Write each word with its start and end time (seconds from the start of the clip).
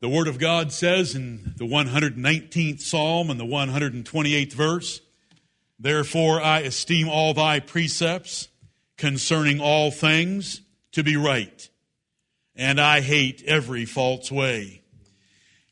The 0.00 0.08
Word 0.08 0.28
of 0.28 0.38
God 0.38 0.72
says 0.72 1.14
in 1.14 1.54
the 1.56 1.64
119th 1.64 2.80
Psalm 2.80 3.30
and 3.30 3.40
the 3.40 3.44
128th 3.44 4.52
verse, 4.52 5.00
Therefore 5.78 6.42
I 6.42 6.60
esteem 6.60 7.08
all 7.08 7.34
thy 7.34 7.60
precepts 7.60 8.48
concerning 8.96 9.60
all 9.60 9.90
things 9.90 10.60
to 10.92 11.02
be 11.02 11.16
right, 11.16 11.68
and 12.54 12.80
I 12.80 13.00
hate 13.00 13.42
every 13.46 13.84
false 13.84 14.30
way. 14.30 14.82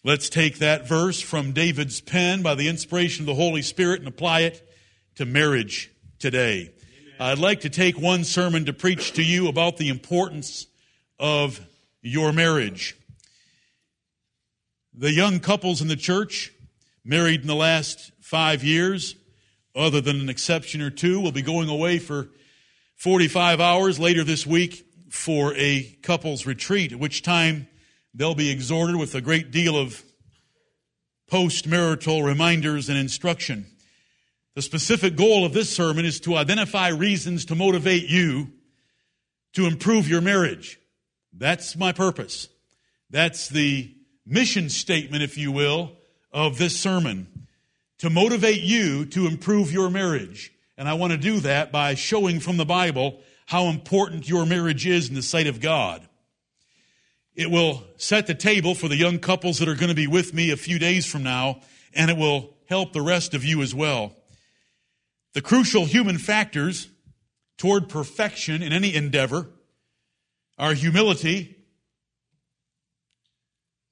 Let's 0.04 0.29
take 0.29 0.59
that 0.59 0.89
verse 0.89 1.20
from 1.20 1.52
David's 1.52 2.00
pen 2.00 2.43
by 2.43 2.54
the 2.54 2.68
inspiration 2.68 3.23
of 3.23 3.27
the 3.27 3.34
Holy 3.34 3.62
Spirit 3.62 4.00
and 4.00 4.09
apply 4.09 4.41
it 4.41 4.68
to 5.16 5.25
marriage 5.25 5.93
today. 6.18 6.73
Amen. 6.73 7.14
I'd 7.20 7.39
like 7.39 7.61
to 7.61 7.70
take 7.70 8.00
one 8.00 8.25
sermon 8.25 8.64
to 8.64 8.73
preach 8.73 9.12
to 9.12 9.23
you 9.23 9.46
about 9.46 9.77
the 9.77 9.91
importance 9.91 10.66
of 11.20 11.61
your 12.00 12.32
marriage. 12.32 12.96
The 14.95 15.11
young 15.11 15.41
couples 15.41 15.81
in 15.81 15.89
the 15.89 15.96
church, 15.96 16.53
married 17.03 17.41
in 17.41 17.46
the 17.46 17.55
last 17.55 18.13
five 18.21 18.63
years, 18.63 19.17
other 19.75 20.03
than 20.03 20.21
an 20.21 20.29
exception 20.29 20.82
or 20.82 20.91
two, 20.91 21.18
will 21.18 21.32
be 21.32 21.41
going 21.41 21.71
away 21.71 21.99
for 21.99 22.29
45 22.96 23.59
hours 23.59 23.99
later 23.99 24.23
this 24.23 24.46
week 24.46 24.85
for 25.09 25.55
a 25.57 25.85
couples 26.03 26.45
retreat, 26.45 26.93
at 26.93 26.99
which 26.99 27.23
time 27.23 27.68
they'll 28.13 28.35
be 28.35 28.51
exhorted 28.51 28.96
with 28.96 29.15
a 29.15 29.23
great 29.23 29.51
deal 29.51 29.79
of 29.79 30.03
post-marital 31.27 32.23
reminders 32.23 32.91
and 32.91 32.98
instruction. 32.98 33.65
The 34.55 34.61
specific 34.61 35.17
goal 35.17 35.47
of 35.47 35.55
this 35.55 35.75
sermon 35.75 36.05
is 36.05 36.20
to 36.20 36.37
identify 36.37 36.89
reasons 36.89 37.47
to 37.47 37.55
motivate 37.55 38.11
you 38.11 38.53
to 39.55 39.65
improve 39.65 40.06
your 40.06 40.20
marriage. 40.20 40.79
That's 41.33 41.77
my 41.77 41.93
purpose. 41.93 42.48
That's 43.09 43.48
the 43.48 43.95
mission 44.27 44.69
statement, 44.69 45.22
if 45.22 45.36
you 45.36 45.53
will, 45.53 45.92
of 46.33 46.59
this 46.59 46.78
sermon 46.78 47.47
to 47.98 48.11
motivate 48.11 48.62
you 48.62 49.06
to 49.06 49.27
improve 49.27 49.73
your 49.73 49.91
marriage. 49.91 50.53
And 50.77 50.89
I 50.89 50.95
want 50.95 51.12
to 51.12 51.19
do 51.19 51.41
that 51.41 51.70
by 51.70 51.95
showing 51.95 52.41
from 52.41 52.56
the 52.56 52.65
Bible 52.65 53.20
how 53.47 53.67
important 53.67 54.28
your 54.28 54.47
marriage 54.47 54.87
is 54.87 55.09
in 55.09 55.15
the 55.15 55.23
sight 55.23 55.47
of 55.47 55.61
God. 55.61 56.09
It 57.34 57.50
will 57.50 57.84
set 57.97 58.27
the 58.27 58.34
table 58.34 58.75
for 58.75 58.89
the 58.89 58.97
young 58.97 59.19
couples 59.19 59.59
that 59.59 59.69
are 59.69 59.75
going 59.75 59.89
to 59.89 59.95
be 59.95 60.06
with 60.06 60.34
me 60.34 60.50
a 60.50 60.56
few 60.56 60.78
days 60.78 61.06
from 61.06 61.23
now, 61.23 61.61
and 61.95 62.11
it 62.11 62.17
will 62.17 62.55
help 62.69 62.93
the 62.93 63.03
rest 63.03 63.34
of 63.34 63.45
you 63.45 63.62
as 63.62 63.75
well. 63.75 64.17
The 65.34 65.41
crucial 65.41 65.87
human 65.87 66.19
factors 66.19 66.89
toward 67.56 67.89
perfection 67.89 68.62
in 68.62 68.73
any 68.73 68.95
endeavor 68.95 69.48
are 70.59 70.75
humility, 70.75 71.56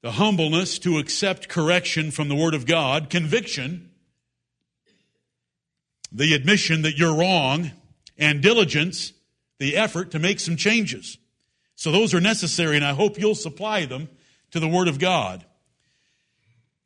the 0.02 0.12
humbleness 0.12 0.78
to 0.80 0.98
accept 0.98 1.48
correction 1.48 2.10
from 2.10 2.28
the 2.28 2.34
Word 2.34 2.54
of 2.54 2.66
God, 2.66 3.10
conviction, 3.10 3.90
the 6.10 6.34
admission 6.34 6.82
that 6.82 6.96
you're 6.96 7.14
wrong, 7.14 7.70
and 8.16 8.42
diligence, 8.42 9.12
the 9.58 9.76
effort 9.76 10.10
to 10.12 10.18
make 10.18 10.40
some 10.40 10.56
changes. 10.56 11.18
So 11.74 11.92
those 11.92 12.14
are 12.14 12.20
necessary, 12.20 12.76
and 12.76 12.84
I 12.84 12.92
hope 12.92 13.18
you'll 13.18 13.34
supply 13.34 13.86
them 13.86 14.08
to 14.50 14.60
the 14.60 14.68
Word 14.68 14.88
of 14.88 14.98
God. 14.98 15.44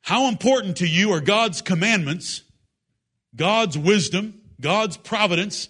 How 0.03 0.28
important 0.28 0.77
to 0.78 0.87
you 0.87 1.12
are 1.12 1.21
God's 1.21 1.62
commandments, 1.62 2.43
God's 3.34 3.78
wisdom, 3.78 4.41
God's 4.61 4.97
providence, 4.97 5.69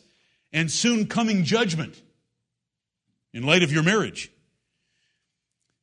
and 0.52 0.70
soon 0.70 1.06
coming 1.06 1.44
judgment 1.44 2.00
in 3.32 3.44
light 3.44 3.62
of 3.62 3.72
your 3.72 3.82
marriage? 3.82 4.30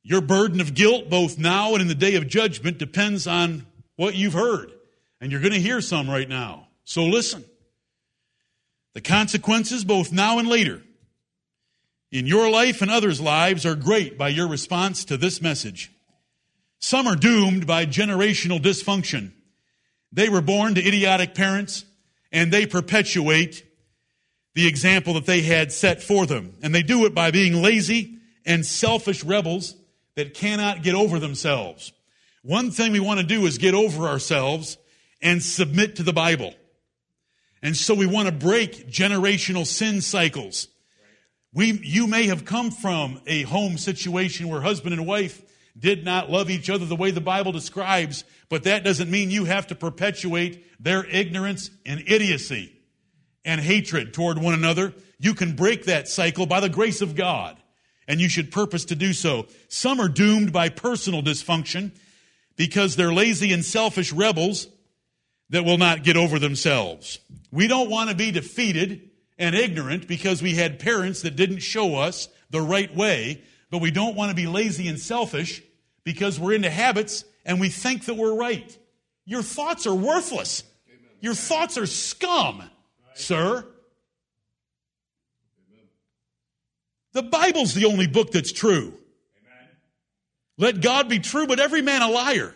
Your 0.03 0.21
burden 0.21 0.59
of 0.59 0.73
guilt, 0.73 1.09
both 1.09 1.37
now 1.37 1.73
and 1.73 1.81
in 1.81 1.87
the 1.87 1.95
day 1.95 2.15
of 2.15 2.27
judgment, 2.27 2.77
depends 2.77 3.27
on 3.27 3.67
what 3.95 4.15
you've 4.15 4.33
heard. 4.33 4.71
And 5.19 5.31
you're 5.31 5.41
going 5.41 5.53
to 5.53 5.59
hear 5.59 5.81
some 5.81 6.09
right 6.09 6.27
now. 6.27 6.67
So 6.83 7.05
listen. 7.05 7.45
The 8.93 9.01
consequences, 9.01 9.85
both 9.85 10.11
now 10.11 10.39
and 10.39 10.47
later, 10.47 10.81
in 12.11 12.25
your 12.25 12.49
life 12.49 12.81
and 12.81 12.91
others' 12.91 13.21
lives 13.21 13.65
are 13.65 13.75
great 13.75 14.17
by 14.17 14.29
your 14.29 14.47
response 14.47 15.05
to 15.05 15.17
this 15.17 15.41
message. 15.41 15.91
Some 16.79 17.07
are 17.07 17.15
doomed 17.15 17.67
by 17.67 17.85
generational 17.85 18.59
dysfunction. 18.59 19.31
They 20.11 20.27
were 20.27 20.41
born 20.41 20.75
to 20.75 20.85
idiotic 20.85 21.35
parents 21.35 21.85
and 22.31 22.51
they 22.51 22.65
perpetuate 22.65 23.63
the 24.55 24.67
example 24.67 25.13
that 25.13 25.25
they 25.25 25.41
had 25.41 25.71
set 25.71 26.01
for 26.01 26.25
them. 26.25 26.55
And 26.61 26.75
they 26.75 26.83
do 26.83 27.05
it 27.05 27.13
by 27.13 27.31
being 27.31 27.61
lazy 27.61 28.17
and 28.45 28.65
selfish 28.65 29.23
rebels 29.23 29.75
that 30.15 30.33
cannot 30.33 30.83
get 30.83 30.95
over 30.95 31.19
themselves. 31.19 31.93
One 32.43 32.71
thing 32.71 32.91
we 32.91 32.99
want 32.99 33.19
to 33.19 33.25
do 33.25 33.45
is 33.45 33.57
get 33.57 33.73
over 33.73 34.07
ourselves 34.07 34.77
and 35.21 35.41
submit 35.41 35.97
to 35.97 36.03
the 36.03 36.13
Bible. 36.13 36.53
And 37.61 37.77
so 37.77 37.93
we 37.93 38.07
want 38.07 38.27
to 38.27 38.33
break 38.33 38.89
generational 38.89 39.65
sin 39.67 40.01
cycles. 40.01 40.67
We, 41.53 41.79
you 41.83 42.07
may 42.07 42.27
have 42.27 42.45
come 42.45 42.71
from 42.71 43.21
a 43.27 43.43
home 43.43 43.77
situation 43.77 44.47
where 44.49 44.61
husband 44.61 44.93
and 44.93 45.05
wife 45.05 45.43
did 45.77 46.03
not 46.03 46.29
love 46.29 46.49
each 46.49 46.69
other 46.69 46.85
the 46.85 46.95
way 46.95 47.11
the 47.11 47.21
Bible 47.21 47.51
describes, 47.51 48.23
but 48.49 48.63
that 48.63 48.83
doesn't 48.83 49.11
mean 49.11 49.29
you 49.29 49.45
have 49.45 49.67
to 49.67 49.75
perpetuate 49.75 50.65
their 50.83 51.05
ignorance 51.05 51.69
and 51.85 52.03
idiocy 52.07 52.73
and 53.45 53.61
hatred 53.61 54.13
toward 54.13 54.37
one 54.37 54.53
another. 54.53 54.93
You 55.19 55.33
can 55.33 55.55
break 55.55 55.85
that 55.85 56.07
cycle 56.07 56.45
by 56.45 56.59
the 56.59 56.69
grace 56.69 57.01
of 57.01 57.15
God 57.15 57.60
and 58.07 58.19
you 58.19 58.29
should 58.29 58.51
purpose 58.51 58.85
to 58.85 58.95
do 58.95 59.13
so. 59.13 59.47
Some 59.67 59.99
are 59.99 60.09
doomed 60.09 60.51
by 60.51 60.69
personal 60.69 61.21
dysfunction 61.21 61.91
because 62.55 62.95
they're 62.95 63.13
lazy 63.13 63.53
and 63.53 63.63
selfish 63.63 64.11
rebels 64.11 64.67
that 65.49 65.65
will 65.65 65.77
not 65.77 66.03
get 66.03 66.17
over 66.17 66.39
themselves. 66.39 67.19
We 67.51 67.67
don't 67.67 67.89
want 67.89 68.09
to 68.09 68.15
be 68.15 68.31
defeated 68.31 69.09
and 69.37 69.55
ignorant 69.55 70.07
because 70.07 70.41
we 70.41 70.55
had 70.55 70.79
parents 70.79 71.21
that 71.23 71.35
didn't 71.35 71.59
show 71.59 71.95
us 71.95 72.29
the 72.49 72.61
right 72.61 72.93
way, 72.95 73.41
but 73.69 73.81
we 73.81 73.91
don't 73.91 74.15
want 74.15 74.29
to 74.29 74.35
be 74.35 74.47
lazy 74.47 74.87
and 74.87 74.99
selfish 74.99 75.61
because 76.03 76.39
we're 76.39 76.53
into 76.53 76.69
habits 76.69 77.25
and 77.45 77.59
we 77.59 77.69
think 77.69 78.05
that 78.05 78.15
we're 78.15 78.35
right. 78.35 78.77
Your 79.25 79.41
thoughts 79.41 79.87
are 79.87 79.95
worthless. 79.95 80.63
Your 81.19 81.33
thoughts 81.33 81.77
are 81.77 81.85
scum, 81.85 82.63
sir. 83.13 83.65
The 87.13 87.23
Bible's 87.23 87.73
the 87.73 87.85
only 87.85 88.07
book 88.07 88.31
that's 88.31 88.51
true. 88.51 88.93
Amen. 89.37 89.69
Let 90.57 90.81
God 90.81 91.09
be 91.09 91.19
true, 91.19 91.47
but 91.47 91.59
every 91.59 91.81
man 91.81 92.01
a 92.01 92.09
liar. 92.09 92.55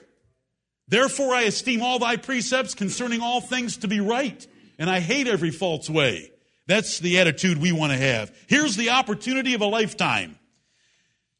Therefore 0.88 1.34
I 1.34 1.44
esteem 1.44 1.82
all 1.82 2.00
thy 2.00 2.18
precepts 2.18 2.76
concerning 2.76 3.22
all 3.22 3.42
things 3.42 3.78
to 3.78 3.88
be 3.88 4.00
right, 4.00 4.46
and 4.78 4.90
I 4.90 5.00
hate 5.00 5.28
every 5.28 5.52
false 5.52 5.90
way. 5.90 6.32
That's 6.68 7.00
the 7.00 7.20
attitude 7.20 7.58
we 7.58 7.72
want 7.72 7.92
to 7.92 7.98
have. 7.98 8.36
Here's 8.48 8.76
the 8.76 8.92
opportunity 8.92 9.54
of 9.54 9.62
a 9.62 9.66
lifetime. 9.66 10.38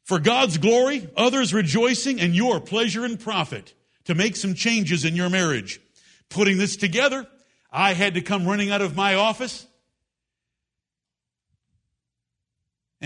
For 0.04 0.20
God's 0.20 0.58
glory, 0.58 1.08
others 1.16 1.52
rejoicing, 1.52 2.20
and 2.20 2.34
your 2.34 2.60
pleasure 2.60 3.04
and 3.04 3.18
profit 3.18 3.74
to 4.04 4.14
make 4.14 4.36
some 4.36 4.54
changes 4.54 5.04
in 5.04 5.16
your 5.16 5.28
marriage. 5.28 5.80
Putting 6.28 6.58
this 6.58 6.76
together, 6.76 7.26
I 7.72 7.92
had 7.92 8.14
to 8.14 8.20
come 8.20 8.46
running 8.46 8.70
out 8.70 8.82
of 8.82 8.94
my 8.94 9.14
office 9.14 9.66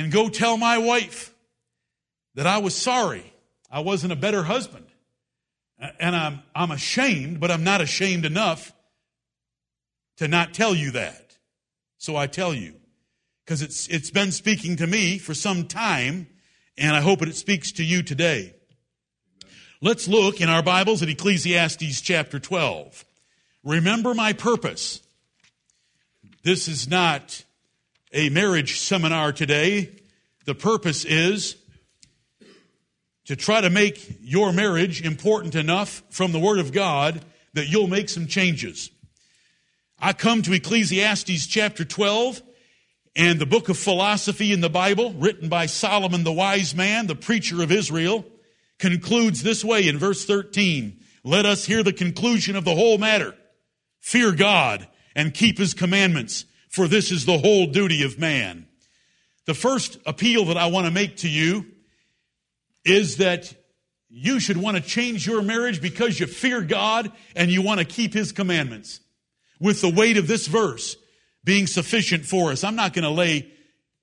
and 0.00 0.10
go 0.10 0.30
tell 0.30 0.56
my 0.56 0.78
wife 0.78 1.34
that 2.34 2.46
I 2.46 2.58
was 2.58 2.74
sorry. 2.74 3.34
I 3.70 3.80
wasn't 3.80 4.14
a 4.14 4.16
better 4.16 4.42
husband. 4.42 4.86
And 5.78 6.16
I'm, 6.16 6.42
I'm 6.54 6.70
ashamed, 6.70 7.38
but 7.38 7.50
I'm 7.50 7.64
not 7.64 7.82
ashamed 7.82 8.24
enough 8.24 8.72
to 10.16 10.26
not 10.26 10.54
tell 10.54 10.74
you 10.74 10.92
that. 10.92 11.36
So 11.98 12.16
I 12.16 12.28
tell 12.28 12.54
you. 12.54 12.76
Because 13.44 13.60
it's, 13.60 13.88
it's 13.88 14.10
been 14.10 14.32
speaking 14.32 14.76
to 14.76 14.86
me 14.86 15.18
for 15.18 15.34
some 15.34 15.66
time, 15.66 16.28
and 16.78 16.96
I 16.96 17.00
hope 17.00 17.18
that 17.18 17.28
it 17.28 17.36
speaks 17.36 17.72
to 17.72 17.84
you 17.84 18.02
today. 18.02 18.54
Let's 19.82 20.08
look 20.08 20.40
in 20.40 20.48
our 20.48 20.62
Bibles 20.62 21.02
at 21.02 21.10
Ecclesiastes 21.10 22.00
chapter 22.00 22.38
12. 22.38 23.04
Remember 23.64 24.14
my 24.14 24.32
purpose. 24.32 25.02
This 26.42 26.68
is 26.68 26.88
not 26.88 27.44
a 28.12 28.28
marriage 28.28 28.80
seminar 28.80 29.32
today. 29.32 29.90
The 30.44 30.54
purpose 30.54 31.04
is 31.04 31.56
to 33.26 33.36
try 33.36 33.60
to 33.60 33.70
make 33.70 34.18
your 34.20 34.52
marriage 34.52 35.02
important 35.02 35.54
enough 35.54 36.02
from 36.10 36.32
the 36.32 36.40
Word 36.40 36.58
of 36.58 36.72
God 36.72 37.24
that 37.54 37.68
you'll 37.68 37.86
make 37.86 38.08
some 38.08 38.26
changes. 38.26 38.90
I 39.98 40.12
come 40.12 40.42
to 40.42 40.52
Ecclesiastes 40.52 41.46
chapter 41.46 41.84
12 41.84 42.42
and 43.14 43.38
the 43.38 43.46
book 43.46 43.68
of 43.68 43.76
philosophy 43.76 44.52
in 44.52 44.60
the 44.60 44.70
Bible, 44.70 45.12
written 45.12 45.48
by 45.48 45.66
Solomon 45.66 46.24
the 46.24 46.32
wise 46.32 46.74
man, 46.74 47.06
the 47.06 47.14
preacher 47.14 47.62
of 47.62 47.70
Israel, 47.70 48.24
concludes 48.78 49.42
this 49.42 49.64
way 49.64 49.86
in 49.86 49.98
verse 49.98 50.24
13. 50.24 51.00
Let 51.22 51.44
us 51.44 51.66
hear 51.66 51.82
the 51.82 51.92
conclusion 51.92 52.56
of 52.56 52.64
the 52.64 52.74
whole 52.74 52.98
matter. 52.98 53.34
Fear 54.00 54.32
God 54.32 54.88
and 55.14 55.34
keep 55.34 55.58
his 55.58 55.74
commandments 55.74 56.46
for 56.70 56.88
this 56.88 57.10
is 57.10 57.26
the 57.26 57.38
whole 57.38 57.66
duty 57.66 58.02
of 58.02 58.18
man. 58.18 58.66
The 59.44 59.54
first 59.54 59.98
appeal 60.06 60.46
that 60.46 60.56
I 60.56 60.66
want 60.68 60.86
to 60.86 60.92
make 60.92 61.18
to 61.18 61.28
you 61.28 61.66
is 62.84 63.18
that 63.18 63.52
you 64.08 64.40
should 64.40 64.56
want 64.56 64.76
to 64.76 64.82
change 64.82 65.26
your 65.26 65.42
marriage 65.42 65.82
because 65.82 66.18
you 66.18 66.26
fear 66.26 66.62
God 66.62 67.12
and 67.36 67.50
you 67.50 67.60
want 67.62 67.80
to 67.80 67.84
keep 67.84 68.14
His 68.14 68.32
commandments. 68.32 69.00
With 69.60 69.82
the 69.82 69.90
weight 69.90 70.16
of 70.16 70.26
this 70.26 70.46
verse 70.46 70.96
being 71.44 71.66
sufficient 71.66 72.24
for 72.24 72.50
us. 72.50 72.64
I'm 72.64 72.76
not 72.76 72.92
going 72.92 73.04
to 73.04 73.10
lay 73.10 73.52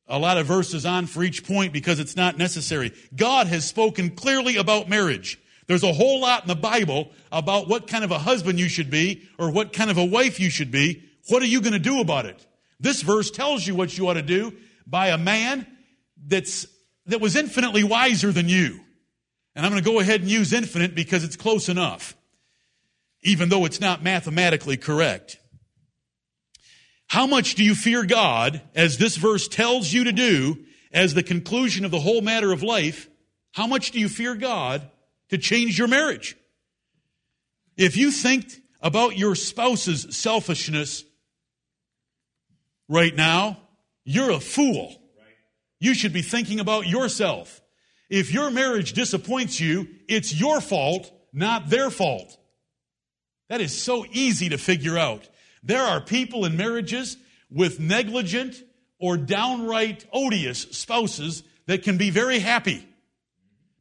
a 0.08 0.18
lot 0.18 0.38
of 0.38 0.46
verses 0.46 0.86
on 0.86 1.06
for 1.06 1.24
each 1.24 1.46
point 1.46 1.74
because 1.74 2.00
it's 2.00 2.16
not 2.16 2.38
necessary. 2.38 2.94
God 3.16 3.48
has 3.48 3.68
spoken 3.68 4.12
clearly 4.12 4.58
about 4.58 4.90
marriage. 4.90 5.40
There's 5.68 5.84
a 5.84 5.94
whole 5.94 6.22
lot 6.22 6.44
in 6.44 6.48
the 6.48 6.56
Bible 6.56 7.12
about 7.32 7.68
what 7.68 7.88
kind 7.88 8.04
of 8.04 8.12
a 8.12 8.20
husband 8.20 8.60
you 8.60 8.70
should 8.70 8.90
be 8.90 9.28
or 9.38 9.52
what 9.52 9.74
kind 9.74 9.92
of 9.92 9.98
a 9.98 10.06
wife 10.06 10.40
you 10.40 10.50
should 10.50 10.72
be. 10.72 11.04
What 11.28 11.42
are 11.42 11.48
you 11.48 11.62
going 11.62 11.74
to 11.74 11.80
do 11.80 12.00
about 12.00 12.26
it? 12.26 12.47
This 12.80 13.02
verse 13.02 13.32
tells 13.32 13.66
you 13.66 13.76
what 13.76 13.98
you 13.98 14.08
ought 14.08 14.14
to 14.14 14.22
do 14.22 14.54
by 14.86 15.08
a 15.08 15.18
man 15.18 15.66
that's, 16.26 16.68
that 17.08 17.22
was 17.22 17.36
infinitely 17.36 17.84
wiser 17.84 18.32
than 18.32 18.50
you. 18.50 18.80
And 19.56 19.66
I'm 19.66 19.72
going 19.72 19.84
to 19.84 19.90
go 19.90 20.00
ahead 20.00 20.22
and 20.22 20.30
use 20.30 20.54
infinite 20.54 20.94
because 20.94 21.24
it's 21.24 21.36
close 21.36 21.68
enough, 21.68 22.16
even 23.24 23.50
though 23.50 23.66
it's 23.66 23.82
not 23.82 24.04
mathematically 24.04 24.78
correct. 24.78 25.40
How 27.08 27.26
much 27.26 27.56
do 27.56 27.64
you 27.64 27.74
fear 27.74 28.06
God 28.06 28.62
as 28.76 28.98
this 28.98 29.16
verse 29.16 29.48
tells 29.48 29.92
you 29.92 30.04
to 30.04 30.12
do 30.12 30.66
as 30.92 31.14
the 31.14 31.24
conclusion 31.24 31.86
of 31.86 31.92
the 31.92 32.00
whole 32.00 32.22
matter 32.22 32.52
of 32.52 32.62
life? 32.62 33.10
How 33.54 33.66
much 33.66 33.92
do 33.92 34.00
you 34.00 34.10
fear 34.10 34.36
God 34.36 34.88
to 35.30 35.38
change 35.38 35.80
your 35.80 35.88
marriage? 35.88 36.36
If 37.78 37.98
you 37.98 38.12
think 38.12 38.52
about 38.82 39.18
your 39.18 39.36
spouse's 39.36 40.16
selfishness 40.16 41.04
right 42.88 43.16
now, 43.16 43.58
you're 44.04 44.32
a 44.32 44.40
fool. 44.40 44.96
You 45.80 45.94
should 45.94 46.14
be 46.14 46.22
thinking 46.22 46.60
about 46.60 46.88
yourself. 46.88 47.62
If 48.10 48.34
your 48.34 48.50
marriage 48.50 48.94
disappoints 48.94 49.60
you, 49.60 49.88
it's 50.08 50.34
your 50.34 50.62
fault, 50.62 51.12
not 51.34 51.70
their 51.70 51.90
fault. 51.90 52.38
That 53.50 53.62
is 53.62 53.80
so 53.80 54.06
easy 54.12 54.50
to 54.50 54.58
figure 54.58 54.98
out. 54.98 55.30
There 55.64 55.82
are 55.82 56.02
people 56.02 56.46
in 56.46 56.58
marriages 56.58 57.18
with 57.50 57.80
negligent 57.80 58.56
or 59.00 59.18
downright 59.18 60.06
odious 60.12 60.62
spouses 60.72 61.44
that 61.66 61.84
can 61.84 61.98
be 61.98 62.10
very 62.10 62.40
happy 62.40 62.88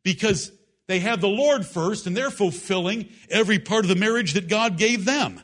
because 0.03 0.53
they 0.89 1.01
have 1.01 1.21
the 1.21 1.29
Lord 1.29 1.67
first 1.67 2.07
and 2.07 2.17
they're 2.17 2.31
fulfilling 2.31 3.09
every 3.31 3.59
part 3.59 3.85
of 3.85 3.89
the 3.89 3.97
marriage 3.97 4.35
that 4.35 4.49
God 4.49 4.77
gave 4.77 5.05
them. 5.05 5.41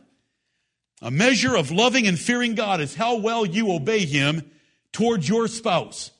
A 1.03 1.11
measure 1.11 1.57
of 1.57 1.73
loving 1.73 2.07
and 2.07 2.19
fearing 2.19 2.55
God 2.55 2.81
is 2.81 2.95
how 2.95 3.17
well 3.17 3.45
you 3.45 3.73
obey 3.73 4.07
Him 4.07 4.49
towards 4.93 5.29
your 5.29 5.49
spouse. 5.49 6.13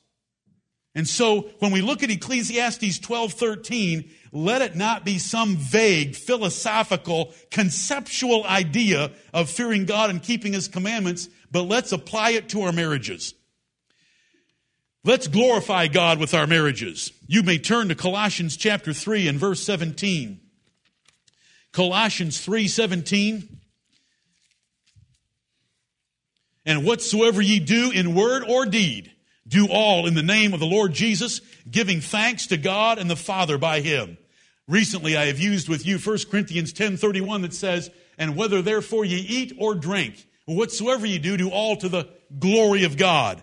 And 0.95 1.09
so 1.09 1.43
when 1.61 1.71
we 1.71 1.81
look 1.81 2.03
at 2.03 2.11
Ecclesiastes 2.11 2.99
12, 2.99 3.33
13, 3.33 4.11
let 4.33 4.61
it 4.61 4.75
not 4.75 5.05
be 5.05 5.19
some 5.19 5.57
vague, 5.57 6.17
philosophical, 6.17 7.33
conceptual 7.51 8.45
idea 8.45 9.13
of 9.33 9.49
fearing 9.49 9.87
God 9.87 10.11
and 10.11 10.23
keeping 10.23 10.53
His 10.53 10.67
commandments, 10.67 11.29
but 11.51 11.63
let's 11.63 11.93
apply 11.93 12.31
it 12.31 12.49
to 12.51 12.63
our 12.63 12.73
marriages. 12.73 13.35
Let's 15.05 15.29
glorify 15.29 15.87
God 15.87 16.19
with 16.19 16.35
our 16.35 16.47
marriages. 16.47 17.13
You 17.27 17.43
may 17.43 17.59
turn 17.59 17.89
to 17.89 17.95
Colossians 17.95 18.57
chapter 18.57 18.93
3 18.93 19.29
and 19.29 19.39
verse 19.39 19.63
17. 19.63 20.41
Colossians 21.73 22.41
3 22.41 22.69
17. 22.69 23.61
And 26.65 26.85
whatsoever 26.85 27.43
ye 27.43 27.59
do 27.59 27.91
in 27.91 28.15
word 28.15 28.45
or 28.49 28.67
deed, 28.67 29.13
do 29.47 29.67
all 29.69 30.07
in 30.07 30.15
the 30.15 30.23
name 30.23 30.55
of 30.55 30.61
the 30.61 30.67
Lord 30.67 30.93
Jesus, 30.93 31.41
giving 31.69 32.01
thanks 32.01 32.47
to 32.49 32.57
God 32.57 32.99
and 32.99 33.11
the 33.11 33.17
Father 33.17 33.59
by 33.59 33.81
him. 33.81 34.17
Recently 34.69 35.17
I 35.17 35.27
have 35.27 35.41
used 35.41 35.69
with 35.69 35.85
you 35.85 35.99
1 35.99 36.31
Corinthians 36.31 36.73
10:31 36.73 37.43
that 37.43 37.55
says, 37.55 37.91
"And 38.17 38.37
whether 38.37 38.63
therefore 38.63 39.05
ye 39.05 39.19
eat 39.19 39.55
or 39.59 39.75
drink, 39.75 40.27
whatsoever 40.45 41.05
ye 41.05 41.19
do, 41.19 41.37
do 41.37 41.51
all 41.51 41.77
to 41.77 41.89
the 41.89 42.09
glory 42.39 42.85
of 42.85 42.97
God." 42.97 43.43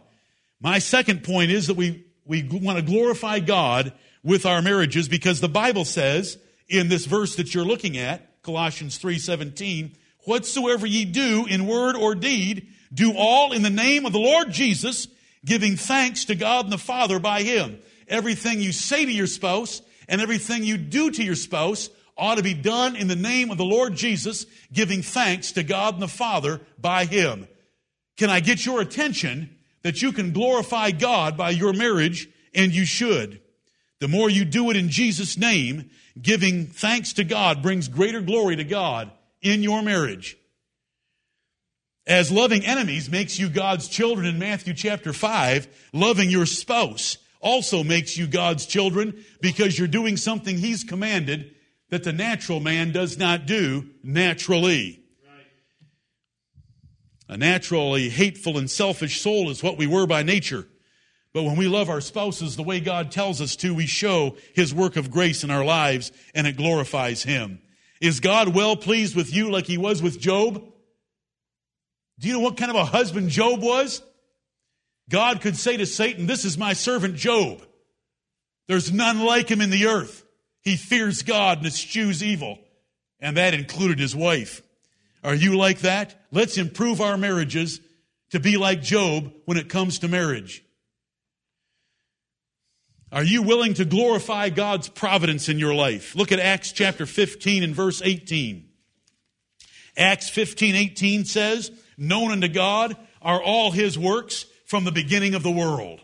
My 0.62 0.80
second 0.80 1.24
point 1.24 1.52
is 1.52 1.68
that 1.68 1.76
we, 1.76 2.04
we 2.26 2.44
want 2.44 2.78
to 2.78 2.84
glorify 2.84 3.40
God 3.40 3.94
with 4.24 4.46
our 4.46 4.62
marriages 4.62 5.08
because 5.10 5.42
the 5.42 5.50
Bible 5.50 5.86
says 5.86 6.38
in 6.68 6.88
this 6.88 7.06
verse 7.06 7.36
that 7.36 7.54
you're 7.54 7.66
looking 7.66 7.98
at, 7.98 8.42
Colossians 8.42 8.98
3:17, 8.98 9.92
whatsoever 10.20 10.88
ye 10.88 11.06
do 11.06 11.46
in 11.46 11.68
word 11.68 11.96
or 11.96 12.16
deed, 12.16 12.68
do 12.94 13.14
all 13.16 13.52
in 13.52 13.62
the 13.62 13.70
name 13.70 14.06
of 14.06 14.14
the 14.14 14.20
Lord 14.20 14.52
Jesus, 14.52 15.08
giving 15.46 15.76
thanks 15.76 16.26
to 16.26 16.36
God 16.36 16.66
and 16.66 16.74
the 16.74 16.78
Father 16.78 17.20
by 17.20 17.44
him. 17.44 17.80
Everything 18.08 18.62
you 18.62 18.72
say 18.72 19.06
to 19.06 19.12
your 19.12 19.28
spouse 19.28 19.82
and 20.08 20.22
everything 20.22 20.64
you 20.64 20.78
do 20.78 21.12
to 21.12 21.24
your 21.24 21.36
spouse 21.36 21.90
ought 22.18 22.36
to 22.36 22.44
be 22.44 22.54
done 22.54 22.96
in 22.96 23.08
the 23.08 23.16
name 23.16 23.52
of 23.52 23.58
the 23.58 23.66
Lord 23.66 23.96
Jesus, 23.96 24.46
giving 24.74 25.02
thanks 25.02 25.54
to 25.54 25.64
God 25.64 25.94
and 25.94 26.04
the 26.04 26.08
Father 26.08 26.60
by 26.78 27.06
him. 27.06 27.48
Can 28.18 28.30
I 28.30 28.40
get 28.40 28.66
your 28.66 28.82
attention 28.82 29.56
that 29.82 30.02
you 30.02 30.12
can 30.12 30.34
glorify 30.34 30.92
God 30.92 31.38
by 31.38 31.52
your 31.52 31.74
marriage, 31.74 32.30
and 32.54 32.74
you 32.74 32.86
should. 32.86 33.42
The 34.00 34.08
more 34.08 34.30
you 34.30 34.46
do 34.46 34.70
it 34.70 34.78
in 34.78 34.90
Jesus' 34.90 35.38
name, 35.38 35.90
giving 36.22 36.68
thanks 36.68 37.14
to 37.14 37.24
God 37.24 37.62
brings 37.62 37.88
greater 37.88 38.22
glory 38.22 38.56
to 38.56 38.64
God 38.64 39.12
in 39.42 39.64
your 39.64 39.82
marriage. 39.82 40.38
As 42.10 42.32
loving 42.32 42.66
enemies 42.66 43.08
makes 43.08 43.38
you 43.38 43.50
God's 43.50 43.88
children 43.88 44.26
in 44.26 44.40
Matthew 44.40 44.74
chapter 44.74 45.14
5, 45.14 45.68
loving 45.94 46.32
your 46.32 46.48
spouse 46.48 47.20
also 47.40 47.84
makes 47.84 48.18
you 48.18 48.26
God's 48.26 48.66
children 48.66 49.24
because 49.42 49.78
you're 49.78 49.88
doing 49.88 50.18
something 50.18 50.58
He's 50.58 50.84
commanded 50.84 51.54
that 51.92 52.04
the 52.04 52.12
natural 52.12 52.60
man 52.60 52.92
does 52.92 53.20
not 53.20 53.46
do 53.46 53.92
naturally. 54.02 55.04
A 57.28 57.38
naturally 57.38 58.10
hateful 58.10 58.58
and 58.58 58.72
selfish 58.72 59.22
soul 59.22 59.52
is 59.52 59.62
what 59.62 59.78
we 59.78 59.86
were 59.86 60.08
by 60.08 60.24
nature. 60.24 60.68
But 61.32 61.44
when 61.44 61.58
we 61.58 61.68
love 61.68 61.92
our 61.92 62.02
spouses 62.02 62.56
the 62.56 62.64
way 62.64 62.80
God 62.80 63.12
tells 63.12 63.40
us 63.40 63.56
to, 63.58 63.76
we 63.76 63.86
show 63.86 64.36
His 64.56 64.74
work 64.74 64.98
of 64.98 65.12
grace 65.12 65.44
in 65.44 65.52
our 65.52 65.64
lives 65.64 66.12
and 66.34 66.48
it 66.48 66.58
glorifies 66.58 67.22
Him. 67.22 67.62
Is 68.02 68.20
God 68.20 68.56
well 68.56 68.76
pleased 68.76 69.16
with 69.16 69.32
you 69.32 69.52
like 69.52 69.68
He 69.68 69.78
was 69.78 70.02
with 70.02 70.20
Job? 70.20 70.64
Do 72.20 72.28
you 72.28 72.34
know 72.34 72.42
what 72.42 72.58
kind 72.58 72.70
of 72.70 72.76
a 72.78 72.86
husband 72.86 73.30
Job 73.30 73.62
was? 73.62 74.02
God 75.10 75.42
could 75.42 75.56
say 75.56 75.78
to 75.78 75.86
Satan, 75.86 76.28
This 76.28 76.46
is 76.46 76.58
my 76.58 76.74
servant 76.74 77.16
Job. 77.16 77.64
There's 78.68 78.92
none 78.92 79.22
like 79.26 79.50
him 79.50 79.62
in 79.62 79.72
the 79.72 79.88
earth. 79.88 80.24
He 80.62 80.76
fears 80.76 81.24
God 81.24 81.60
and 81.60 81.68
eschews 81.68 82.24
evil. 82.24 82.60
And 83.20 83.38
that 83.38 83.54
included 83.54 84.00
his 84.00 84.16
wife. 84.16 84.62
Are 85.24 85.34
you 85.34 85.58
like 85.58 85.80
that? 85.80 86.16
Let's 86.32 86.58
improve 86.58 87.02
our 87.02 87.18
marriages 87.18 87.82
to 88.32 88.40
be 88.40 88.58
like 88.58 88.82
Job 88.82 89.34
when 89.46 89.58
it 89.58 89.70
comes 89.70 90.00
to 90.00 90.08
marriage. 90.08 90.64
Are 93.12 93.24
you 93.24 93.42
willing 93.42 93.74
to 93.76 93.86
glorify 93.86 94.50
God's 94.50 94.88
providence 94.88 95.50
in 95.50 95.58
your 95.58 95.74
life? 95.74 96.16
Look 96.16 96.32
at 96.32 96.40
Acts 96.40 96.72
chapter 96.72 97.06
15 97.08 97.64
and 97.64 97.74
verse 97.74 98.02
18. 98.04 98.70
Acts 99.98 100.30
15, 100.30 100.76
18 100.76 101.26
says, 101.26 101.72
Known 102.00 102.32
unto 102.32 102.48
God 102.48 102.96
are 103.22 103.42
all 103.42 103.72
his 103.72 104.00
works 104.00 104.46
from 104.66 104.86
the 104.86 104.92
beginning 104.92 105.36
of 105.36 105.44
the 105.44 105.52
world. 105.52 106.00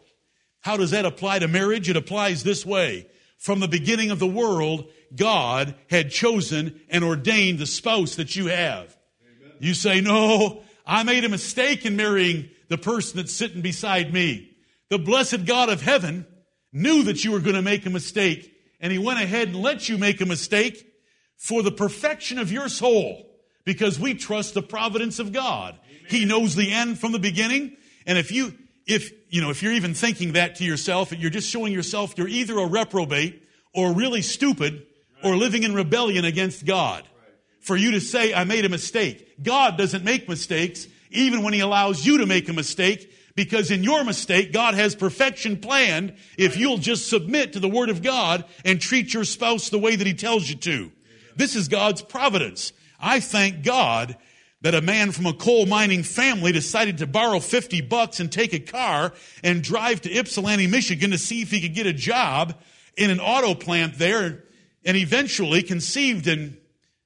How 0.60 0.78
does 0.78 0.92
that 0.92 1.06
apply 1.06 1.40
to 1.40 1.48
marriage? 1.48 1.90
It 1.90 1.96
applies 1.96 2.44
this 2.44 2.66
way. 2.66 3.08
From 3.38 3.60
the 3.60 3.68
beginning 3.68 4.12
of 4.12 4.20
the 4.20 4.28
world, 4.28 4.90
God 5.16 5.76
had 5.90 6.12
chosen 6.12 6.82
and 6.90 7.04
ordained 7.04 7.60
the 7.60 7.66
spouse 7.66 8.16
that 8.16 8.36
you 8.36 8.48
have. 8.48 8.96
You 9.60 9.74
say, 9.74 10.02
no, 10.02 10.64
I 10.86 11.04
made 11.04 11.24
a 11.24 11.30
mistake 11.30 11.86
in 11.86 11.96
marrying 11.96 12.50
the 12.68 12.78
person 12.78 13.18
that's 13.18 13.34
sitting 13.34 13.62
beside 13.62 14.14
me. 14.14 14.52
The 14.90 15.00
blessed 15.00 15.46
God 15.46 15.70
of 15.70 15.82
heaven 15.82 16.26
knew 16.74 17.04
that 17.04 17.24
you 17.24 17.32
were 17.32 17.40
going 17.40 17.56
to 17.56 17.62
make 17.62 17.86
a 17.86 17.90
mistake 17.90 18.52
and 18.82 18.92
he 18.92 19.00
went 19.00 19.22
ahead 19.22 19.48
and 19.48 19.62
let 19.62 19.88
you 19.88 19.98
make 19.98 20.20
a 20.20 20.26
mistake 20.26 20.86
for 21.38 21.64
the 21.64 21.72
perfection 21.72 22.38
of 22.38 22.52
your 22.52 22.68
soul 22.68 23.26
because 23.64 24.00
we 24.00 24.14
trust 24.14 24.54
the 24.54 24.62
providence 24.62 25.20
of 25.20 25.34
God. 25.34 25.78
He 26.08 26.26
knows 26.26 26.56
the 26.56 26.72
end 26.72 27.00
from 27.00 27.12
the 27.12 27.20
beginning. 27.20 27.78
And 28.06 28.18
if 28.18 28.32
you, 28.32 28.54
if, 28.86 29.12
you 29.30 29.42
know, 29.42 29.50
if 29.50 29.64
you're 29.64 29.74
even 29.74 29.94
thinking 29.94 30.34
that 30.34 30.56
to 30.56 30.64
yourself, 30.64 31.12
you're 31.12 31.30
just 31.30 31.50
showing 31.50 31.74
yourself 31.74 32.14
you're 32.18 32.28
either 32.28 32.58
a 32.58 32.66
reprobate 32.66 33.44
or 33.74 33.94
really 33.94 34.22
stupid 34.22 34.86
or 35.24 35.36
living 35.36 35.64
in 35.64 35.74
rebellion 35.74 36.26
against 36.26 36.66
God 36.66 37.04
for 37.66 37.76
you 37.76 37.92
to 37.92 38.00
say, 38.00 38.34
I 38.34 38.44
made 38.44 38.64
a 38.64 38.70
mistake. 38.70 39.42
God 39.42 39.78
doesn't 39.78 40.04
make 40.04 40.30
mistakes, 40.30 40.88
even 41.10 41.42
when 41.42 41.54
He 41.54 41.62
allows 41.62 42.06
you 42.06 42.20
to 42.20 42.28
make 42.28 42.48
a 42.48 42.54
mistake, 42.54 43.12
because 43.36 43.72
in 43.72 43.84
your 43.84 44.04
mistake, 44.04 44.54
God 44.54 44.76
has 44.76 44.96
perfection 44.96 45.58
planned 45.58 46.16
if 46.38 46.58
you'll 46.58 46.78
just 46.78 47.10
submit 47.10 47.54
to 47.54 47.60
the 47.60 47.68
Word 47.68 47.90
of 47.90 48.04
God 48.04 48.46
and 48.64 48.80
treat 48.80 49.14
your 49.14 49.24
spouse 49.24 49.70
the 49.70 49.80
way 49.80 49.96
that 49.96 50.08
He 50.08 50.14
tells 50.14 50.48
you 50.48 50.56
to. 50.58 50.92
This 51.36 51.56
is 51.56 51.68
God's 51.68 52.02
providence. 52.02 52.72
I 53.00 53.20
thank 53.20 53.64
God 53.64 54.16
that 54.66 54.74
a 54.74 54.82
man 54.82 55.12
from 55.12 55.28
a 55.28 55.34
coal 55.34 55.68
mining 55.68 56.02
family 56.02 56.52
decided 56.52 56.98
to 56.98 57.06
borrow 57.06 57.40
50 57.40 57.82
bucks 57.82 58.20
and 58.20 58.32
take 58.32 58.52
a 58.52 58.60
car 58.60 59.14
and 59.44 59.62
drive 59.62 60.02
to 60.02 60.10
Ypsilanti, 60.12 60.66
Michigan 60.66 61.12
to 61.12 61.20
see 61.20 61.44
if 61.44 61.52
he 61.52 61.62
could 61.62 61.76
get 61.76 61.86
a 61.86 61.94
job 61.94 62.60
in 62.98 63.12
an 63.12 63.20
auto 63.20 63.54
plant 63.54 64.00
there 64.00 64.44
and 64.84 64.98
eventually 64.98 65.62
conceived 65.62 66.28
and 66.28 66.58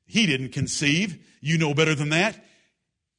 he 0.05 0.25
didn't 0.25 0.53
conceive. 0.53 1.21
You 1.41 1.57
know 1.57 1.73
better 1.73 1.95
than 1.95 2.11
that. 2.11 2.45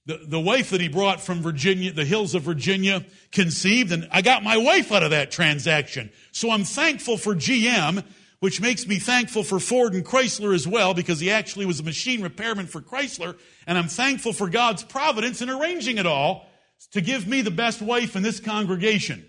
The, 0.06 0.22
the 0.26 0.40
wife 0.40 0.70
that 0.70 0.80
he 0.80 0.88
brought 0.88 1.20
from 1.20 1.42
Virginia, 1.42 1.92
the 1.92 2.06
hills 2.06 2.34
of 2.34 2.40
Virginia, 2.40 3.04
conceived, 3.32 3.92
and 3.92 4.08
I 4.10 4.22
got 4.22 4.42
my 4.42 4.56
wife 4.56 4.90
out 4.90 5.02
of 5.02 5.10
that 5.10 5.30
transaction. 5.30 6.10
So 6.32 6.50
I'm 6.50 6.64
thankful 6.64 7.18
for 7.18 7.34
GM, 7.34 8.02
which 8.40 8.60
makes 8.60 8.86
me 8.86 8.98
thankful 8.98 9.44
for 9.44 9.60
Ford 9.60 9.94
and 9.94 10.04
Chrysler 10.04 10.54
as 10.54 10.66
well, 10.66 10.94
because 10.94 11.20
he 11.20 11.30
actually 11.30 11.66
was 11.66 11.80
a 11.80 11.84
machine 11.84 12.22
repairman 12.22 12.66
for 12.66 12.80
Chrysler, 12.80 13.38
and 13.66 13.78
I'm 13.78 13.88
thankful 13.88 14.32
for 14.32 14.48
God's 14.48 14.82
providence 14.82 15.42
in 15.42 15.50
arranging 15.50 15.98
it 15.98 16.06
all 16.06 16.46
to 16.92 17.02
give 17.02 17.26
me 17.28 17.42
the 17.42 17.50
best 17.50 17.82
wife 17.82 18.16
in 18.16 18.22
this 18.22 18.40
congregation. 18.40 19.28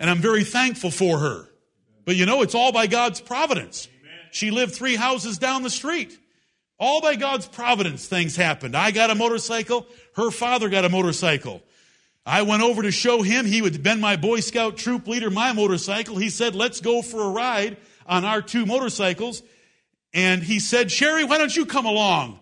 And 0.00 0.10
I'm 0.10 0.18
very 0.18 0.42
thankful 0.42 0.90
for 0.90 1.18
her. 1.18 1.46
But 2.06 2.16
you 2.16 2.26
know, 2.26 2.42
it's 2.42 2.54
all 2.54 2.72
by 2.72 2.86
God's 2.86 3.20
providence. 3.20 3.88
She 4.32 4.50
lived 4.50 4.74
three 4.74 4.96
houses 4.96 5.38
down 5.38 5.62
the 5.62 5.70
street. 5.70 6.18
All 6.80 7.00
by 7.00 7.14
God's 7.14 7.46
providence, 7.46 8.06
things 8.08 8.34
happened. 8.34 8.76
I 8.76 8.90
got 8.90 9.10
a 9.10 9.14
motorcycle. 9.14 9.86
Her 10.16 10.30
father 10.30 10.68
got 10.68 10.84
a 10.84 10.88
motorcycle. 10.88 11.62
I 12.26 12.42
went 12.42 12.62
over 12.62 12.82
to 12.82 12.90
show 12.90 13.22
him. 13.22 13.44
He 13.44 13.60
had 13.60 13.82
been 13.82 14.00
my 14.00 14.16
Boy 14.16 14.40
Scout 14.40 14.76
troop 14.76 15.06
leader, 15.06 15.30
my 15.30 15.52
motorcycle. 15.52 16.16
He 16.16 16.30
said, 16.30 16.54
let's 16.54 16.80
go 16.80 17.02
for 17.02 17.20
a 17.20 17.30
ride 17.30 17.76
on 18.06 18.24
our 18.24 18.42
two 18.42 18.66
motorcycles. 18.66 19.42
And 20.12 20.42
he 20.42 20.60
said, 20.60 20.90
Sherry, 20.90 21.24
why 21.24 21.38
don't 21.38 21.54
you 21.54 21.66
come 21.66 21.86
along 21.86 22.38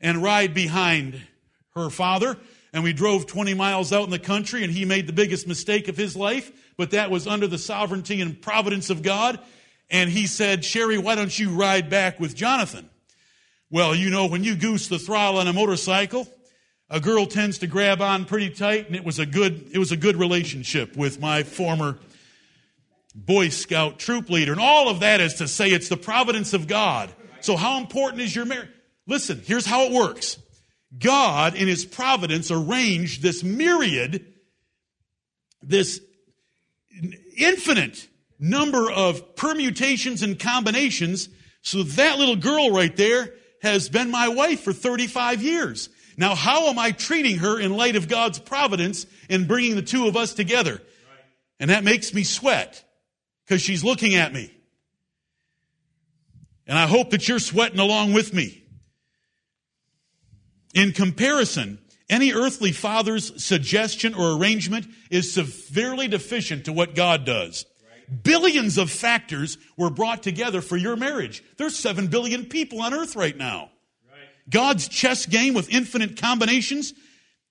and 0.00 0.22
ride 0.22 0.54
behind 0.54 1.20
her 1.74 1.90
father? 1.90 2.36
And 2.72 2.84
we 2.84 2.92
drove 2.92 3.26
20 3.26 3.54
miles 3.54 3.92
out 3.92 4.04
in 4.04 4.10
the 4.10 4.18
country 4.18 4.62
and 4.62 4.72
he 4.72 4.84
made 4.84 5.06
the 5.06 5.12
biggest 5.12 5.46
mistake 5.46 5.88
of 5.88 5.96
his 5.96 6.14
life, 6.14 6.52
but 6.76 6.90
that 6.90 7.10
was 7.10 7.26
under 7.26 7.46
the 7.46 7.58
sovereignty 7.58 8.20
and 8.20 8.40
providence 8.40 8.90
of 8.90 9.02
God. 9.02 9.40
And 9.90 10.10
he 10.10 10.26
said, 10.26 10.64
Sherry, 10.64 10.98
why 10.98 11.14
don't 11.14 11.36
you 11.36 11.50
ride 11.50 11.88
back 11.88 12.20
with 12.20 12.34
Jonathan? 12.34 12.90
Well, 13.70 13.94
you 13.94 14.10
know, 14.10 14.26
when 14.26 14.44
you 14.44 14.54
goose 14.54 14.88
the 14.88 14.98
throttle 14.98 15.40
on 15.40 15.48
a 15.48 15.52
motorcycle, 15.52 16.28
a 16.88 17.00
girl 17.00 17.26
tends 17.26 17.58
to 17.58 17.66
grab 17.66 18.00
on 18.00 18.24
pretty 18.24 18.50
tight, 18.50 18.86
and 18.86 18.94
it 18.94 19.04
was 19.04 19.18
a 19.18 19.26
good, 19.26 19.70
it 19.72 19.78
was 19.78 19.90
a 19.90 19.96
good 19.96 20.16
relationship 20.16 20.96
with 20.96 21.20
my 21.20 21.42
former 21.42 21.98
Boy 23.16 23.48
Scout 23.48 23.98
troop 23.98 24.28
leader. 24.28 24.52
And 24.52 24.60
all 24.60 24.88
of 24.88 25.00
that 25.00 25.20
is 25.20 25.34
to 25.34 25.48
say 25.48 25.70
it's 25.70 25.88
the 25.88 25.96
providence 25.96 26.52
of 26.52 26.68
God. 26.68 27.10
So 27.40 27.56
how 27.56 27.78
important 27.78 28.22
is 28.22 28.36
your 28.36 28.44
marriage? 28.44 28.68
Listen, 29.06 29.40
here's 29.44 29.64
how 29.64 29.84
it 29.84 29.92
works. 29.92 30.38
God, 30.96 31.54
in 31.54 31.66
His 31.66 31.84
providence, 31.84 32.50
arranged 32.50 33.22
this 33.22 33.42
myriad, 33.42 34.26
this 35.62 36.00
infinite 37.36 38.06
number 38.38 38.90
of 38.90 39.34
permutations 39.34 40.22
and 40.22 40.38
combinations. 40.38 41.28
So 41.62 41.82
that 41.82 42.18
little 42.18 42.36
girl 42.36 42.70
right 42.70 42.94
there 42.94 43.32
has 43.62 43.88
been 43.88 44.10
my 44.10 44.28
wife 44.28 44.60
for 44.60 44.72
35 44.72 45.42
years. 45.42 45.88
Now, 46.18 46.34
how 46.34 46.68
am 46.68 46.78
I 46.78 46.92
treating 46.92 47.38
her 47.38 47.58
in 47.58 47.76
light 47.76 47.96
of 47.96 48.08
God's 48.08 48.38
providence 48.38 49.06
in 49.28 49.46
bringing 49.46 49.74
the 49.74 49.82
two 49.82 50.06
of 50.06 50.16
us 50.16 50.34
together? 50.34 50.82
And 51.58 51.70
that 51.70 51.84
makes 51.84 52.12
me 52.12 52.22
sweat 52.22 52.82
because 53.46 53.62
she's 53.62 53.84
looking 53.84 54.14
at 54.14 54.32
me. 54.32 54.50
And 56.66 56.76
I 56.76 56.86
hope 56.86 57.10
that 57.10 57.28
you're 57.28 57.38
sweating 57.38 57.78
along 57.78 58.12
with 58.12 58.34
me. 58.34 58.64
In 60.74 60.92
comparison, 60.92 61.78
any 62.10 62.32
earthly 62.32 62.72
father's 62.72 63.42
suggestion 63.42 64.14
or 64.14 64.36
arrangement 64.36 64.86
is 65.10 65.32
severely 65.32 66.08
deficient 66.08 66.64
to 66.64 66.72
what 66.72 66.94
God 66.94 67.24
does. 67.24 67.66
Billions 68.22 68.78
of 68.78 68.90
factors 68.90 69.58
were 69.76 69.90
brought 69.90 70.22
together 70.22 70.60
for 70.60 70.76
your 70.76 70.96
marriage. 70.96 71.42
There's 71.56 71.76
seven 71.76 72.06
billion 72.06 72.46
people 72.46 72.80
on 72.80 72.94
earth 72.94 73.16
right 73.16 73.36
now. 73.36 73.70
Right. 74.08 74.20
God's 74.48 74.86
chess 74.86 75.26
game 75.26 75.54
with 75.54 75.70
infinite 75.70 76.16
combinations 76.20 76.94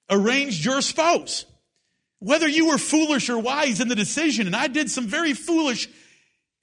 arranged 0.09 0.63
your 0.63 0.81
spouse. 0.81 1.45
Whether 2.25 2.47
you 2.47 2.69
were 2.69 2.79
foolish 2.79 3.29
or 3.29 3.37
wise 3.37 3.79
in 3.79 3.87
the 3.87 3.93
decision, 3.93 4.47
and 4.47 4.55
I 4.55 4.65
did 4.65 4.89
some 4.89 5.05
very 5.05 5.33
foolish 5.33 5.87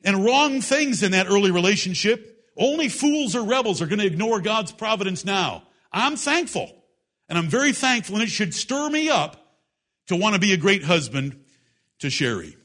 and 0.02 0.24
wrong 0.24 0.60
things 0.60 1.04
in 1.04 1.12
that 1.12 1.28
early 1.28 1.52
relationship, 1.52 2.50
only 2.56 2.88
fools 2.88 3.36
or 3.36 3.44
rebels 3.44 3.80
are 3.80 3.86
going 3.86 4.00
to 4.00 4.06
ignore 4.06 4.40
God's 4.40 4.72
providence 4.72 5.24
now. 5.24 5.62
I'm 5.92 6.16
thankful. 6.16 6.68
And 7.28 7.38
I'm 7.38 7.46
very 7.46 7.72
thankful, 7.72 8.16
and 8.16 8.24
it 8.24 8.30
should 8.30 8.52
stir 8.56 8.90
me 8.90 9.08
up 9.08 9.36
to 10.08 10.16
want 10.16 10.34
to 10.34 10.40
be 10.40 10.52
a 10.52 10.56
great 10.56 10.82
husband 10.82 11.38
to 12.00 12.10
Sherry. 12.10 12.56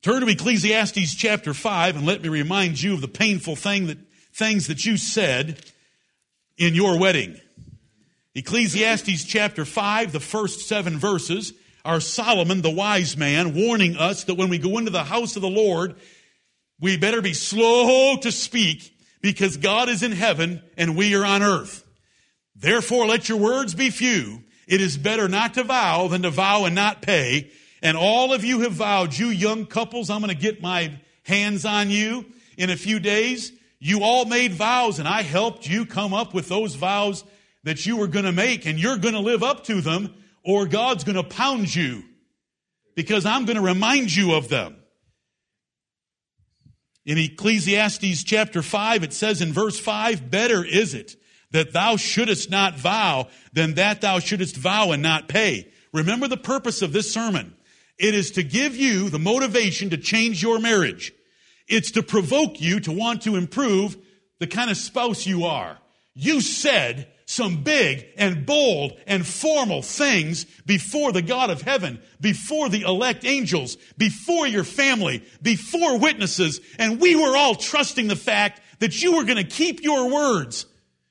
Turn 0.00 0.22
to 0.22 0.28
Ecclesiastes 0.28 1.14
chapter 1.14 1.52
5 1.52 1.96
and 1.96 2.06
let 2.06 2.22
me 2.22 2.30
remind 2.30 2.80
you 2.80 2.94
of 2.94 3.02
the 3.02 3.08
painful 3.08 3.56
thing 3.56 3.88
that, 3.88 3.98
things 4.32 4.68
that 4.68 4.86
you 4.86 4.96
said 4.96 5.62
in 6.56 6.74
your 6.74 6.98
wedding. 6.98 7.38
Ecclesiastes 8.34 9.24
chapter 9.24 9.64
5, 9.64 10.10
the 10.10 10.18
first 10.18 10.66
seven 10.66 10.98
verses, 10.98 11.52
are 11.84 12.00
Solomon, 12.00 12.62
the 12.62 12.70
wise 12.70 13.16
man, 13.16 13.54
warning 13.54 13.96
us 13.96 14.24
that 14.24 14.34
when 14.34 14.48
we 14.48 14.58
go 14.58 14.78
into 14.78 14.90
the 14.90 15.04
house 15.04 15.36
of 15.36 15.42
the 15.42 15.48
Lord, 15.48 15.94
we 16.80 16.96
better 16.96 17.22
be 17.22 17.34
slow 17.34 18.16
to 18.16 18.32
speak 18.32 18.92
because 19.20 19.56
God 19.56 19.88
is 19.88 20.02
in 20.02 20.10
heaven 20.10 20.62
and 20.76 20.96
we 20.96 21.14
are 21.14 21.24
on 21.24 21.42
earth. 21.42 21.84
Therefore, 22.56 23.06
let 23.06 23.28
your 23.28 23.38
words 23.38 23.74
be 23.74 23.90
few. 23.90 24.42
It 24.66 24.80
is 24.80 24.96
better 24.96 25.28
not 25.28 25.54
to 25.54 25.62
vow 25.62 26.08
than 26.08 26.22
to 26.22 26.30
vow 26.30 26.64
and 26.64 26.74
not 26.74 27.02
pay. 27.02 27.52
And 27.82 27.96
all 27.96 28.32
of 28.32 28.44
you 28.44 28.60
have 28.60 28.72
vowed, 28.72 29.16
you 29.16 29.28
young 29.28 29.66
couples, 29.66 30.10
I'm 30.10 30.20
going 30.20 30.34
to 30.34 30.40
get 30.40 30.60
my 30.60 30.98
hands 31.22 31.64
on 31.64 31.90
you 31.90 32.24
in 32.56 32.70
a 32.70 32.76
few 32.76 32.98
days. 32.98 33.52
You 33.78 34.02
all 34.02 34.24
made 34.24 34.52
vows 34.52 34.98
and 34.98 35.06
I 35.06 35.22
helped 35.22 35.68
you 35.68 35.86
come 35.86 36.12
up 36.12 36.34
with 36.34 36.48
those 36.48 36.74
vows 36.74 37.22
that 37.64 37.84
you 37.84 37.96
were 37.96 38.06
going 38.06 38.24
to 38.24 38.32
make 38.32 38.66
and 38.66 38.78
you're 38.78 38.98
going 38.98 39.14
to 39.14 39.20
live 39.20 39.42
up 39.42 39.64
to 39.64 39.80
them 39.80 40.14
or 40.44 40.66
God's 40.66 41.04
going 41.04 41.16
to 41.16 41.24
pound 41.24 41.74
you 41.74 42.04
because 42.94 43.26
I'm 43.26 43.44
going 43.44 43.56
to 43.56 43.62
remind 43.62 44.14
you 44.14 44.34
of 44.34 44.48
them. 44.48 44.76
In 47.04 47.18
Ecclesiastes 47.18 48.24
chapter 48.24 48.62
5, 48.62 49.02
it 49.02 49.12
says 49.12 49.42
in 49.42 49.52
verse 49.52 49.78
5, 49.78 50.30
better 50.30 50.64
is 50.64 50.94
it 50.94 51.16
that 51.50 51.72
thou 51.72 51.96
shouldest 51.96 52.50
not 52.50 52.76
vow 52.76 53.28
than 53.52 53.74
that 53.74 54.00
thou 54.00 54.18
shouldest 54.18 54.56
vow 54.56 54.92
and 54.92 55.02
not 55.02 55.28
pay. 55.28 55.70
Remember 55.92 56.28
the 56.28 56.36
purpose 56.36 56.82
of 56.82 56.92
this 56.92 57.12
sermon. 57.12 57.54
It 57.98 58.14
is 58.14 58.32
to 58.32 58.42
give 58.42 58.74
you 58.74 59.08
the 59.10 59.18
motivation 59.18 59.90
to 59.90 59.96
change 59.96 60.42
your 60.42 60.58
marriage. 60.58 61.12
It's 61.68 61.92
to 61.92 62.02
provoke 62.02 62.60
you 62.60 62.80
to 62.80 62.92
want 62.92 63.22
to 63.22 63.36
improve 63.36 63.96
the 64.40 64.46
kind 64.46 64.70
of 64.70 64.76
spouse 64.76 65.26
you 65.26 65.44
are. 65.44 65.78
You 66.14 66.40
said 66.40 67.08
some 67.26 67.62
big 67.62 68.06
and 68.16 68.44
bold 68.44 68.92
and 69.06 69.26
formal 69.26 69.82
things 69.82 70.44
before 70.66 71.12
the 71.12 71.22
God 71.22 71.50
of 71.50 71.62
heaven, 71.62 72.00
before 72.20 72.68
the 72.68 72.82
elect 72.82 73.24
angels, 73.24 73.76
before 73.96 74.46
your 74.46 74.64
family, 74.64 75.24
before 75.40 75.98
witnesses, 75.98 76.60
and 76.78 77.00
we 77.00 77.16
were 77.16 77.36
all 77.36 77.54
trusting 77.54 78.08
the 78.08 78.16
fact 78.16 78.60
that 78.80 79.02
you 79.02 79.16
were 79.16 79.24
going 79.24 79.38
to 79.38 79.44
keep 79.44 79.82
your 79.82 80.12
words. 80.12 80.66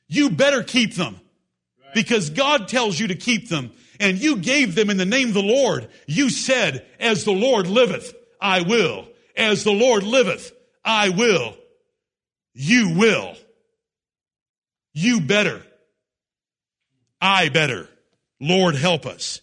You 0.08 0.30
better 0.30 0.64
keep 0.64 0.94
them 0.94 1.20
because 1.94 2.30
God 2.30 2.68
tells 2.68 3.00
you 3.00 3.08
to 3.08 3.16
keep 3.16 3.50
them 3.50 3.72
and 4.00 4.18
you 4.18 4.38
gave 4.38 4.76
them 4.76 4.90
in 4.90 4.98
the 4.98 5.06
name 5.06 5.30
of 5.30 5.34
the 5.34 5.42
Lord. 5.42 5.88
You 6.06 6.30
said, 6.30 6.86
as 7.00 7.24
the 7.24 7.32
Lord 7.32 7.68
liveth, 7.68 8.14
I 8.40 8.62
will. 8.62 9.08
As 9.36 9.64
the 9.64 9.72
Lord 9.72 10.04
liveth, 10.04 10.52
I 10.84 11.10
will. 11.10 11.56
You 12.54 12.94
will. 12.96 13.36
You 14.94 15.22
better. 15.22 15.64
I 17.24 17.48
better. 17.48 17.88
Lord 18.42 18.76
help 18.76 19.06
us. 19.06 19.40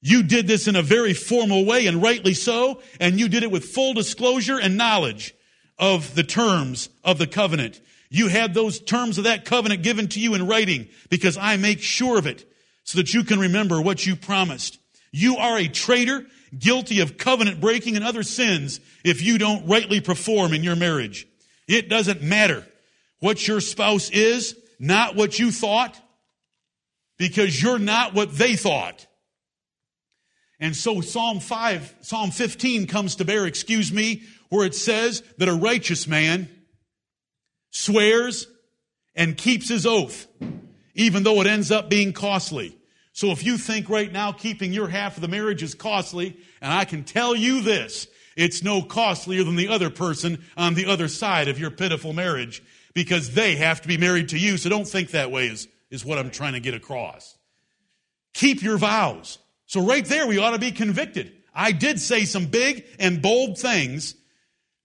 You 0.00 0.24
did 0.24 0.48
this 0.48 0.66
in 0.66 0.74
a 0.74 0.82
very 0.82 1.14
formal 1.14 1.64
way 1.64 1.86
and 1.86 2.02
rightly 2.02 2.34
so, 2.34 2.82
and 2.98 3.20
you 3.20 3.28
did 3.28 3.44
it 3.44 3.52
with 3.52 3.66
full 3.66 3.94
disclosure 3.94 4.58
and 4.58 4.76
knowledge 4.76 5.32
of 5.78 6.16
the 6.16 6.24
terms 6.24 6.88
of 7.04 7.18
the 7.18 7.28
covenant. 7.28 7.80
You 8.10 8.26
had 8.26 8.52
those 8.52 8.80
terms 8.80 9.16
of 9.16 9.24
that 9.24 9.44
covenant 9.44 9.84
given 9.84 10.08
to 10.08 10.20
you 10.20 10.34
in 10.34 10.48
writing 10.48 10.88
because 11.08 11.36
I 11.36 11.56
make 11.56 11.80
sure 11.80 12.18
of 12.18 12.26
it 12.26 12.44
so 12.82 12.98
that 12.98 13.14
you 13.14 13.22
can 13.22 13.38
remember 13.38 13.80
what 13.80 14.04
you 14.04 14.16
promised. 14.16 14.78
You 15.12 15.36
are 15.36 15.56
a 15.56 15.68
traitor, 15.68 16.26
guilty 16.58 16.98
of 16.98 17.16
covenant 17.16 17.60
breaking 17.60 17.94
and 17.94 18.04
other 18.04 18.24
sins 18.24 18.80
if 19.04 19.22
you 19.22 19.38
don't 19.38 19.68
rightly 19.68 20.00
perform 20.00 20.52
in 20.52 20.64
your 20.64 20.76
marriage. 20.76 21.28
It 21.68 21.88
doesn't 21.88 22.22
matter 22.22 22.66
what 23.20 23.46
your 23.46 23.60
spouse 23.60 24.10
is, 24.10 24.56
not 24.80 25.14
what 25.14 25.38
you 25.38 25.52
thought, 25.52 25.98
because 27.28 27.62
you're 27.62 27.78
not 27.78 28.12
what 28.12 28.36
they 28.36 28.54
thought. 28.54 29.06
And 30.60 30.76
so 30.76 31.00
Psalm 31.00 31.40
5, 31.40 31.94
Psalm 32.02 32.30
15 32.30 32.86
comes 32.86 33.16
to 33.16 33.24
bear, 33.24 33.46
excuse 33.46 33.92
me, 33.92 34.22
where 34.50 34.66
it 34.66 34.74
says 34.74 35.22
that 35.38 35.48
a 35.48 35.54
righteous 35.54 36.06
man 36.06 36.48
swears 37.70 38.46
and 39.14 39.36
keeps 39.36 39.68
his 39.68 39.86
oath 39.86 40.26
even 40.94 41.24
though 41.24 41.40
it 41.40 41.46
ends 41.46 41.70
up 41.70 41.90
being 41.90 42.12
costly. 42.12 42.76
So 43.12 43.30
if 43.30 43.44
you 43.44 43.58
think 43.58 43.88
right 43.88 44.12
now 44.12 44.32
keeping 44.32 44.72
your 44.72 44.88
half 44.88 45.16
of 45.16 45.22
the 45.22 45.28
marriage 45.28 45.62
is 45.62 45.74
costly, 45.74 46.36
and 46.60 46.72
I 46.72 46.84
can 46.84 47.04
tell 47.04 47.34
you 47.34 47.62
this, 47.62 48.06
It's 48.36 48.62
no 48.62 48.82
costlier 48.82 49.44
than 49.44 49.56
the 49.56 49.68
other 49.68 49.90
person 49.90 50.44
on 50.56 50.74
the 50.74 50.86
other 50.86 51.08
side 51.08 51.48
of 51.48 51.58
your 51.58 51.70
pitiful 51.70 52.12
marriage 52.12 52.62
because 52.92 53.34
they 53.34 53.56
have 53.56 53.80
to 53.82 53.88
be 53.88 53.96
married 53.96 54.30
to 54.30 54.38
you. 54.38 54.56
So 54.56 54.68
don't 54.68 54.88
think 54.88 55.10
that 55.10 55.30
way 55.30 55.46
is, 55.46 55.68
is 55.94 56.04
what 56.04 56.18
I'm 56.18 56.30
trying 56.30 56.54
to 56.54 56.60
get 56.60 56.74
across. 56.74 57.38
Keep 58.34 58.62
your 58.62 58.76
vows. 58.76 59.38
So 59.66 59.86
right 59.86 60.04
there, 60.04 60.26
we 60.26 60.38
ought 60.38 60.50
to 60.50 60.58
be 60.58 60.72
convicted. 60.72 61.32
I 61.54 61.70
did 61.72 62.00
say 62.00 62.24
some 62.24 62.46
big 62.46 62.84
and 62.98 63.22
bold 63.22 63.58
things 63.58 64.16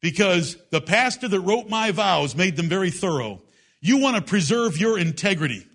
because 0.02 0.56
the 0.70 0.80
pastor 0.80 1.28
that 1.28 1.40
wrote 1.42 1.68
my 1.68 1.92
vows 1.92 2.36
made 2.36 2.56
them 2.56 2.70
very 2.70 2.92
thorough. 2.92 3.42
You 3.82 3.98
want 3.98 4.18
to 4.18 4.22
preserve 4.22 4.78
your 4.78 5.00
integrity. 5.00 5.66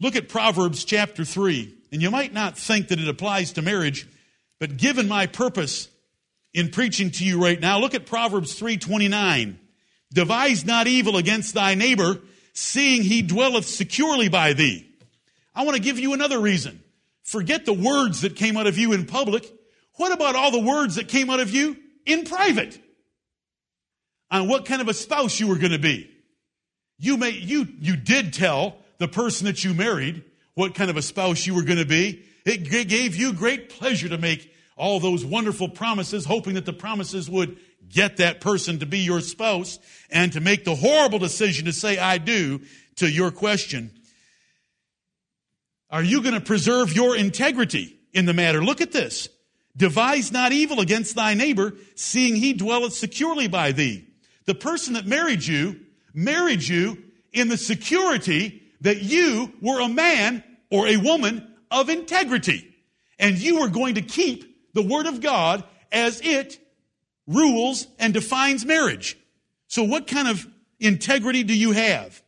Look 0.00 0.16
at 0.16 0.28
Proverbs 0.28 0.84
chapter 0.84 1.24
3, 1.24 1.74
and 1.90 2.02
you 2.02 2.10
might 2.10 2.32
not 2.32 2.58
think 2.58 2.88
that 2.88 3.00
it 3.00 3.08
applies 3.08 3.52
to 3.52 3.62
marriage, 3.62 4.06
but 4.60 4.76
given 4.76 5.08
my 5.08 5.26
purpose 5.26 5.88
in 6.52 6.70
preaching 6.70 7.10
to 7.12 7.24
you 7.24 7.42
right 7.42 7.58
now, 7.58 7.78
look 7.78 7.94
at 7.94 8.06
Proverbs 8.06 8.54
3:29. 8.54 9.58
Devise 10.12 10.64
not 10.64 10.86
evil 10.86 11.16
against 11.16 11.54
thy 11.54 11.74
neighbor, 11.74 12.20
seeing 12.58 13.02
he 13.02 13.22
dwelleth 13.22 13.68
securely 13.68 14.28
by 14.28 14.52
thee. 14.52 14.84
I 15.54 15.62
want 15.62 15.76
to 15.76 15.82
give 15.82 15.98
you 15.98 16.12
another 16.12 16.40
reason. 16.40 16.82
Forget 17.22 17.64
the 17.64 17.72
words 17.72 18.22
that 18.22 18.34
came 18.34 18.56
out 18.56 18.66
of 18.66 18.76
you 18.76 18.92
in 18.92 19.06
public. 19.06 19.48
What 19.94 20.12
about 20.12 20.34
all 20.34 20.50
the 20.50 20.58
words 20.58 20.96
that 20.96 21.06
came 21.06 21.30
out 21.30 21.38
of 21.38 21.50
you 21.50 21.76
in 22.04 22.24
private? 22.24 22.78
On 24.30 24.48
what 24.48 24.64
kind 24.66 24.82
of 24.82 24.88
a 24.88 24.94
spouse 24.94 25.38
you 25.38 25.46
were 25.46 25.56
going 25.56 25.72
to 25.72 25.78
be. 25.78 26.10
You 26.98 27.16
may, 27.16 27.30
you, 27.30 27.68
you 27.78 27.96
did 27.96 28.32
tell 28.32 28.76
the 28.98 29.08
person 29.08 29.46
that 29.46 29.62
you 29.62 29.72
married 29.72 30.24
what 30.54 30.74
kind 30.74 30.90
of 30.90 30.96
a 30.96 31.02
spouse 31.02 31.46
you 31.46 31.54
were 31.54 31.62
going 31.62 31.78
to 31.78 31.86
be. 31.86 32.24
It 32.44 32.88
gave 32.88 33.14
you 33.14 33.32
great 33.34 33.68
pleasure 33.68 34.08
to 34.08 34.18
make 34.18 34.52
all 34.76 34.98
those 34.98 35.24
wonderful 35.24 35.68
promises, 35.68 36.24
hoping 36.24 36.54
that 36.54 36.66
the 36.66 36.72
promises 36.72 37.30
would 37.30 37.56
get 37.88 38.18
that 38.18 38.40
person 38.40 38.80
to 38.80 38.86
be 38.86 38.98
your 38.98 39.20
spouse 39.20 39.78
and 40.10 40.32
to 40.32 40.40
make 40.40 40.64
the 40.64 40.74
horrible 40.74 41.18
decision 41.18 41.66
to 41.66 41.72
say, 41.72 41.98
I 41.98 42.18
do 42.18 42.60
to 42.96 43.10
your 43.10 43.30
question. 43.30 43.90
Are 45.90 46.02
you 46.02 46.22
going 46.22 46.34
to 46.34 46.40
preserve 46.40 46.94
your 46.94 47.16
integrity 47.16 47.98
in 48.12 48.26
the 48.26 48.34
matter? 48.34 48.62
Look 48.62 48.80
at 48.80 48.92
this. 48.92 49.28
Devise 49.76 50.32
not 50.32 50.52
evil 50.52 50.80
against 50.80 51.14
thy 51.14 51.34
neighbor, 51.34 51.74
seeing 51.94 52.36
he 52.36 52.52
dwelleth 52.52 52.94
securely 52.94 53.48
by 53.48 53.72
thee. 53.72 54.06
The 54.44 54.54
person 54.54 54.94
that 54.94 55.06
married 55.06 55.46
you 55.46 55.80
married 56.14 56.62
you 56.62 57.02
in 57.32 57.48
the 57.48 57.56
security 57.56 58.62
that 58.80 59.02
you 59.02 59.52
were 59.60 59.80
a 59.80 59.88
man 59.88 60.42
or 60.70 60.86
a 60.86 60.96
woman 60.96 61.54
of 61.70 61.88
integrity. 61.88 62.74
And 63.18 63.38
you 63.38 63.60
were 63.60 63.68
going 63.68 63.94
to 63.94 64.02
keep 64.02 64.74
the 64.74 64.82
Word 64.82 65.06
of 65.06 65.20
God 65.20 65.64
as 65.90 66.20
it 66.22 66.58
rules 67.28 67.86
and 68.00 68.12
defines 68.12 68.64
marriage. 68.64 69.16
So 69.68 69.84
what 69.84 70.08
kind 70.08 70.26
of 70.26 70.44
integrity 70.80 71.44
do 71.44 71.56
you 71.56 71.70
have? 71.72 72.20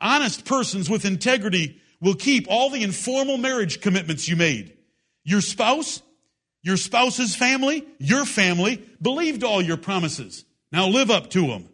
Honest 0.00 0.44
persons 0.44 0.88
with 0.88 1.04
integrity 1.04 1.80
will 2.00 2.14
keep 2.14 2.46
all 2.48 2.70
the 2.70 2.82
informal 2.82 3.38
marriage 3.38 3.80
commitments 3.80 4.28
you 4.28 4.36
made. 4.36 4.76
Your 5.24 5.40
spouse, 5.40 6.02
your 6.62 6.76
spouse's 6.76 7.34
family, 7.34 7.86
your 7.98 8.26
family 8.26 8.82
believed 9.00 9.42
all 9.42 9.62
your 9.62 9.78
promises. 9.78 10.44
Now 10.70 10.88
live 10.88 11.10
up 11.10 11.30
to 11.30 11.46
them. 11.46 11.68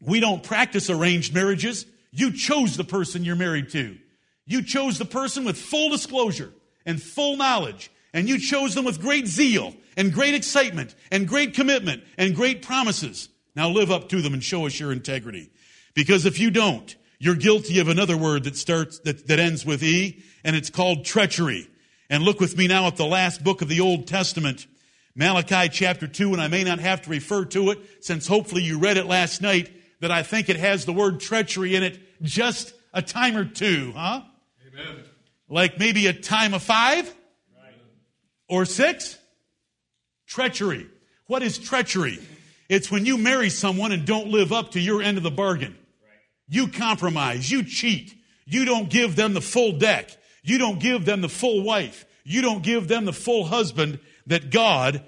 We 0.00 0.20
don't 0.20 0.42
practice 0.42 0.90
arranged 0.90 1.34
marriages. 1.34 1.86
You 2.10 2.32
chose 2.32 2.76
the 2.76 2.84
person 2.84 3.24
you're 3.24 3.36
married 3.36 3.70
to. 3.70 3.96
You 4.44 4.62
chose 4.62 4.98
the 4.98 5.04
person 5.04 5.44
with 5.44 5.56
full 5.56 5.90
disclosure 5.90 6.52
and 6.84 7.02
full 7.02 7.36
knowledge, 7.36 7.90
and 8.16 8.30
you 8.30 8.38
chose 8.38 8.74
them 8.74 8.86
with 8.86 8.98
great 8.98 9.26
zeal 9.26 9.74
and 9.94 10.10
great 10.10 10.34
excitement 10.34 10.94
and 11.12 11.28
great 11.28 11.52
commitment 11.52 12.02
and 12.16 12.34
great 12.34 12.62
promises. 12.62 13.28
Now 13.54 13.68
live 13.68 13.90
up 13.90 14.08
to 14.08 14.22
them 14.22 14.32
and 14.32 14.42
show 14.42 14.66
us 14.66 14.80
your 14.80 14.90
integrity. 14.90 15.50
Because 15.94 16.24
if 16.24 16.40
you 16.40 16.50
don't, 16.50 16.96
you're 17.18 17.34
guilty 17.34 17.78
of 17.78 17.88
another 17.88 18.16
word 18.16 18.44
that 18.44 18.56
starts, 18.56 19.00
that, 19.00 19.26
that 19.26 19.38
ends 19.38 19.66
with 19.66 19.82
E, 19.82 20.22
and 20.44 20.56
it's 20.56 20.70
called 20.70 21.04
treachery. 21.04 21.68
And 22.08 22.22
look 22.22 22.40
with 22.40 22.56
me 22.56 22.66
now 22.66 22.86
at 22.86 22.96
the 22.96 23.04
last 23.04 23.44
book 23.44 23.60
of 23.60 23.68
the 23.68 23.80
Old 23.80 24.06
Testament, 24.06 24.66
Malachi 25.14 25.68
chapter 25.68 26.06
2, 26.06 26.32
and 26.32 26.40
I 26.40 26.48
may 26.48 26.64
not 26.64 26.78
have 26.78 27.02
to 27.02 27.10
refer 27.10 27.44
to 27.44 27.70
it 27.70 27.80
since 28.00 28.26
hopefully 28.26 28.62
you 28.62 28.78
read 28.78 28.96
it 28.96 29.04
last 29.04 29.42
night, 29.42 29.70
that 30.00 30.10
I 30.10 30.22
think 30.22 30.48
it 30.48 30.56
has 30.56 30.86
the 30.86 30.92
word 30.94 31.20
treachery 31.20 31.74
in 31.74 31.82
it 31.82 31.98
just 32.22 32.72
a 32.94 33.02
time 33.02 33.36
or 33.36 33.44
two, 33.44 33.92
huh? 33.94 34.22
Amen. 34.66 35.04
Like 35.50 35.78
maybe 35.78 36.06
a 36.06 36.14
time 36.14 36.54
of 36.54 36.62
five. 36.62 37.14
Or 38.48 38.64
six? 38.64 39.18
Treachery. 40.26 40.86
What 41.26 41.42
is 41.42 41.58
treachery? 41.58 42.18
It's 42.68 42.90
when 42.90 43.06
you 43.06 43.18
marry 43.18 43.48
someone 43.48 43.92
and 43.92 44.04
don't 44.04 44.28
live 44.28 44.52
up 44.52 44.72
to 44.72 44.80
your 44.80 45.02
end 45.02 45.16
of 45.16 45.22
the 45.22 45.30
bargain. 45.30 45.76
You 46.48 46.68
compromise, 46.68 47.50
you 47.50 47.64
cheat, 47.64 48.14
you 48.44 48.64
don't 48.64 48.88
give 48.88 49.16
them 49.16 49.34
the 49.34 49.40
full 49.40 49.72
deck, 49.72 50.10
you 50.42 50.58
don't 50.58 50.78
give 50.78 51.04
them 51.04 51.20
the 51.20 51.28
full 51.28 51.62
wife, 51.62 52.04
you 52.24 52.42
don't 52.42 52.62
give 52.62 52.86
them 52.88 53.04
the 53.04 53.12
full 53.12 53.44
husband 53.44 53.98
that 54.26 54.50
God 54.50 55.02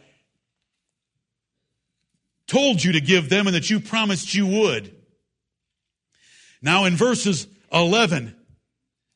told 2.48 2.82
you 2.82 2.92
to 2.92 3.00
give 3.00 3.28
them 3.28 3.46
and 3.46 3.54
that 3.54 3.70
you 3.70 3.78
promised 3.78 4.34
you 4.34 4.46
would. 4.46 4.94
Now 6.60 6.86
in 6.86 6.96
verses 6.96 7.46
11 7.72 8.34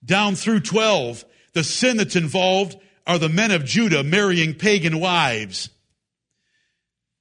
down 0.05 0.35
through 0.35 0.61
12, 0.61 1.25
the 1.55 1.65
sin 1.65 1.97
that's 1.97 2.17
involved 2.17 2.77
are 3.07 3.19
the 3.19 3.29
men 3.29 3.51
of 3.51 3.65
Judah 3.65 4.03
marrying 4.03 4.55
pagan 4.55 5.01
wives. 5.01 5.71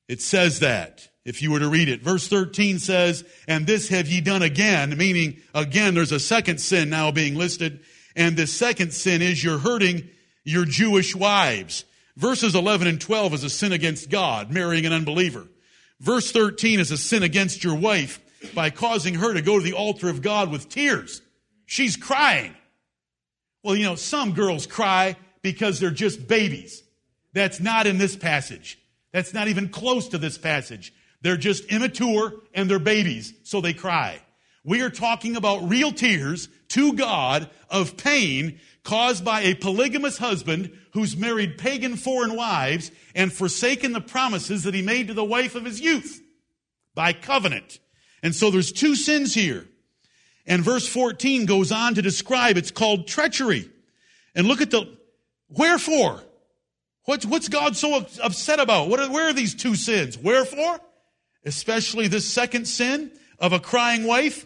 It 0.07 0.21
says 0.21 0.59
that 0.59 1.07
if 1.23 1.41
you 1.41 1.51
were 1.51 1.59
to 1.59 1.69
read 1.69 1.89
it. 1.89 2.01
Verse 2.01 2.27
13 2.27 2.79
says, 2.79 3.23
and 3.47 3.67
this 3.67 3.89
have 3.89 4.07
ye 4.07 4.21
done 4.21 4.41
again, 4.41 4.97
meaning 4.97 5.37
again, 5.53 5.93
there's 5.93 6.11
a 6.11 6.19
second 6.19 6.59
sin 6.59 6.89
now 6.89 7.11
being 7.11 7.35
listed. 7.35 7.81
And 8.15 8.35
the 8.35 8.47
second 8.47 8.93
sin 8.93 9.21
is 9.21 9.43
you're 9.43 9.59
hurting 9.59 10.09
your 10.43 10.65
Jewish 10.65 11.15
wives. 11.15 11.85
Verses 12.17 12.55
11 12.55 12.87
and 12.87 12.99
12 12.99 13.35
is 13.35 13.43
a 13.43 13.49
sin 13.49 13.71
against 13.71 14.09
God, 14.09 14.51
marrying 14.51 14.85
an 14.85 14.93
unbeliever. 14.93 15.47
Verse 15.99 16.31
13 16.31 16.79
is 16.79 16.91
a 16.91 16.97
sin 16.97 17.23
against 17.23 17.63
your 17.63 17.75
wife 17.75 18.19
by 18.53 18.69
causing 18.69 19.15
her 19.15 19.33
to 19.33 19.41
go 19.41 19.57
to 19.59 19.63
the 19.63 19.73
altar 19.73 20.09
of 20.09 20.21
God 20.21 20.51
with 20.51 20.67
tears. 20.67 21.21
She's 21.65 21.95
crying. 21.95 22.55
Well, 23.63 23.75
you 23.75 23.85
know, 23.85 23.95
some 23.95 24.33
girls 24.33 24.65
cry 24.65 25.15
because 25.41 25.79
they're 25.79 25.91
just 25.91 26.27
babies. 26.27 26.83
That's 27.33 27.59
not 27.59 27.87
in 27.87 27.97
this 27.97 28.15
passage. 28.15 28.79
That's 29.11 29.33
not 29.33 29.47
even 29.47 29.69
close 29.69 30.09
to 30.09 30.17
this 30.17 30.37
passage. 30.37 30.93
They're 31.21 31.37
just 31.37 31.65
immature 31.65 32.33
and 32.53 32.69
they're 32.69 32.79
babies, 32.79 33.33
so 33.43 33.61
they 33.61 33.73
cry. 33.73 34.21
We 34.63 34.81
are 34.81 34.89
talking 34.89 35.35
about 35.35 35.69
real 35.69 35.91
tears 35.91 36.47
to 36.69 36.93
God 36.93 37.49
of 37.69 37.97
pain 37.97 38.59
caused 38.83 39.25
by 39.25 39.41
a 39.41 39.55
polygamous 39.55 40.17
husband 40.17 40.77
who's 40.93 41.17
married 41.17 41.57
pagan 41.57 41.95
foreign 41.95 42.35
wives 42.35 42.91
and 43.15 43.31
forsaken 43.31 43.93
the 43.93 44.01
promises 44.01 44.63
that 44.63 44.73
he 44.73 44.81
made 44.81 45.07
to 45.07 45.13
the 45.13 45.23
wife 45.23 45.55
of 45.55 45.65
his 45.65 45.81
youth 45.81 46.21
by 46.93 47.13
covenant. 47.13 47.79
And 48.23 48.35
so 48.35 48.51
there's 48.51 48.71
two 48.71 48.95
sins 48.95 49.33
here. 49.33 49.67
And 50.45 50.63
verse 50.63 50.87
14 50.87 51.45
goes 51.45 51.71
on 51.71 51.95
to 51.95 52.01
describe 52.01 52.57
it's 52.57 52.71
called 52.71 53.07
treachery. 53.07 53.69
And 54.35 54.47
look 54.47 54.61
at 54.61 54.71
the 54.71 54.97
wherefore. 55.51 56.21
What's, 57.05 57.25
what's 57.25 57.49
God 57.49 57.75
so 57.75 58.05
upset 58.21 58.59
about? 58.59 58.89
What 58.89 58.99
are, 58.99 59.11
where 59.11 59.29
are 59.29 59.33
these 59.33 59.55
two 59.55 59.75
sins? 59.75 60.17
Wherefore? 60.17 60.79
Especially 61.43 62.07
this 62.07 62.31
second 62.31 62.65
sin 62.67 63.11
of 63.39 63.53
a 63.53 63.59
crying 63.59 64.05
wife 64.05 64.45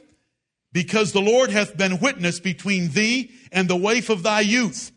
because 0.71 1.11
the 1.11 1.21
Lord 1.21 1.49
hath 1.49 1.77
been 1.77 1.99
witness 1.99 2.39
between 2.39 2.89
thee 2.91 3.31
and 3.51 3.69
the 3.69 3.75
wife 3.75 4.09
of 4.09 4.23
thy 4.23 4.41
youth, 4.41 4.91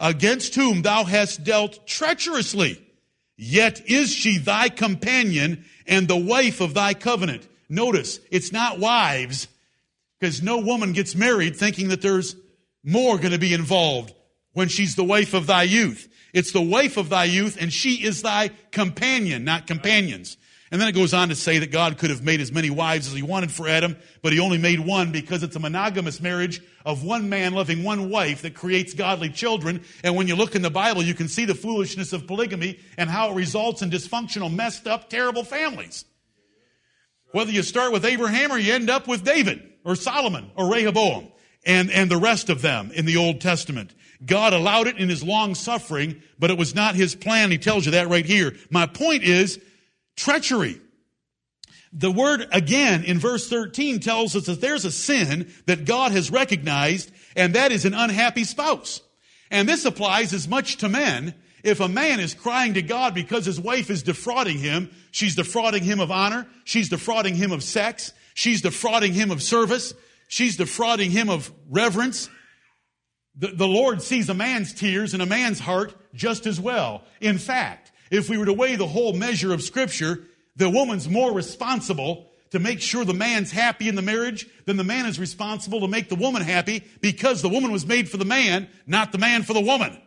against 0.00 0.56
whom 0.56 0.82
thou 0.82 1.04
hast 1.04 1.44
dealt 1.44 1.86
treacherously. 1.86 2.82
Yet 3.36 3.88
is 3.88 4.12
she 4.12 4.38
thy 4.38 4.68
companion 4.68 5.64
and 5.86 6.08
the 6.08 6.16
wife 6.16 6.60
of 6.60 6.74
thy 6.74 6.94
covenant. 6.94 7.46
Notice, 7.68 8.18
it's 8.32 8.50
not 8.50 8.80
wives, 8.80 9.46
because 10.18 10.42
no 10.42 10.58
woman 10.58 10.92
gets 10.92 11.14
married 11.14 11.56
thinking 11.56 11.88
that 11.88 12.02
there's 12.02 12.34
more 12.82 13.16
going 13.16 13.32
to 13.32 13.38
be 13.38 13.54
involved 13.54 14.12
when 14.52 14.68
she's 14.68 14.96
the 14.96 15.04
wife 15.04 15.34
of 15.34 15.46
thy 15.46 15.62
youth. 15.62 16.08
It's 16.32 16.52
the 16.52 16.60
wife 16.60 16.96
of 16.96 17.08
thy 17.08 17.24
youth, 17.24 17.56
and 17.60 17.72
she 17.72 18.04
is 18.04 18.22
thy 18.22 18.50
companion, 18.70 19.44
not 19.44 19.66
companions. 19.66 20.36
And 20.72 20.80
then 20.80 20.88
it 20.88 20.92
goes 20.92 21.12
on 21.12 21.30
to 21.30 21.34
say 21.34 21.58
that 21.58 21.72
God 21.72 21.98
could 21.98 22.10
have 22.10 22.22
made 22.22 22.40
as 22.40 22.52
many 22.52 22.70
wives 22.70 23.08
as 23.08 23.12
he 23.12 23.22
wanted 23.22 23.50
for 23.50 23.66
Adam, 23.66 23.96
but 24.22 24.32
he 24.32 24.38
only 24.38 24.58
made 24.58 24.78
one 24.78 25.10
because 25.10 25.42
it's 25.42 25.56
a 25.56 25.60
monogamous 25.60 26.20
marriage 26.20 26.62
of 26.86 27.02
one 27.02 27.28
man 27.28 27.54
loving 27.54 27.82
one 27.82 28.08
wife 28.08 28.42
that 28.42 28.54
creates 28.54 28.94
godly 28.94 29.30
children. 29.30 29.82
And 30.04 30.14
when 30.14 30.28
you 30.28 30.36
look 30.36 30.54
in 30.54 30.62
the 30.62 30.70
Bible, 30.70 31.02
you 31.02 31.14
can 31.14 31.26
see 31.26 31.44
the 31.44 31.56
foolishness 31.56 32.12
of 32.12 32.28
polygamy 32.28 32.78
and 32.96 33.10
how 33.10 33.32
it 33.32 33.34
results 33.34 33.82
in 33.82 33.90
dysfunctional, 33.90 34.54
messed 34.54 34.86
up, 34.86 35.10
terrible 35.10 35.42
families. 35.42 36.04
Whether 37.32 37.50
you 37.50 37.62
start 37.64 37.92
with 37.92 38.04
Abraham 38.04 38.52
or 38.52 38.58
you 38.58 38.72
end 38.72 38.90
up 38.90 39.08
with 39.08 39.24
David 39.24 39.62
or 39.84 39.96
Solomon 39.96 40.52
or 40.54 40.72
Rehoboam 40.72 41.32
and, 41.66 41.90
and 41.90 42.08
the 42.08 42.16
rest 42.16 42.48
of 42.48 42.62
them 42.62 42.92
in 42.92 43.06
the 43.06 43.16
Old 43.16 43.40
Testament. 43.40 43.92
God 44.24 44.52
allowed 44.52 44.86
it 44.86 44.98
in 44.98 45.08
his 45.08 45.22
long 45.22 45.54
suffering, 45.54 46.22
but 46.38 46.50
it 46.50 46.58
was 46.58 46.74
not 46.74 46.94
his 46.94 47.14
plan. 47.14 47.50
He 47.50 47.58
tells 47.58 47.86
you 47.86 47.92
that 47.92 48.08
right 48.08 48.26
here. 48.26 48.54
My 48.70 48.86
point 48.86 49.22
is 49.22 49.58
treachery. 50.16 50.80
The 51.92 52.10
word 52.10 52.46
again 52.52 53.04
in 53.04 53.18
verse 53.18 53.48
13 53.48 54.00
tells 54.00 54.36
us 54.36 54.46
that 54.46 54.60
there's 54.60 54.84
a 54.84 54.92
sin 54.92 55.50
that 55.66 55.86
God 55.86 56.12
has 56.12 56.30
recognized, 56.30 57.10
and 57.34 57.54
that 57.54 57.72
is 57.72 57.84
an 57.84 57.94
unhappy 57.94 58.44
spouse. 58.44 59.00
And 59.50 59.68
this 59.68 59.84
applies 59.84 60.32
as 60.32 60.46
much 60.46 60.76
to 60.78 60.88
men. 60.88 61.34
If 61.64 61.80
a 61.80 61.88
man 61.88 62.20
is 62.20 62.32
crying 62.32 62.74
to 62.74 62.82
God 62.82 63.14
because 63.14 63.44
his 63.44 63.60
wife 63.60 63.90
is 63.90 64.02
defrauding 64.02 64.58
him, 64.58 64.90
she's 65.10 65.34
defrauding 65.34 65.82
him 65.82 66.00
of 66.00 66.10
honor, 66.10 66.46
she's 66.64 66.88
defrauding 66.88 67.34
him 67.34 67.52
of 67.52 67.62
sex, 67.62 68.12
she's 68.34 68.62
defrauding 68.62 69.12
him 69.12 69.30
of 69.30 69.42
service, 69.42 69.92
she's 70.28 70.56
defrauding 70.56 71.10
him 71.10 71.28
of 71.28 71.52
reverence. 71.68 72.30
The, 73.36 73.48
the 73.48 73.68
Lord 73.68 74.02
sees 74.02 74.28
a 74.28 74.34
man's 74.34 74.72
tears 74.72 75.14
and 75.14 75.22
a 75.22 75.26
man's 75.26 75.60
heart 75.60 75.94
just 76.14 76.46
as 76.46 76.60
well. 76.60 77.04
In 77.20 77.38
fact, 77.38 77.92
if 78.10 78.28
we 78.28 78.36
were 78.38 78.46
to 78.46 78.52
weigh 78.52 78.76
the 78.76 78.86
whole 78.86 79.12
measure 79.12 79.52
of 79.52 79.62
scripture, 79.62 80.24
the 80.56 80.68
woman's 80.68 81.08
more 81.08 81.32
responsible 81.32 82.26
to 82.50 82.58
make 82.58 82.80
sure 82.80 83.04
the 83.04 83.14
man's 83.14 83.52
happy 83.52 83.88
in 83.88 83.94
the 83.94 84.02
marriage 84.02 84.48
than 84.66 84.76
the 84.76 84.84
man 84.84 85.06
is 85.06 85.18
responsible 85.18 85.80
to 85.80 85.88
make 85.88 86.08
the 86.08 86.16
woman 86.16 86.42
happy 86.42 86.84
because 87.00 87.42
the 87.42 87.48
woman 87.48 87.70
was 87.70 87.86
made 87.86 88.08
for 88.08 88.16
the 88.16 88.24
man, 88.24 88.68
not 88.86 89.12
the 89.12 89.18
man 89.18 89.42
for 89.42 89.52
the 89.52 89.60
woman. 89.60 90.00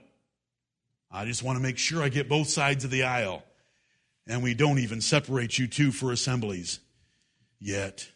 I 1.10 1.26
just 1.26 1.44
want 1.44 1.58
to 1.58 1.64
make 1.64 1.78
sure 1.78 2.04
I 2.04 2.10
get 2.10 2.28
both 2.28 2.50
sides 2.50 2.84
of 2.84 2.92
the 2.92 3.04
aisle. 3.04 3.44
And 4.28 4.42
we 4.42 4.54
don't 4.54 4.80
even 4.80 5.02
separate 5.02 5.58
you 5.58 5.68
two 5.68 5.92
for 5.92 6.12
assemblies 6.12 6.80
yet. 7.60 8.10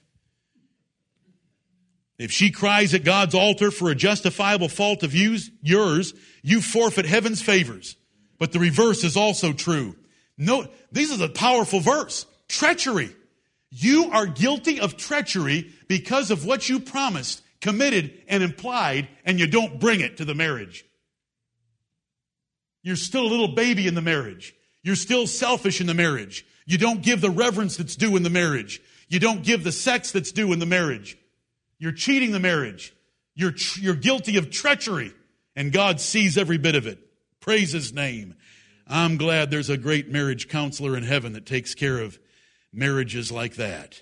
If 2.18 2.32
she 2.32 2.50
cries 2.50 2.94
at 2.94 3.04
God's 3.04 3.36
altar 3.36 3.70
for 3.70 3.92
a 3.92 3.96
justifiable 3.96 4.70
fault 4.70 5.04
of 5.04 5.14
yours, 5.14 6.14
you 6.42 6.62
forfeit 6.62 7.06
heaven's 7.06 7.42
favors. 7.42 7.96
But 8.40 8.52
the 8.52 8.60
reverse 8.60 9.04
is 9.04 9.16
also 9.16 9.54
true. 9.54 9.96
Note, 10.38 10.74
this 10.92 11.12
is 11.12 11.22
a 11.22 11.30
powerful 11.30 11.80
verse. 11.80 12.26
Treachery. 12.48 13.16
You 13.70 14.10
are 14.12 14.26
guilty 14.26 14.80
of 14.80 14.98
treachery 14.98 15.74
because 15.88 16.32
of 16.32 16.46
what 16.46 16.70
you 16.70 16.80
promised, 16.80 17.42
committed, 17.62 18.14
and 18.28 18.42
implied, 18.42 19.10
and 19.26 19.40
you 19.40 19.48
don't 19.48 19.80
bring 19.80 20.00
it 20.00 20.18
to 20.18 20.26
the 20.26 20.36
marriage. 20.36 20.86
You're 22.82 22.96
still 22.96 23.26
a 23.26 23.28
little 23.28 23.50
baby 23.50 23.88
in 23.88 23.96
the 23.96 24.02
marriage. 24.02 24.56
You're 24.82 24.96
still 24.96 25.28
selfish 25.28 25.82
in 25.82 25.88
the 25.88 25.94
marriage. 25.94 26.46
You 26.66 26.78
don't 26.78 27.02
give 27.02 27.22
the 27.22 27.30
reverence 27.30 27.78
that's 27.78 27.96
due 27.96 28.16
in 28.16 28.24
the 28.24 28.30
marriage. 28.30 28.82
You 29.10 29.20
don't 29.20 29.44
give 29.44 29.64
the 29.64 29.72
sex 29.72 30.12
that's 30.12 30.32
due 30.32 30.54
in 30.54 30.60
the 30.60 30.66
marriage. 30.66 31.18
You're 31.80 31.92
cheating 31.92 32.32
the 32.32 32.40
marriage. 32.40 32.94
You're, 33.36 33.54
you're 33.80 33.96
guilty 33.96 34.38
of 34.38 34.50
treachery, 34.50 35.14
and 35.56 35.72
God 35.72 36.02
sees 36.02 36.38
every 36.38 36.58
bit 36.58 36.76
of 36.76 36.88
it. 36.88 37.00
Praise 37.40 37.72
His 37.72 37.94
name. 37.94 38.36
I'm 38.88 39.18
glad 39.18 39.52
there's 39.52 39.70
a 39.70 39.78
great 39.78 40.10
marriage 40.10 40.48
counselor 40.48 40.98
in 40.98 41.04
heaven 41.04 41.34
that 41.34 41.46
takes 41.46 41.76
care 41.76 42.00
of 42.00 42.18
marriages 42.74 43.32
like 43.32 43.56
that. 43.56 44.02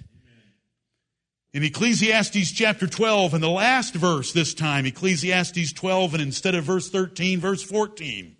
In 1.53 1.63
Ecclesiastes 1.63 2.51
chapter 2.51 2.85
12, 2.85 3.33
and 3.33 3.41
the 3.41 3.49
last 3.49 3.95
verse 3.95 4.33
this 4.33 4.53
time, 4.53 4.85
Ecclesiastes 4.85 5.73
12, 5.73 6.13
and 6.13 6.21
instead 6.21 6.53
of 6.53 6.65
verse 6.65 6.89
13, 6.89 7.39
verse 7.39 7.63
14. 7.63 8.35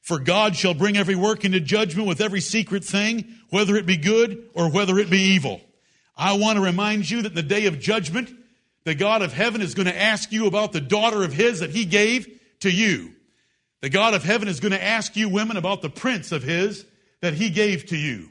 For 0.00 0.18
God 0.18 0.56
shall 0.56 0.74
bring 0.74 0.96
every 0.96 1.14
work 1.14 1.44
into 1.44 1.60
judgment 1.60 2.08
with 2.08 2.20
every 2.20 2.40
secret 2.40 2.82
thing, 2.82 3.36
whether 3.50 3.76
it 3.76 3.86
be 3.86 3.96
good 3.96 4.48
or 4.54 4.68
whether 4.68 4.98
it 4.98 5.10
be 5.10 5.20
evil. 5.20 5.60
I 6.20 6.34
want 6.34 6.56
to 6.56 6.62
remind 6.62 7.08
you 7.08 7.22
that 7.22 7.30
in 7.30 7.34
the 7.34 7.42
day 7.42 7.64
of 7.64 7.80
judgment, 7.80 8.30
the 8.84 8.94
God 8.94 9.22
of 9.22 9.32
heaven 9.32 9.62
is 9.62 9.72
going 9.72 9.86
to 9.86 9.98
ask 9.98 10.30
you 10.30 10.46
about 10.46 10.72
the 10.72 10.80
daughter 10.80 11.22
of 11.24 11.32
his 11.32 11.60
that 11.60 11.70
he 11.70 11.86
gave 11.86 12.28
to 12.60 12.70
you. 12.70 13.14
The 13.80 13.88
God 13.88 14.12
of 14.12 14.22
heaven 14.22 14.46
is 14.46 14.60
going 14.60 14.72
to 14.72 14.82
ask 14.82 15.16
you 15.16 15.30
women 15.30 15.56
about 15.56 15.80
the 15.80 15.88
prince 15.88 16.30
of 16.30 16.42
his 16.42 16.84
that 17.22 17.32
he 17.32 17.48
gave 17.48 17.86
to 17.86 17.96
you. 17.96 18.28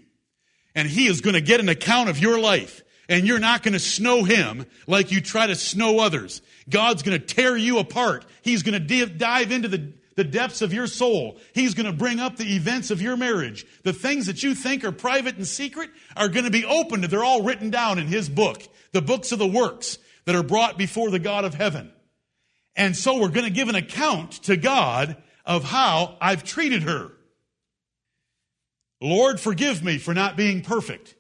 And 0.76 0.88
he 0.88 1.08
is 1.08 1.22
going 1.22 1.34
to 1.34 1.42
get 1.42 1.60
an 1.60 1.68
account 1.68 2.10
of 2.10 2.20
your 2.20 2.40
life. 2.40 2.84
And 3.10 3.26
you're 3.26 3.40
not 3.40 3.64
going 3.64 3.74
to 3.74 3.80
snow 3.80 4.24
him 4.24 4.68
like 4.86 5.12
you 5.12 5.20
try 5.20 5.48
to 5.48 5.56
snow 5.56 6.00
others. 6.00 6.44
God's 6.70 7.02
going 7.02 7.20
to 7.20 7.26
tear 7.26 7.58
you 7.58 7.80
apart. 7.80 8.24
He's 8.44 8.62
going 8.62 8.80
to 8.80 9.06
dive 9.08 9.52
into 9.52 9.68
the, 9.68 9.94
the 10.20 10.26
depths 10.26 10.62
of 10.62 10.74
your 10.74 10.86
soul. 10.86 11.38
He's 11.54 11.74
going 11.74 11.86
to 11.86 11.94
bring 11.94 12.20
up 12.20 12.36
the 12.36 12.58
events 12.58 12.92
of 12.92 13.02
your 13.02 13.16
marriage. 13.16 13.66
The 13.84 13.94
things 13.94 14.26
that 14.26 14.44
you 14.44 14.54
think 14.54 14.84
are 14.84 14.92
private 14.92 15.38
and 15.38 15.48
secret 15.48 15.90
are 16.18 16.28
going 16.28 16.44
to 16.44 16.52
be 16.52 16.66
opened. 16.66 17.06
They're 17.06 17.24
all 17.24 17.44
written 17.44 17.70
down 17.70 18.00
in 18.00 18.08
his 18.08 18.28
book. 18.28 18.62
The 18.92 19.02
books 19.02 19.32
of 19.32 19.40
the 19.40 19.48
works 19.48 19.98
that 20.26 20.36
are 20.36 20.44
brought 20.44 20.78
before 20.78 21.10
the 21.10 21.20
God 21.20 21.46
of 21.46 21.54
heaven. 21.54 21.94
And 22.76 22.98
so 22.98 23.18
we're 23.18 23.30
going 23.30 23.46
to 23.46 23.50
give 23.50 23.70
an 23.70 23.76
account 23.76 24.34
to 24.44 24.58
God 24.58 25.16
of 25.46 25.64
how 25.64 26.18
I've 26.20 26.44
treated 26.44 26.84
her. 26.84 27.14
Lord, 29.02 29.40
forgive 29.40 29.82
me 29.82 30.00
for 30.00 30.14
not 30.14 30.36
being 30.36 30.64
perfect. 30.64 31.16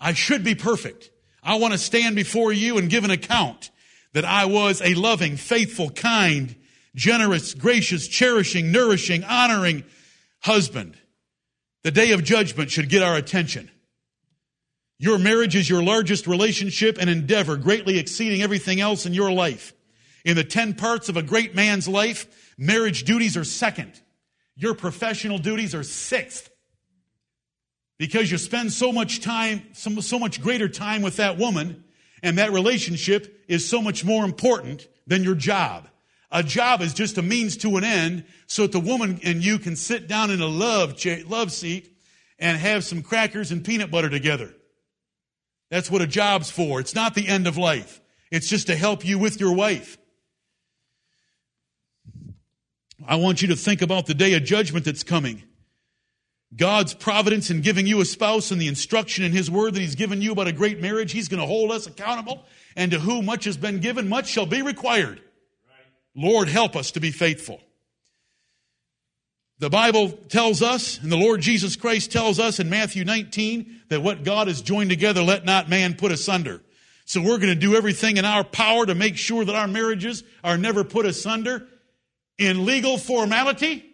I 0.00 0.14
should 0.14 0.42
be 0.42 0.56
perfect. 0.56 1.12
I 1.44 1.58
want 1.60 1.74
to 1.74 1.78
stand 1.78 2.16
before 2.16 2.52
you 2.52 2.76
and 2.76 2.90
give 2.90 3.04
an 3.04 3.12
account 3.12 3.70
that 4.14 4.24
I 4.24 4.46
was 4.46 4.82
a 4.82 4.94
loving, 4.94 5.36
faithful, 5.36 5.90
kind, 5.90 6.56
generous, 6.94 7.54
gracious, 7.54 8.08
cherishing, 8.08 8.72
nourishing, 8.72 9.24
honoring 9.24 9.84
husband. 10.40 10.96
The 11.82 11.90
day 11.90 12.12
of 12.12 12.24
judgment 12.24 12.70
should 12.70 12.88
get 12.88 13.02
our 13.02 13.16
attention. 13.16 13.70
Your 14.98 15.18
marriage 15.18 15.56
is 15.56 15.68
your 15.68 15.82
largest 15.82 16.26
relationship 16.26 16.98
and 17.00 17.08
endeavor, 17.08 17.56
greatly 17.56 17.98
exceeding 17.98 18.42
everything 18.42 18.80
else 18.80 19.06
in 19.06 19.14
your 19.14 19.32
life. 19.32 19.72
In 20.24 20.36
the 20.36 20.44
10 20.44 20.74
parts 20.74 21.08
of 21.08 21.16
a 21.16 21.22
great 21.22 21.54
man's 21.54 21.88
life, 21.88 22.26
Marriage 22.60 23.04
duties 23.04 23.38
are 23.38 23.44
second. 23.44 23.98
Your 24.54 24.74
professional 24.74 25.38
duties 25.38 25.74
are 25.74 25.82
sixth. 25.82 26.50
Because 27.98 28.30
you 28.30 28.36
spend 28.36 28.70
so 28.70 28.92
much 28.92 29.22
time, 29.22 29.62
so, 29.72 29.98
so 30.00 30.18
much 30.18 30.42
greater 30.42 30.68
time 30.68 31.00
with 31.00 31.16
that 31.16 31.38
woman, 31.38 31.84
and 32.22 32.36
that 32.36 32.52
relationship 32.52 33.44
is 33.48 33.66
so 33.66 33.80
much 33.80 34.04
more 34.04 34.26
important 34.26 34.86
than 35.06 35.24
your 35.24 35.34
job. 35.34 35.88
A 36.32 36.42
job 36.42 36.80
is 36.80 36.94
just 36.94 37.18
a 37.18 37.22
means 37.22 37.56
to 37.58 37.76
an 37.76 37.84
end 37.84 38.24
so 38.46 38.62
that 38.62 38.72
the 38.72 38.80
woman 38.80 39.20
and 39.24 39.44
you 39.44 39.58
can 39.58 39.74
sit 39.74 40.06
down 40.06 40.30
in 40.30 40.40
a 40.40 40.46
love, 40.46 40.94
love 41.28 41.50
seat 41.50 41.96
and 42.38 42.56
have 42.56 42.84
some 42.84 43.02
crackers 43.02 43.50
and 43.50 43.64
peanut 43.64 43.90
butter 43.90 44.08
together. 44.08 44.54
That's 45.70 45.90
what 45.90 46.02
a 46.02 46.06
job's 46.06 46.50
for. 46.50 46.80
It's 46.80 46.94
not 46.94 47.14
the 47.14 47.26
end 47.26 47.46
of 47.46 47.56
life. 47.56 48.00
It's 48.30 48.48
just 48.48 48.68
to 48.68 48.76
help 48.76 49.04
you 49.04 49.18
with 49.18 49.40
your 49.40 49.54
wife. 49.54 49.98
I 53.06 53.16
want 53.16 53.42
you 53.42 53.48
to 53.48 53.56
think 53.56 53.82
about 53.82 54.06
the 54.06 54.14
day 54.14 54.34
of 54.34 54.44
judgment 54.44 54.84
that's 54.84 55.02
coming. 55.02 55.42
God's 56.54 56.94
providence 56.94 57.50
in 57.50 57.60
giving 57.60 57.86
you 57.86 58.00
a 58.00 58.04
spouse 58.04 58.50
and 58.50 58.60
the 58.60 58.68
instruction 58.68 59.24
in 59.24 59.32
His 59.32 59.50
Word 59.50 59.74
that 59.74 59.80
He's 59.80 59.94
given 59.94 60.20
you 60.20 60.32
about 60.32 60.48
a 60.48 60.52
great 60.52 60.80
marriage, 60.80 61.12
He's 61.12 61.28
going 61.28 61.40
to 61.40 61.46
hold 61.46 61.70
us 61.70 61.86
accountable. 61.86 62.44
And 62.76 62.90
to 62.92 62.98
whom 62.98 63.26
much 63.26 63.44
has 63.44 63.56
been 63.56 63.78
given, 63.78 64.08
much 64.08 64.28
shall 64.28 64.46
be 64.46 64.62
required. 64.62 65.20
Lord, 66.14 66.48
help 66.48 66.76
us 66.76 66.90
to 66.92 67.00
be 67.00 67.10
faithful. 67.10 67.60
The 69.58 69.70
Bible 69.70 70.10
tells 70.10 70.62
us, 70.62 70.98
and 70.98 71.12
the 71.12 71.18
Lord 71.18 71.42
Jesus 71.42 71.76
Christ 71.76 72.10
tells 72.10 72.40
us 72.40 72.60
in 72.60 72.70
Matthew 72.70 73.04
19, 73.04 73.82
that 73.90 74.02
what 74.02 74.24
God 74.24 74.48
has 74.48 74.62
joined 74.62 74.88
together, 74.88 75.22
let 75.22 75.44
not 75.44 75.68
man 75.68 75.94
put 75.94 76.12
asunder. 76.12 76.62
So 77.04 77.20
we're 77.20 77.38
going 77.38 77.54
to 77.54 77.54
do 77.54 77.76
everything 77.76 78.16
in 78.16 78.24
our 78.24 78.42
power 78.42 78.86
to 78.86 78.94
make 78.94 79.16
sure 79.16 79.44
that 79.44 79.54
our 79.54 79.68
marriages 79.68 80.24
are 80.42 80.56
never 80.56 80.82
put 80.82 81.04
asunder 81.04 81.66
in 82.38 82.64
legal 82.64 82.96
formality 82.96 83.84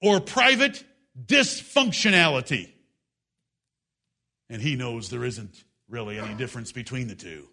or 0.00 0.20
private 0.20 0.84
dysfunctionality. 1.26 2.70
And 4.48 4.62
he 4.62 4.76
knows 4.76 5.10
there 5.10 5.24
isn't 5.24 5.64
really 5.88 6.18
any 6.18 6.34
difference 6.34 6.70
between 6.70 7.08
the 7.08 7.14
two. 7.16 7.48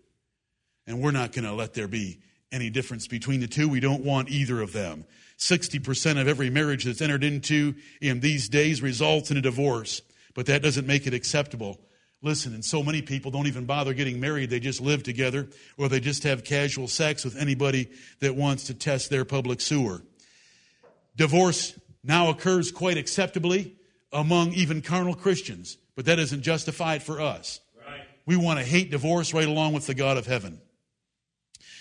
And 0.86 1.02
we're 1.02 1.12
not 1.12 1.32
going 1.32 1.46
to 1.46 1.54
let 1.54 1.74
there 1.74 1.88
be 1.88 2.20
any 2.56 2.70
difference 2.70 3.08
between 3.08 3.41
the 3.41 3.48
two. 3.48 3.70
We 3.70 3.80
don't 3.80 4.04
want 4.04 4.30
either 4.30 4.62
of 4.62 4.74
them. 4.74 5.06
60% 5.38 6.20
of 6.20 6.28
every 6.28 6.50
marriage 6.50 6.86
that's 6.86 7.02
entered 7.02 7.24
into 7.24 7.76
in 8.02 8.22
these 8.22 8.50
days 8.50 8.82
results 8.82 9.30
in 9.30 9.38
a 9.38 9.41
divorce, 9.41 10.02
but 10.34 10.46
that 10.46 10.63
doesn't 10.63 10.88
make 10.88 11.06
it 11.06 11.13
acceptable 11.13 11.80
Listen, 12.26 12.56
and 12.56 12.65
so 12.65 12.82
many 12.82 13.04
people 13.04 13.30
don't 13.30 13.46
even 13.46 13.65
bother 13.65 13.94
getting 13.94 14.20
married. 14.20 14.50
They 14.50 14.60
just 14.60 14.82
live 14.82 15.04
together 15.04 15.48
or 15.78 15.89
they 15.89 16.00
just 16.00 16.24
have 16.24 16.44
casual 16.44 16.88
sex 16.88 17.24
with 17.24 17.38
anybody 17.38 17.88
that 18.20 18.36
wants 18.36 18.63
to 18.65 18.74
test 18.74 19.12
their 19.12 19.26
public 19.26 19.62
sewer. 19.62 20.02
Divorce 21.15 21.78
now 22.04 22.32
occurs 22.32 22.72
quite 22.72 22.98
acceptably 22.98 23.76
among 24.12 24.54
even 24.54 24.82
carnal 24.82 25.13
Christians, 25.13 25.78
but 25.96 26.06
that 26.06 26.15
doesn't 26.15 26.41
justify 26.41 26.96
it 26.96 27.04
for 27.04 27.22
us. 27.22 27.60
Right. 27.88 28.02
We 28.26 28.38
want 28.38 28.58
to 28.58 28.65
hate 28.65 28.89
divorce 28.89 29.32
right 29.32 29.48
along 29.48 29.74
with 29.74 29.86
the 29.86 29.94
God 29.94 30.18
of 30.18 30.26
heaven. 30.26 30.60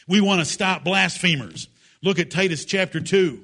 We 0.09 0.21
want 0.21 0.41
to 0.41 0.45
stop 0.45 0.85
blasphemers. 0.85 1.69
Look 2.03 2.19
at 2.19 2.31
Titus 2.31 2.65
chapter 2.65 3.01
2. 3.01 3.41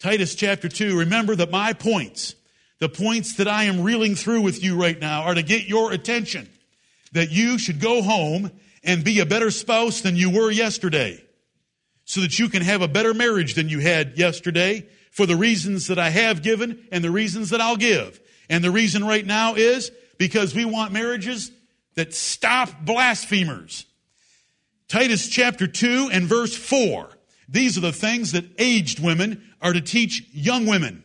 Titus 0.00 0.34
chapter 0.34 0.68
2. 0.68 0.98
Remember 0.98 1.34
that 1.36 1.50
my 1.50 1.72
points 1.72 2.34
the 2.78 2.88
points 2.88 3.34
that 3.36 3.48
I 3.48 3.64
am 3.64 3.82
reeling 3.82 4.14
through 4.14 4.42
with 4.42 4.62
you 4.62 4.80
right 4.80 4.98
now 4.98 5.22
are 5.22 5.34
to 5.34 5.42
get 5.42 5.66
your 5.66 5.90
attention 5.92 6.48
that 7.12 7.32
you 7.32 7.58
should 7.58 7.80
go 7.80 8.02
home 8.02 8.52
and 8.84 9.02
be 9.02 9.18
a 9.18 9.26
better 9.26 9.50
spouse 9.50 10.00
than 10.00 10.14
you 10.14 10.30
were 10.30 10.50
yesterday. 10.50 11.24
so 12.04 12.22
that 12.22 12.38
you 12.38 12.48
can 12.48 12.62
have 12.62 12.80
a 12.80 12.88
better 12.88 13.12
marriage 13.12 13.52
than 13.52 13.68
you 13.68 13.80
had 13.80 14.16
yesterday 14.16 14.86
for 15.10 15.26
the 15.26 15.36
reasons 15.36 15.88
that 15.88 15.98
I 15.98 16.08
have 16.08 16.42
given 16.42 16.82
and 16.90 17.04
the 17.04 17.10
reasons 17.10 17.50
that 17.50 17.60
I'll 17.60 17.76
give. 17.76 18.18
And 18.48 18.64
the 18.64 18.70
reason 18.70 19.04
right 19.04 19.26
now 19.26 19.56
is 19.56 19.90
because 20.16 20.54
we 20.54 20.64
want 20.64 20.90
marriages 20.90 21.52
that 21.96 22.14
stop 22.14 22.70
blasphemers. 22.80 23.84
Titus 24.88 25.28
chapter 25.28 25.66
2 25.66 26.08
and 26.12 26.24
verse 26.24 26.56
4. 26.56 27.10
These 27.48 27.76
are 27.76 27.82
the 27.82 27.92
things 27.92 28.32
that 28.32 28.46
aged 28.58 29.00
women 29.00 29.42
are 29.60 29.72
to 29.72 29.80
teach 29.80 30.26
young 30.32 30.66
women, 30.66 31.02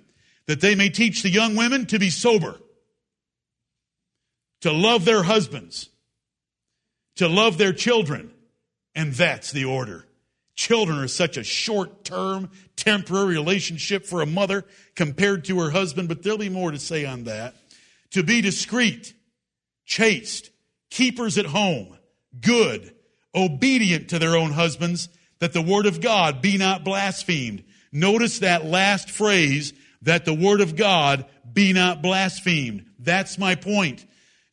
that 0.48 0.62
they 0.62 0.76
may 0.76 0.90
teach 0.90 1.22
the 1.22 1.30
young 1.30 1.56
women 1.56 1.86
to 1.88 2.00
be 2.00 2.10
sober, 2.10 2.60
to 4.62 4.72
love 4.72 5.04
their 5.04 5.24
husbands, 5.24 5.90
to 7.18 7.28
love 7.28 7.58
their 7.58 7.74
children. 7.74 8.32
And 8.96 9.14
that's 9.14 9.52
the 9.52 9.66
order. 9.66 10.06
Children 10.56 11.00
are 11.00 11.08
such 11.08 11.36
a 11.36 11.44
short 11.44 12.06
term, 12.06 12.52
temporary 12.76 13.34
relationship 13.34 14.06
for 14.06 14.22
a 14.22 14.26
mother 14.26 14.66
compared 14.96 15.46
to 15.46 15.60
her 15.60 15.72
husband, 15.72 16.08
but 16.08 16.22
there'll 16.22 16.38
be 16.38 16.50
more 16.50 16.72
to 16.72 16.80
say 16.80 17.06
on 17.06 17.24
that. 17.24 17.56
To 18.12 18.24
be 18.24 18.42
discreet, 18.42 19.14
chaste, 19.86 20.52
keepers 20.92 21.38
at 21.38 21.48
home, 21.48 21.98
good, 22.40 22.94
obedient 23.36 24.10
to 24.10 24.20
their 24.20 24.36
own 24.36 24.52
husbands, 24.52 25.10
that 25.40 25.54
the 25.54 25.62
word 25.62 25.86
of 25.86 26.02
God 26.02 26.42
be 26.42 26.58
not 26.58 26.84
blasphemed. 26.84 27.64
Notice 27.92 28.40
that 28.40 28.66
last 28.66 29.10
phrase, 29.10 29.74
that 30.02 30.26
the 30.26 30.34
word 30.34 30.62
of 30.62 30.76
God 30.76 31.26
be 31.52 31.74
not 31.74 32.02
blasphemed. 32.02 32.86
That's 33.00 33.38
my 33.38 33.56
point. 33.56 34.06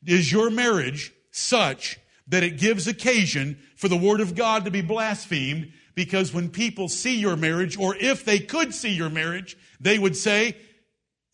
Is 0.05 0.33
your 0.33 0.51
marriage 0.51 1.13
such 1.31 1.99
that 2.29 2.43
it 2.43 2.59
gives 2.59 2.87
occasion 2.87 3.59
for 3.77 3.89
the 3.89 3.97
word 3.97 4.21
of 4.21 4.35
God 4.35 4.65
to 4.65 4.71
be 4.71 4.83
blasphemed? 4.83 5.73
Because 5.95 6.33
when 6.33 6.49
people 6.49 6.89
see 6.89 7.19
your 7.19 7.37
marriage, 7.37 7.77
or 7.79 7.95
if 7.97 8.25
they 8.25 8.39
could 8.39 8.75
see 8.75 8.91
your 8.91 9.11
marriage, 9.11 9.57
they 9.81 9.99
would 9.99 10.17
say, 10.17 10.57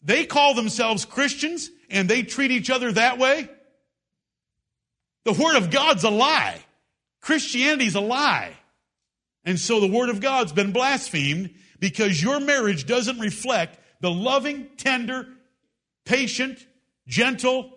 they 0.03 0.25
call 0.25 0.55
themselves 0.55 1.05
Christians 1.05 1.71
and 1.91 2.09
they 2.09 2.23
treat 2.23 2.51
each 2.51 2.71
other 2.71 2.93
that 2.93 3.19
way. 3.19 3.49
The 5.25 5.33
word 5.33 5.57
of 5.57 5.71
God's 5.71 6.05
a 6.05 6.11
lie. 6.11 6.65
Christianity's 7.27 7.97
a 7.97 8.01
lie. 8.01 8.53
And 9.45 9.59
so 9.59 9.81
the 9.81 9.89
word 9.89 10.11
of 10.11 10.21
God's 10.21 10.53
been 10.53 10.71
blasphemed 10.71 11.51
because 11.81 12.23
your 12.23 12.39
marriage 12.39 12.87
doesn't 12.87 13.19
reflect 13.19 13.81
the 14.01 14.13
loving, 14.13 14.69
tender, 14.77 15.27
patient, 16.05 16.65
gentle, 17.09 17.73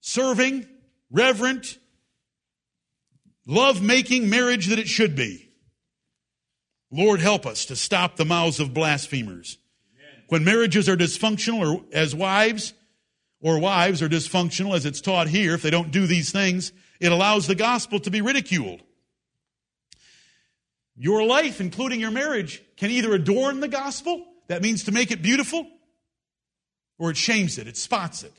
serving, 0.00 0.68
reverent, 1.10 1.78
love 3.44 3.82
making 3.82 4.30
marriage 4.30 4.68
that 4.68 4.78
it 4.78 4.86
should 4.86 5.16
be. 5.16 5.50
Lord, 6.92 7.18
help 7.18 7.46
us 7.46 7.66
to 7.66 7.74
stop 7.74 8.14
the 8.14 8.24
mouths 8.24 8.60
of 8.60 8.72
blasphemers. 8.72 9.58
Amen. 9.96 10.24
When 10.28 10.44
marriages 10.44 10.88
are 10.88 10.96
dysfunctional 10.96 11.74
or 11.74 11.84
as 11.92 12.14
wives, 12.14 12.72
or 13.40 13.58
wives 13.58 14.00
are 14.00 14.08
dysfunctional 14.08 14.76
as 14.76 14.86
it's 14.86 15.00
taught 15.00 15.26
here, 15.26 15.54
if 15.54 15.62
they 15.62 15.70
don't 15.70 15.90
do 15.90 16.06
these 16.06 16.30
things, 16.30 16.70
it 17.00 17.12
allows 17.12 17.46
the 17.46 17.54
gospel 17.54 18.00
to 18.00 18.10
be 18.10 18.20
ridiculed. 18.20 18.82
Your 20.96 21.24
life, 21.24 21.60
including 21.60 22.00
your 22.00 22.10
marriage, 22.10 22.62
can 22.76 22.90
either 22.90 23.14
adorn 23.14 23.60
the 23.60 23.68
gospel, 23.68 24.24
that 24.46 24.62
means 24.62 24.84
to 24.84 24.92
make 24.92 25.10
it 25.10 25.22
beautiful, 25.22 25.66
or 26.98 27.10
it 27.10 27.16
shames 27.16 27.58
it, 27.58 27.66
it 27.66 27.76
spots 27.76 28.22
it, 28.22 28.32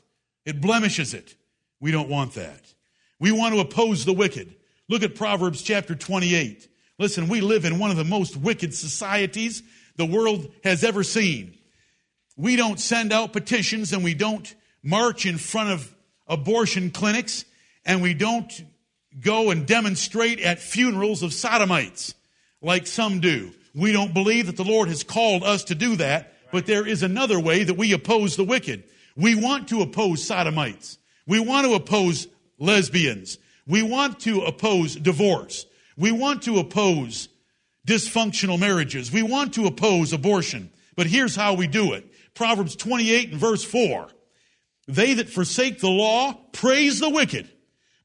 it 0.44 0.60
blemishes 0.60 1.12
it. 1.12 1.34
We 1.80 1.90
don't 1.90 2.08
want 2.08 2.34
that. 2.34 2.72
We 3.18 3.32
want 3.32 3.54
to 3.54 3.60
oppose 3.60 4.04
the 4.04 4.12
wicked. 4.12 4.54
Look 4.88 5.02
at 5.02 5.14
Proverbs 5.14 5.62
chapter 5.62 5.94
28. 5.94 6.68
Listen, 6.98 7.28
we 7.28 7.40
live 7.40 7.64
in 7.64 7.78
one 7.78 7.90
of 7.90 7.96
the 7.96 8.04
most 8.04 8.36
wicked 8.36 8.74
societies 8.74 9.62
the 9.96 10.06
world 10.06 10.50
has 10.64 10.84
ever 10.84 11.02
seen. 11.02 11.58
We 12.36 12.56
don't 12.56 12.80
send 12.80 13.12
out 13.12 13.32
petitions 13.32 13.92
and 13.92 14.04
we 14.04 14.14
don't 14.14 14.54
march 14.82 15.26
in 15.26 15.38
front 15.38 15.70
of 15.70 15.94
abortion 16.26 16.90
clinics 16.90 17.44
and 17.86 18.02
we 18.02 18.12
don't 18.12 18.64
go 19.18 19.50
and 19.50 19.66
demonstrate 19.66 20.40
at 20.40 20.58
funerals 20.58 21.22
of 21.22 21.32
sodomites 21.32 22.14
like 22.60 22.86
some 22.86 23.20
do. 23.20 23.52
We 23.74 23.92
don't 23.92 24.12
believe 24.12 24.46
that 24.46 24.56
the 24.56 24.64
Lord 24.64 24.88
has 24.88 25.04
called 25.04 25.42
us 25.42 25.64
to 25.64 25.74
do 25.74 25.96
that, 25.96 26.34
but 26.52 26.66
there 26.66 26.86
is 26.86 27.02
another 27.02 27.40
way 27.40 27.64
that 27.64 27.76
we 27.76 27.92
oppose 27.92 28.36
the 28.36 28.44
wicked. 28.44 28.84
We 29.16 29.34
want 29.34 29.68
to 29.68 29.80
oppose 29.80 30.22
sodomites. 30.22 30.98
We 31.26 31.40
want 31.40 31.66
to 31.66 31.74
oppose 31.74 32.28
lesbians. 32.58 33.38
We 33.66 33.82
want 33.82 34.20
to 34.20 34.42
oppose 34.42 34.96
divorce. 34.96 35.66
We 35.96 36.12
want 36.12 36.42
to 36.42 36.58
oppose 36.58 37.28
dysfunctional 37.86 38.58
marriages. 38.58 39.12
We 39.12 39.22
want 39.22 39.54
to 39.54 39.66
oppose 39.66 40.12
abortion. 40.12 40.70
But 40.96 41.06
here's 41.06 41.36
how 41.36 41.54
we 41.54 41.66
do 41.66 41.92
it. 41.92 42.06
Proverbs 42.34 42.76
28 42.76 43.30
and 43.32 43.40
verse 43.40 43.64
4. 43.64 44.08
They 44.88 45.14
that 45.14 45.28
forsake 45.28 45.80
the 45.80 45.90
law 45.90 46.34
praise 46.52 47.00
the 47.00 47.10
wicked, 47.10 47.50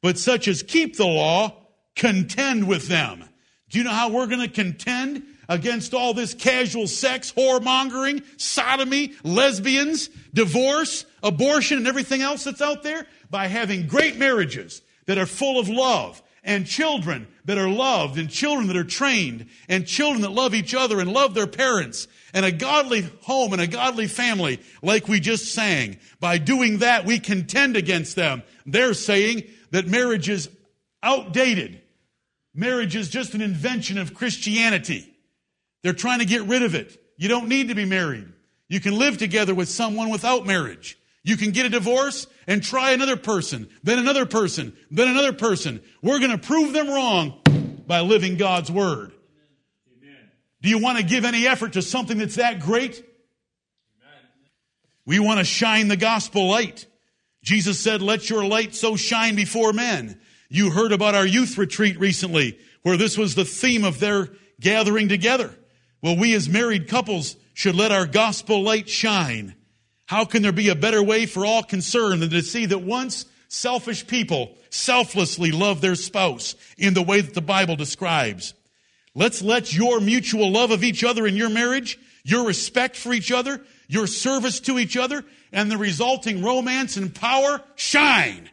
but 0.02 0.18
such 0.18 0.48
as 0.48 0.64
keep 0.64 0.98
the 0.98 1.06
law 1.06 1.56
contend 1.96 2.68
with 2.68 2.88
them. 2.88 3.24
Do 3.70 3.78
you 3.78 3.84
know 3.84 3.92
how 3.92 4.10
we're 4.10 4.28
going 4.28 4.42
to 4.42 4.54
contend 4.54 5.24
against 5.48 5.94
all 5.94 6.14
this 6.14 6.34
casual 6.34 6.88
sex, 6.88 7.32
whoremongering, 7.32 8.24
sodomy, 8.38 9.14
lesbians, 9.24 10.10
divorce, 10.34 11.06
abortion, 11.24 11.78
and 11.78 11.88
everything 11.88 12.22
else 12.22 12.44
that's 12.44 12.62
out 12.62 12.84
there? 12.84 13.06
By 13.30 13.48
having 13.48 13.88
great 13.88 14.18
marriages 14.18 14.82
that 15.06 15.18
are 15.18 15.26
full 15.26 15.60
of 15.60 15.70
love 15.70 16.22
and 16.44 16.66
children 16.66 17.28
that 17.46 17.58
are 17.58 17.70
loved 17.70 18.18
and 18.18 18.30
children 18.30 18.68
that 18.68 18.78
are 18.78 18.84
trained 18.84 19.48
and 19.70 19.86
children 19.86 20.22
that 20.22 20.32
love 20.32 20.54
each 20.54 20.74
other 20.74 21.00
and 21.00 21.12
love 21.12 21.34
their 21.34 21.48
parents 21.48 22.08
and 22.34 22.46
a 22.46 22.52
godly 22.52 23.02
home 23.22 23.54
and 23.54 23.62
a 23.62 23.68
godly 23.68 24.08
family 24.08 24.60
like 24.82 25.08
we 25.08 25.20
just 25.20 25.54
sang. 25.54 25.98
By 26.20 26.38
doing 26.38 26.80
that, 26.80 27.06
we 27.06 27.20
contend 27.20 27.78
against 27.78 28.16
them. 28.16 28.44
They're 28.66 28.94
saying 28.94 29.44
that 29.72 29.88
marriage 29.88 30.30
is 30.30 30.50
outdated. 31.04 31.82
Marriage 32.54 32.96
is 32.96 33.10
just 33.10 33.34
an 33.34 33.42
invention 33.42 33.98
of 33.98 34.14
Christianity. 34.14 35.12
They're 35.84 35.94
trying 35.94 36.20
to 36.20 36.26
get 36.26 36.44
rid 36.44 36.64
of 36.64 36.76
it. 36.76 37.02
You 37.18 37.28
don't 37.30 37.48
need 37.48 37.70
to 37.70 37.76
be 37.76 37.86
married. 37.86 38.28
You 38.68 38.80
can 38.80 38.98
live 38.98 39.18
together 39.18 39.54
with 39.56 39.70
someone 39.70 40.10
without 40.10 40.46
marriage. 40.46 40.98
You 41.24 41.38
can 41.38 41.52
get 41.52 41.66
a 41.66 41.70
divorce 41.70 42.28
and 42.48 42.64
try 42.64 42.92
another 42.92 43.16
person, 43.16 43.70
then 43.84 44.00
another 44.00 44.26
person, 44.26 44.76
then 44.90 45.08
another 45.08 45.34
person. 45.34 45.82
We're 46.02 46.20
going 46.20 46.32
to 46.32 46.38
prove 46.38 46.74
them 46.74 46.90
wrong 46.90 47.40
by 47.86 48.02
living 48.02 48.38
God's 48.38 48.72
word. 48.72 49.12
Do 50.62 50.70
you 50.70 50.80
want 50.80 51.00
to 51.00 51.04
give 51.04 51.26
any 51.26 51.48
effort 51.48 51.74
to 51.74 51.82
something 51.82 52.18
that's 52.18 52.36
that 52.36 52.60
great? 52.60 52.94
Amen. 52.94 54.20
We 55.06 55.20
want 55.20 55.40
to 55.40 55.44
shine 55.44 55.88
the 55.88 55.98
gospel 55.98 56.48
light. 56.50 56.86
Jesus 57.44 57.80
said, 57.80 58.02
let 58.02 58.30
your 58.30 58.46
light 58.46 58.76
so 58.76 58.96
shine 58.96 59.36
before 59.36 59.74
men. 59.74 60.20
You 60.50 60.70
heard 60.70 60.92
about 60.92 61.16
our 61.16 61.26
youth 61.26 61.58
retreat 61.58 62.00
recently 62.00 62.60
where 62.84 62.98
this 62.98 63.18
was 63.18 63.36
the 63.36 63.46
theme 63.46 63.84
of 63.84 64.00
their 64.00 64.30
gathering 64.60 65.10
together. 65.10 65.56
Well, 66.02 66.18
we 66.18 66.34
as 66.34 66.50
married 66.50 66.88
couples 66.88 67.36
should 67.54 67.76
let 67.76 67.92
our 67.92 68.06
gospel 68.06 68.64
light 68.64 68.90
shine. 68.90 69.56
How 70.06 70.26
can 70.26 70.42
there 70.42 70.52
be 70.52 70.70
a 70.70 70.76
better 70.76 71.02
way 71.02 71.26
for 71.26 71.46
all 71.46 71.64
concerned 71.64 72.22
than 72.22 72.30
to 72.32 72.42
see 72.42 72.66
that 72.66 72.80
once 72.80 73.26
selfish 73.48 74.08
people 74.08 74.56
selflessly 74.70 75.52
love 75.52 75.82
their 75.82 75.96
spouse 75.96 76.56
in 76.78 76.94
the 76.94 77.02
way 77.02 77.22
that 77.22 77.34
the 77.34 77.42
Bible 77.42 77.76
describes? 77.76 78.54
Let's 79.14 79.42
let 79.42 79.74
your 79.74 80.00
mutual 80.00 80.52
love 80.52 80.72
of 80.72 80.84
each 80.84 81.04
other 81.04 81.28
in 81.28 81.36
your 81.36 81.50
marriage, 81.50 82.00
your 82.24 82.46
respect 82.46 82.96
for 82.96 83.14
each 83.14 83.32
other, 83.32 83.62
your 83.92 84.08
service 84.08 84.62
to 84.62 84.80
each 84.80 84.96
other, 84.96 85.26
and 85.52 85.70
the 85.70 85.78
resulting 85.78 86.42
romance 86.42 86.96
and 86.96 87.14
power 87.14 87.62
shine. 87.76 88.50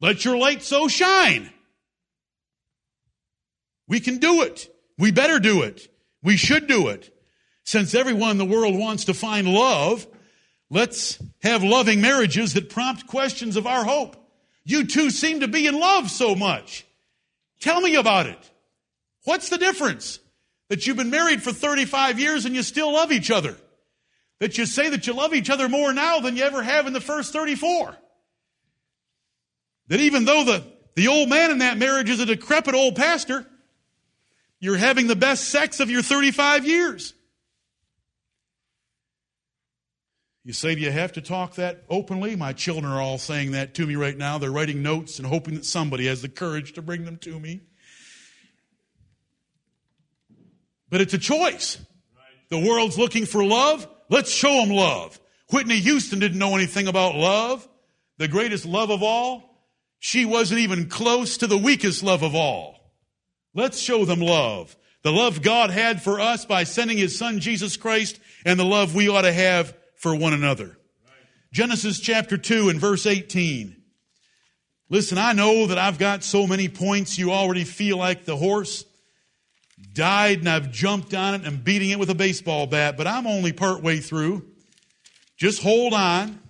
Let 0.00 0.24
your 0.24 0.38
light 0.38 0.62
so 0.62 0.88
shine. 0.88 1.50
We 3.86 4.00
can 4.00 4.18
do 4.18 4.42
it. 4.42 4.74
We 4.96 5.10
better 5.10 5.38
do 5.38 5.62
it. 5.62 5.86
We 6.22 6.38
should 6.38 6.66
do 6.66 6.88
it. 6.88 7.14
Since 7.64 7.94
everyone 7.94 8.30
in 8.30 8.38
the 8.38 8.46
world 8.46 8.78
wants 8.78 9.04
to 9.04 9.14
find 9.14 9.46
love, 9.46 10.06
let's 10.70 11.22
have 11.42 11.62
loving 11.62 12.00
marriages 12.00 12.54
that 12.54 12.70
prompt 12.70 13.06
questions 13.06 13.56
of 13.56 13.66
our 13.66 13.84
hope. 13.84 14.16
You 14.64 14.86
two 14.86 15.10
seem 15.10 15.40
to 15.40 15.48
be 15.48 15.66
in 15.66 15.78
love 15.78 16.10
so 16.10 16.34
much. 16.34 16.86
Tell 17.60 17.82
me 17.82 17.96
about 17.96 18.26
it. 18.26 18.38
What's 19.24 19.50
the 19.50 19.58
difference? 19.58 20.20
That 20.68 20.86
you've 20.86 20.96
been 20.96 21.10
married 21.10 21.42
for 21.42 21.52
35 21.52 22.20
years 22.20 22.44
and 22.44 22.54
you 22.54 22.62
still 22.62 22.92
love 22.92 23.10
each 23.12 23.30
other. 23.30 23.56
That 24.40 24.58
you 24.58 24.66
say 24.66 24.90
that 24.90 25.06
you 25.06 25.14
love 25.14 25.34
each 25.34 25.50
other 25.50 25.68
more 25.68 25.92
now 25.92 26.20
than 26.20 26.36
you 26.36 26.44
ever 26.44 26.62
have 26.62 26.86
in 26.86 26.92
the 26.92 27.00
first 27.00 27.32
34. 27.32 27.96
That 29.88 30.00
even 30.00 30.24
though 30.24 30.44
the, 30.44 30.64
the 30.94 31.08
old 31.08 31.28
man 31.28 31.50
in 31.50 31.58
that 31.58 31.78
marriage 31.78 32.10
is 32.10 32.20
a 32.20 32.26
decrepit 32.26 32.74
old 32.74 32.94
pastor, 32.94 33.46
you're 34.60 34.76
having 34.76 35.06
the 35.06 35.16
best 35.16 35.48
sex 35.48 35.80
of 35.80 35.90
your 35.90 36.02
35 36.02 36.66
years. 36.66 37.14
You 40.44 40.52
say, 40.52 40.74
do 40.74 40.80
you 40.80 40.90
have 40.90 41.12
to 41.12 41.20
talk 41.20 41.56
that 41.56 41.84
openly? 41.90 42.34
My 42.34 42.52
children 42.54 42.90
are 42.90 43.02
all 43.02 43.18
saying 43.18 43.52
that 43.52 43.74
to 43.74 43.86
me 43.86 43.96
right 43.96 44.16
now. 44.16 44.38
They're 44.38 44.50
writing 44.50 44.82
notes 44.82 45.18
and 45.18 45.26
hoping 45.26 45.54
that 45.56 45.66
somebody 45.66 46.06
has 46.06 46.22
the 46.22 46.28
courage 46.28 46.72
to 46.74 46.82
bring 46.82 47.04
them 47.04 47.18
to 47.18 47.38
me. 47.38 47.60
But 50.90 51.00
it's 51.00 51.14
a 51.14 51.18
choice. 51.18 51.78
The 52.48 52.58
world's 52.58 52.98
looking 52.98 53.26
for 53.26 53.44
love. 53.44 53.86
Let's 54.08 54.30
show 54.30 54.60
them 54.60 54.70
love. 54.70 55.20
Whitney 55.50 55.80
Houston 55.80 56.18
didn't 56.18 56.38
know 56.38 56.54
anything 56.54 56.88
about 56.88 57.14
love, 57.14 57.66
the 58.18 58.28
greatest 58.28 58.66
love 58.66 58.90
of 58.90 59.02
all. 59.02 59.44
She 59.98 60.24
wasn't 60.24 60.60
even 60.60 60.88
close 60.88 61.38
to 61.38 61.46
the 61.46 61.58
weakest 61.58 62.02
love 62.02 62.22
of 62.22 62.34
all. 62.34 62.78
Let's 63.54 63.78
show 63.78 64.04
them 64.04 64.20
love. 64.20 64.76
The 65.02 65.12
love 65.12 65.42
God 65.42 65.70
had 65.70 66.02
for 66.02 66.20
us 66.20 66.44
by 66.44 66.64
sending 66.64 66.98
His 66.98 67.16
Son 67.16 67.40
Jesus 67.40 67.76
Christ 67.76 68.20
and 68.44 68.58
the 68.58 68.64
love 68.64 68.94
we 68.94 69.08
ought 69.08 69.22
to 69.22 69.32
have 69.32 69.74
for 69.96 70.14
one 70.14 70.32
another. 70.32 70.78
Genesis 71.52 71.98
chapter 71.98 72.36
2 72.36 72.68
and 72.68 72.80
verse 72.80 73.06
18. 73.06 73.74
Listen, 74.90 75.18
I 75.18 75.32
know 75.32 75.66
that 75.66 75.78
I've 75.78 75.98
got 75.98 76.24
so 76.24 76.46
many 76.46 76.68
points 76.68 77.18
you 77.18 77.32
already 77.32 77.64
feel 77.64 77.96
like 77.96 78.24
the 78.24 78.36
horse 78.36 78.84
died 79.94 80.38
and 80.38 80.48
I've 80.48 80.70
jumped 80.70 81.12
on 81.14 81.34
it 81.34 81.44
and 81.44 81.62
beating 81.62 81.90
it 81.90 81.98
with 81.98 82.10
a 82.10 82.14
baseball 82.14 82.66
bat, 82.66 82.96
but 82.96 83.06
I'm 83.06 83.26
only 83.26 83.52
part 83.52 83.82
way 83.82 83.98
through. 83.98 84.46
Just 85.36 85.62
hold 85.62 85.94
on. 85.94 86.40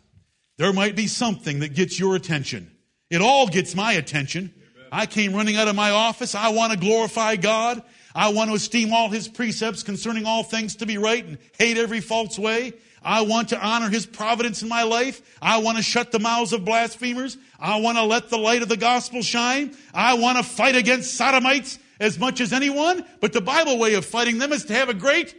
There 0.58 0.72
might 0.72 0.96
be 0.96 1.06
something 1.06 1.60
that 1.60 1.74
gets 1.74 1.98
your 1.98 2.16
attention. 2.16 2.70
It 3.10 3.22
all 3.22 3.46
gets 3.46 3.74
my 3.74 3.92
attention. 3.92 4.52
I 4.90 5.06
came 5.06 5.34
running 5.34 5.56
out 5.56 5.68
of 5.68 5.76
my 5.76 5.90
office. 5.90 6.34
I 6.34 6.48
want 6.50 6.72
to 6.72 6.78
glorify 6.78 7.36
God. 7.36 7.82
I 8.14 8.30
want 8.32 8.50
to 8.50 8.56
esteem 8.56 8.92
all 8.92 9.08
his 9.08 9.28
precepts 9.28 9.82
concerning 9.82 10.26
all 10.26 10.42
things 10.42 10.76
to 10.76 10.86
be 10.86 10.98
right 10.98 11.24
and 11.24 11.38
hate 11.58 11.78
every 11.78 12.00
false 12.00 12.38
way. 12.38 12.72
I 13.02 13.22
want 13.22 13.50
to 13.50 13.64
honor 13.64 13.88
his 13.88 14.06
providence 14.06 14.62
in 14.62 14.68
my 14.68 14.82
life. 14.82 15.22
I 15.40 15.58
want 15.58 15.76
to 15.76 15.82
shut 15.82 16.10
the 16.10 16.18
mouths 16.18 16.52
of 16.52 16.64
blasphemers. 16.64 17.38
I 17.58 17.80
want 17.80 17.96
to 17.96 18.04
let 18.04 18.28
the 18.28 18.38
light 18.38 18.62
of 18.62 18.68
the 18.68 18.76
gospel 18.76 19.22
shine. 19.22 19.76
I 19.94 20.14
want 20.14 20.38
to 20.38 20.44
fight 20.44 20.74
against 20.74 21.14
sodomites 21.14 21.78
as 22.00 22.18
much 22.18 22.40
as 22.40 22.52
anyone. 22.52 23.04
But 23.20 23.32
the 23.32 23.40
Bible 23.40 23.78
way 23.78 23.94
of 23.94 24.04
fighting 24.04 24.38
them 24.38 24.52
is 24.52 24.64
to 24.66 24.74
have 24.74 24.88
a 24.88 24.94
great 24.94 25.34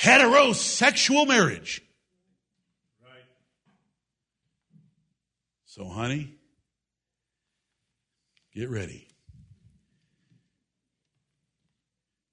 heterosexual 0.00 1.28
marriage. 1.28 1.82
Right. 3.02 3.24
So, 5.66 5.84
honey, 5.86 6.34
get 8.54 8.70
ready. 8.70 9.08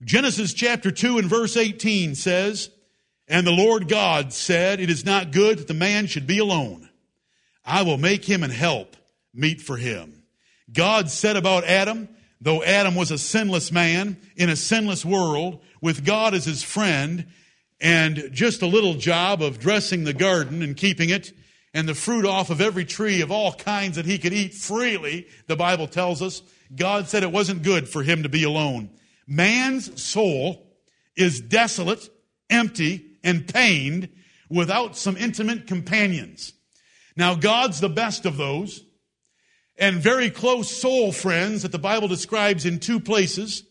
Genesis 0.03 0.53
chapter 0.53 0.91
2 0.91 1.17
and 1.17 1.27
verse 1.27 1.57
18 1.57 2.15
says, 2.15 2.69
And 3.27 3.47
the 3.47 3.51
Lord 3.51 3.87
God 3.87 4.31
said, 4.31 4.79
It 4.79 4.89
is 4.89 5.05
not 5.05 5.31
good 5.31 5.57
that 5.57 5.67
the 5.67 5.73
man 5.73 6.07
should 6.07 6.27
be 6.27 6.37
alone. 6.37 6.89
I 7.65 7.81
will 7.81 7.97
make 7.97 8.23
him 8.23 8.43
an 8.43 8.51
help 8.51 8.95
meet 9.33 9.59
for 9.59 9.75
him. 9.75 10.16
God 10.71 11.09
said 11.09 11.35
about 11.35 11.63
Adam, 11.63 12.09
though 12.41 12.63
Adam 12.63 12.95
was 12.95 13.11
a 13.11 13.17
sinless 13.17 13.71
man 13.71 14.17
in 14.35 14.49
a 14.49 14.55
sinless 14.55 15.05
world, 15.05 15.61
with 15.81 16.05
God 16.05 16.33
as 16.33 16.45
his 16.45 16.63
friend, 16.63 17.27
and 17.79 18.29
just 18.31 18.61
a 18.61 18.67
little 18.67 18.95
job 18.95 19.41
of 19.41 19.59
dressing 19.59 20.03
the 20.03 20.13
garden 20.13 20.61
and 20.61 20.75
keeping 20.75 21.09
it, 21.09 21.31
and 21.73 21.87
the 21.87 21.95
fruit 21.95 22.25
off 22.25 22.49
of 22.49 22.61
every 22.61 22.85
tree 22.85 23.21
of 23.21 23.31
all 23.31 23.53
kinds 23.53 23.95
that 23.97 24.05
he 24.05 24.17
could 24.17 24.33
eat 24.33 24.53
freely, 24.53 25.27
the 25.47 25.55
Bible 25.55 25.87
tells 25.87 26.21
us, 26.21 26.41
God 26.75 27.07
said 27.07 27.23
it 27.23 27.31
wasn't 27.31 27.63
good 27.63 27.87
for 27.87 28.03
him 28.03 28.23
to 28.23 28.29
be 28.29 28.43
alone. 28.43 28.89
Man's 29.27 30.01
soul 30.01 30.65
is 31.15 31.39
desolate, 31.39 32.09
empty, 32.49 33.17
and 33.23 33.47
pained 33.47 34.09
without 34.49 34.97
some 34.97 35.17
intimate 35.17 35.67
companions. 35.67 36.53
Now, 37.15 37.35
God's 37.35 37.79
the 37.79 37.89
best 37.89 38.25
of 38.25 38.37
those, 38.37 38.83
and 39.77 39.97
very 39.97 40.29
close 40.29 40.69
soul 40.69 41.11
friends 41.11 41.61
that 41.61 41.71
the 41.71 41.79
Bible 41.79 42.07
describes 42.07 42.65
in 42.65 42.79
two 42.79 42.99
places 42.99 43.63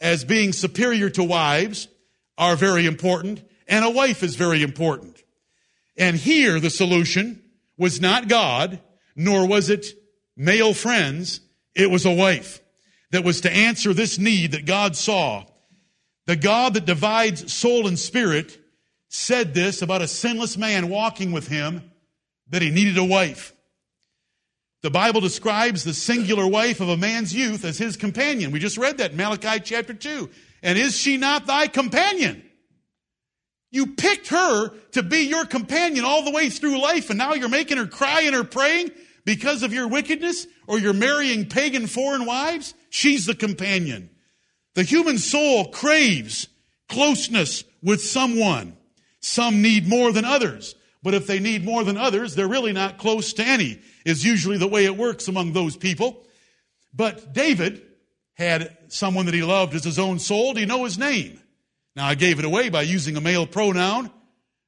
as 0.00 0.24
being 0.24 0.52
superior 0.52 1.10
to 1.10 1.22
wives 1.22 1.88
are 2.36 2.56
very 2.56 2.86
important, 2.86 3.42
and 3.68 3.84
a 3.84 3.90
wife 3.90 4.22
is 4.22 4.36
very 4.36 4.62
important. 4.62 5.22
And 5.96 6.16
here 6.16 6.60
the 6.60 6.70
solution 6.70 7.42
was 7.78 8.00
not 8.00 8.28
God, 8.28 8.80
nor 9.14 9.46
was 9.46 9.70
it 9.70 9.86
male 10.36 10.74
friends, 10.74 11.40
it 11.74 11.90
was 11.90 12.04
a 12.04 12.12
wife 12.12 12.60
that 13.10 13.24
was 13.24 13.42
to 13.42 13.52
answer 13.52 13.92
this 13.92 14.18
need 14.18 14.52
that 14.52 14.66
God 14.66 14.96
saw. 14.96 15.44
The 16.26 16.36
God 16.36 16.74
that 16.74 16.86
divides 16.86 17.52
soul 17.52 17.86
and 17.86 17.98
spirit 17.98 18.58
said 19.08 19.54
this 19.54 19.82
about 19.82 20.02
a 20.02 20.08
sinless 20.08 20.56
man 20.56 20.88
walking 20.88 21.30
with 21.30 21.46
him 21.46 21.90
that 22.48 22.62
he 22.62 22.70
needed 22.70 22.98
a 22.98 23.04
wife. 23.04 23.53
The 24.84 24.90
Bible 24.90 25.22
describes 25.22 25.82
the 25.82 25.94
singular 25.94 26.46
wife 26.46 26.82
of 26.82 26.90
a 26.90 26.96
man's 26.98 27.34
youth 27.34 27.64
as 27.64 27.78
his 27.78 27.96
companion. 27.96 28.50
We 28.50 28.58
just 28.58 28.76
read 28.76 28.98
that 28.98 29.12
in 29.12 29.16
Malachi 29.16 29.60
chapter 29.60 29.94
2. 29.94 30.28
And 30.62 30.78
is 30.78 30.94
she 30.94 31.16
not 31.16 31.46
thy 31.46 31.68
companion? 31.68 32.42
You 33.70 33.94
picked 33.94 34.28
her 34.28 34.68
to 34.90 35.02
be 35.02 35.20
your 35.20 35.46
companion 35.46 36.04
all 36.04 36.22
the 36.22 36.32
way 36.32 36.50
through 36.50 36.82
life, 36.82 37.08
and 37.08 37.16
now 37.16 37.32
you're 37.32 37.48
making 37.48 37.78
her 37.78 37.86
cry 37.86 38.24
and 38.24 38.34
her 38.34 38.44
praying 38.44 38.90
because 39.24 39.62
of 39.62 39.72
your 39.72 39.88
wickedness, 39.88 40.46
or 40.66 40.78
you're 40.78 40.92
marrying 40.92 41.48
pagan 41.48 41.86
foreign 41.86 42.26
wives? 42.26 42.74
She's 42.90 43.24
the 43.24 43.34
companion. 43.34 44.10
The 44.74 44.82
human 44.82 45.16
soul 45.16 45.68
craves 45.68 46.46
closeness 46.90 47.64
with 47.82 48.02
someone. 48.02 48.76
Some 49.20 49.62
need 49.62 49.88
more 49.88 50.12
than 50.12 50.26
others, 50.26 50.74
but 51.04 51.12
if 51.12 51.26
they 51.26 51.38
need 51.38 51.64
more 51.64 51.84
than 51.84 51.98
others, 51.98 52.34
they're 52.34 52.48
really 52.48 52.72
not 52.72 52.96
close 52.96 53.34
to 53.34 53.44
any, 53.44 53.78
is 54.06 54.24
usually 54.24 54.56
the 54.56 54.66
way 54.66 54.86
it 54.86 54.96
works 54.96 55.28
among 55.28 55.52
those 55.52 55.76
people. 55.76 56.24
But 56.94 57.34
David 57.34 57.82
had 58.32 58.74
someone 58.88 59.26
that 59.26 59.34
he 59.34 59.42
loved 59.42 59.74
as 59.74 59.84
his 59.84 59.98
own 59.98 60.18
soul. 60.18 60.54
Do 60.54 60.60
you 60.60 60.66
know 60.66 60.84
his 60.84 60.98
name? 60.98 61.38
Now, 61.94 62.06
I 62.06 62.14
gave 62.14 62.38
it 62.38 62.46
away 62.46 62.70
by 62.70 62.82
using 62.82 63.18
a 63.18 63.20
male 63.20 63.46
pronoun. 63.46 64.10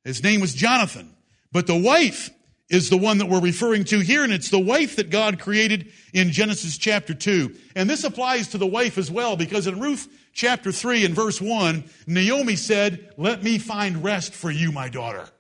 His 0.05 0.23
name 0.23 0.43
was 0.43 0.53
Jonathan. 0.53 1.17
But 1.53 1.67
the 1.67 1.75
wife 1.75 2.29
is 2.69 2.91
the 2.91 2.99
one 2.99 3.17
that 3.19 3.31
we're 3.31 3.41
referring 3.41 3.85
to 3.85 4.01
here, 4.01 4.23
and 4.23 4.33
it's 4.33 4.51
the 4.51 4.59
wife 4.59 4.97
that 4.97 5.09
God 5.09 5.41
created 5.41 5.91
in 6.13 6.33
Genesis 6.33 6.77
chapter 6.77 7.15
2. 7.15 7.57
And 7.75 7.89
this 7.89 8.05
applies 8.05 8.49
to 8.49 8.59
the 8.59 8.67
wife 8.67 8.99
as 8.99 9.11
well, 9.11 9.37
because 9.37 9.67
in 9.67 9.81
Ruth 9.81 10.07
chapter 10.35 10.71
3 10.71 11.07
and 11.07 11.15
verse 11.15 11.41
1, 11.41 11.85
Naomi 12.07 12.57
said, 12.57 13.15
Let 13.17 13.43
me 13.43 13.57
find 13.57 14.05
rest 14.05 14.35
for 14.35 14.51
you, 14.51 14.71
my 14.71 14.91
daughter. 14.91 15.31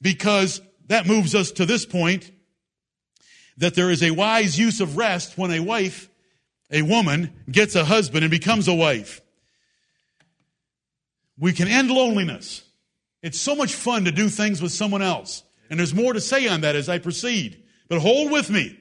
Because 0.00 0.60
that 0.86 1.06
moves 1.06 1.34
us 1.34 1.50
to 1.52 1.66
this 1.66 1.86
point 1.86 2.30
that 3.56 3.74
there 3.74 3.90
is 3.90 4.02
a 4.02 4.10
wise 4.10 4.58
use 4.58 4.80
of 4.80 4.96
rest 4.96 5.38
when 5.38 5.52
a 5.52 5.60
wife, 5.60 6.08
a 6.70 6.82
woman, 6.82 7.32
gets 7.50 7.74
a 7.74 7.84
husband 7.84 8.24
and 8.24 8.30
becomes 8.30 8.68
a 8.68 8.74
wife. 8.74 9.20
We 11.38 11.52
can 11.52 11.68
end 11.68 11.90
loneliness. 11.90 12.62
It's 13.22 13.40
so 13.40 13.56
much 13.56 13.74
fun 13.74 14.04
to 14.04 14.12
do 14.12 14.28
things 14.28 14.60
with 14.60 14.72
someone 14.72 15.02
else. 15.02 15.42
And 15.70 15.78
there's 15.78 15.94
more 15.94 16.12
to 16.12 16.20
say 16.20 16.46
on 16.48 16.60
that 16.60 16.76
as 16.76 16.88
I 16.88 16.98
proceed. 16.98 17.62
But 17.88 18.00
hold 18.00 18.30
with 18.30 18.50
me. 18.50 18.78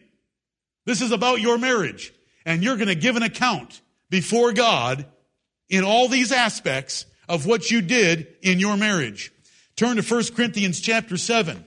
This 0.85 1.01
is 1.01 1.11
about 1.11 1.39
your 1.39 1.57
marriage. 1.57 2.13
And 2.45 2.63
you're 2.63 2.75
going 2.75 2.89
to 2.89 2.95
give 2.95 3.15
an 3.15 3.23
account 3.23 3.81
before 4.09 4.53
God 4.53 5.05
in 5.69 5.83
all 5.83 6.07
these 6.07 6.31
aspects 6.31 7.05
of 7.27 7.45
what 7.45 7.71
you 7.71 7.81
did 7.81 8.27
in 8.41 8.59
your 8.59 8.77
marriage. 8.77 9.32
Turn 9.83 9.97
to 9.97 10.01
1 10.01 10.23
Corinthians 10.33 10.79
chapter 10.79 11.17
7. 11.17 11.61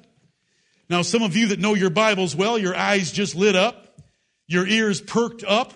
Now, 0.89 1.03
some 1.03 1.23
of 1.23 1.37
you 1.37 1.49
that 1.49 1.59
know 1.59 1.75
your 1.75 1.91
Bibles 1.91 2.35
well, 2.35 2.57
your 2.57 2.75
eyes 2.75 3.13
just 3.13 3.35
lit 3.35 3.55
up, 3.55 4.01
your 4.47 4.67
ears 4.67 5.03
perked 5.03 5.45
up, 5.45 5.75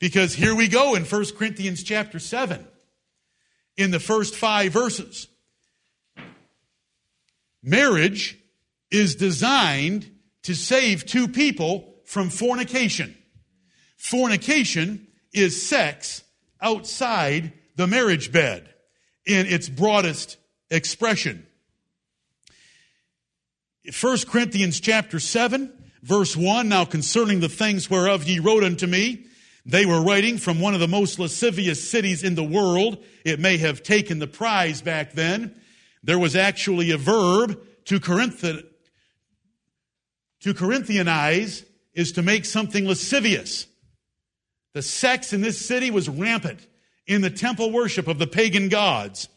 because 0.00 0.34
here 0.34 0.56
we 0.56 0.66
go 0.66 0.96
in 0.96 1.04
1 1.04 1.24
Corinthians 1.38 1.84
chapter 1.84 2.18
7 2.18 2.66
in 3.76 3.92
the 3.92 4.00
first 4.00 4.34
five 4.34 4.72
verses. 4.72 5.28
Marriage 7.62 8.36
is 8.90 9.14
designed 9.14 10.10
to 10.42 10.56
save 10.56 11.06
two 11.06 11.28
people 11.28 11.94
from 12.06 12.28
fornication. 12.28 13.16
Fornication 13.96 15.06
is 15.32 15.64
sex 15.64 16.24
outside 16.60 17.52
the 17.76 17.86
marriage 17.86 18.32
bed 18.32 18.68
in 19.24 19.46
its 19.46 19.68
broadest 19.68 20.38
expression. 20.68 21.46
1 23.84 24.18
Corinthians 24.28 24.78
chapter 24.78 25.18
7 25.18 25.72
verse 26.02 26.36
1, 26.36 26.68
now 26.68 26.84
concerning 26.84 27.40
the 27.40 27.48
things 27.48 27.88
whereof 27.90 28.24
ye 28.24 28.38
wrote 28.38 28.64
unto 28.64 28.86
me, 28.86 29.24
they 29.64 29.86
were 29.86 30.02
writing 30.02 30.38
from 30.38 30.60
one 30.60 30.74
of 30.74 30.80
the 30.80 30.88
most 30.88 31.18
lascivious 31.18 31.88
cities 31.88 32.24
in 32.24 32.34
the 32.34 32.44
world. 32.44 33.02
It 33.24 33.38
may 33.38 33.58
have 33.58 33.82
taken 33.82 34.18
the 34.18 34.26
prize 34.26 34.82
back 34.82 35.12
then. 35.12 35.54
There 36.02 36.18
was 36.18 36.34
actually 36.34 36.90
a 36.90 36.98
verb 36.98 37.60
to 37.84 38.00
Corinth, 38.00 38.40
to 38.40 38.64
Corinthianize 40.54 41.64
is 41.94 42.10
to 42.12 42.22
make 42.22 42.44
something 42.44 42.88
lascivious. 42.88 43.68
The 44.74 44.82
sex 44.82 45.32
in 45.32 45.42
this 45.42 45.64
city 45.64 45.92
was 45.92 46.08
rampant 46.08 46.66
in 47.06 47.20
the 47.20 47.30
temple 47.30 47.70
worship 47.70 48.08
of 48.08 48.18
the 48.18 48.26
pagan 48.26 48.68
gods. 48.68 49.28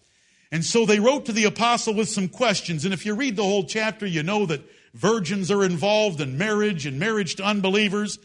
And 0.56 0.64
so 0.64 0.86
they 0.86 1.02
wrote 1.02 1.26
to 1.26 1.34
the 1.34 1.44
apostle 1.44 1.94
with 1.94 2.08
some 2.08 2.30
questions. 2.30 2.86
And 2.86 2.94
if 2.94 3.06
you 3.06 3.14
read 3.14 3.36
the 3.36 3.44
whole 3.44 3.66
chapter, 3.66 4.06
you 4.06 4.24
know 4.24 4.46
that 4.46 4.62
virgins 4.94 5.52
are 5.52 5.66
involved 5.66 6.22
in 6.22 6.38
marriage 6.38 6.86
and 6.86 6.98
marriage 6.98 7.36
to 7.36 7.44
unbelievers 7.44 8.20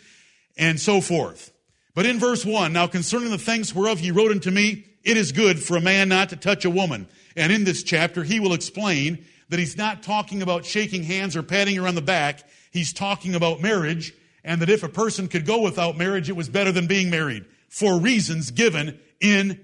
and 0.56 0.78
so 0.78 1.00
forth. 1.00 1.52
But 1.92 2.06
in 2.06 2.20
verse 2.20 2.46
1, 2.46 2.72
now 2.72 2.86
concerning 2.86 3.30
the 3.30 3.36
things 3.36 3.74
whereof 3.74 3.98
ye 3.98 4.12
wrote 4.12 4.30
unto 4.30 4.52
me, 4.52 4.86
it 5.02 5.16
is 5.16 5.32
good 5.32 5.58
for 5.58 5.76
a 5.76 5.80
man 5.80 6.08
not 6.08 6.28
to 6.28 6.36
touch 6.36 6.64
a 6.64 6.70
woman. 6.70 7.08
And 7.34 7.52
in 7.52 7.64
this 7.64 7.82
chapter, 7.82 8.22
he 8.22 8.38
will 8.38 8.52
explain 8.54 9.26
that 9.48 9.58
he's 9.58 9.76
not 9.76 10.04
talking 10.04 10.40
about 10.40 10.64
shaking 10.64 11.02
hands 11.02 11.34
or 11.34 11.42
patting 11.42 11.74
her 11.74 11.88
on 11.88 11.96
the 11.96 12.00
back. 12.00 12.48
He's 12.70 12.92
talking 12.92 13.34
about 13.34 13.60
marriage 13.60 14.14
and 14.44 14.62
that 14.62 14.70
if 14.70 14.84
a 14.84 14.88
person 14.88 15.26
could 15.26 15.46
go 15.46 15.62
without 15.62 15.98
marriage, 15.98 16.28
it 16.28 16.36
was 16.36 16.48
better 16.48 16.70
than 16.70 16.86
being 16.86 17.10
married 17.10 17.44
for 17.68 17.98
reasons 17.98 18.52
given 18.52 19.00
in 19.20 19.58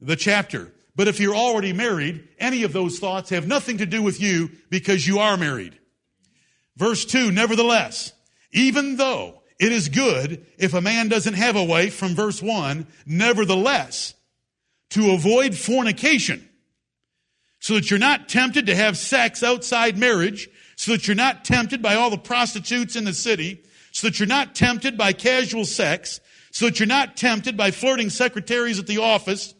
the 0.00 0.14
chapter. 0.14 0.70
But 0.96 1.08
if 1.08 1.18
you're 1.18 1.34
already 1.34 1.72
married, 1.72 2.28
any 2.38 2.62
of 2.62 2.72
those 2.72 2.98
thoughts 2.98 3.30
have 3.30 3.46
nothing 3.46 3.78
to 3.78 3.86
do 3.86 4.02
with 4.02 4.20
you 4.20 4.50
because 4.70 5.06
you 5.06 5.18
are 5.18 5.36
married. 5.36 5.78
Verse 6.76 7.04
2, 7.04 7.30
nevertheless, 7.30 8.12
even 8.52 8.96
though 8.96 9.42
it 9.58 9.72
is 9.72 9.88
good 9.88 10.46
if 10.58 10.74
a 10.74 10.80
man 10.80 11.08
doesn't 11.08 11.34
have 11.34 11.56
a 11.56 11.64
wife 11.64 11.94
from 11.94 12.14
verse 12.14 12.42
1, 12.42 12.86
nevertheless, 13.06 14.14
to 14.90 15.12
avoid 15.12 15.56
fornication, 15.56 16.48
so 17.58 17.74
that 17.74 17.90
you're 17.90 17.98
not 17.98 18.28
tempted 18.28 18.66
to 18.66 18.76
have 18.76 18.96
sex 18.96 19.42
outside 19.42 19.96
marriage, 19.96 20.48
so 20.76 20.92
that 20.92 21.08
you're 21.08 21.14
not 21.14 21.44
tempted 21.44 21.80
by 21.80 21.94
all 21.94 22.10
the 22.10 22.18
prostitutes 22.18 22.94
in 22.94 23.04
the 23.04 23.12
city, 23.12 23.64
so 23.90 24.06
that 24.06 24.18
you're 24.18 24.26
not 24.26 24.54
tempted 24.54 24.98
by 24.98 25.12
casual 25.12 25.64
sex, 25.64 26.20
so 26.50 26.66
that 26.66 26.78
you're 26.78 26.86
not 26.86 27.16
tempted 27.16 27.56
by 27.56 27.70
flirting 27.70 28.10
secretaries 28.10 28.78
at 28.78 28.86
the 28.86 28.98
office. 28.98 29.53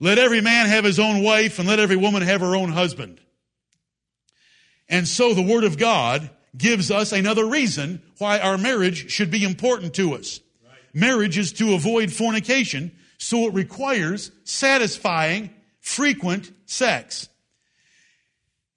Let 0.00 0.18
every 0.18 0.40
man 0.40 0.66
have 0.66 0.84
his 0.84 0.98
own 0.98 1.22
wife 1.22 1.58
and 1.58 1.68
let 1.68 1.78
every 1.78 1.96
woman 1.96 2.22
have 2.22 2.40
her 2.40 2.56
own 2.56 2.72
husband. 2.72 3.20
And 4.88 5.08
so 5.08 5.34
the 5.34 5.42
Word 5.42 5.64
of 5.64 5.78
God 5.78 6.30
gives 6.56 6.90
us 6.90 7.12
another 7.12 7.46
reason 7.46 8.02
why 8.18 8.38
our 8.38 8.58
marriage 8.58 9.10
should 9.10 9.30
be 9.30 9.44
important 9.44 9.94
to 9.94 10.14
us. 10.14 10.40
Right. 10.62 10.78
Marriage 10.92 11.38
is 11.38 11.52
to 11.54 11.74
avoid 11.74 12.12
fornication, 12.12 12.92
so 13.18 13.46
it 13.46 13.54
requires 13.54 14.30
satisfying, 14.44 15.50
frequent 15.80 16.52
sex. 16.66 17.28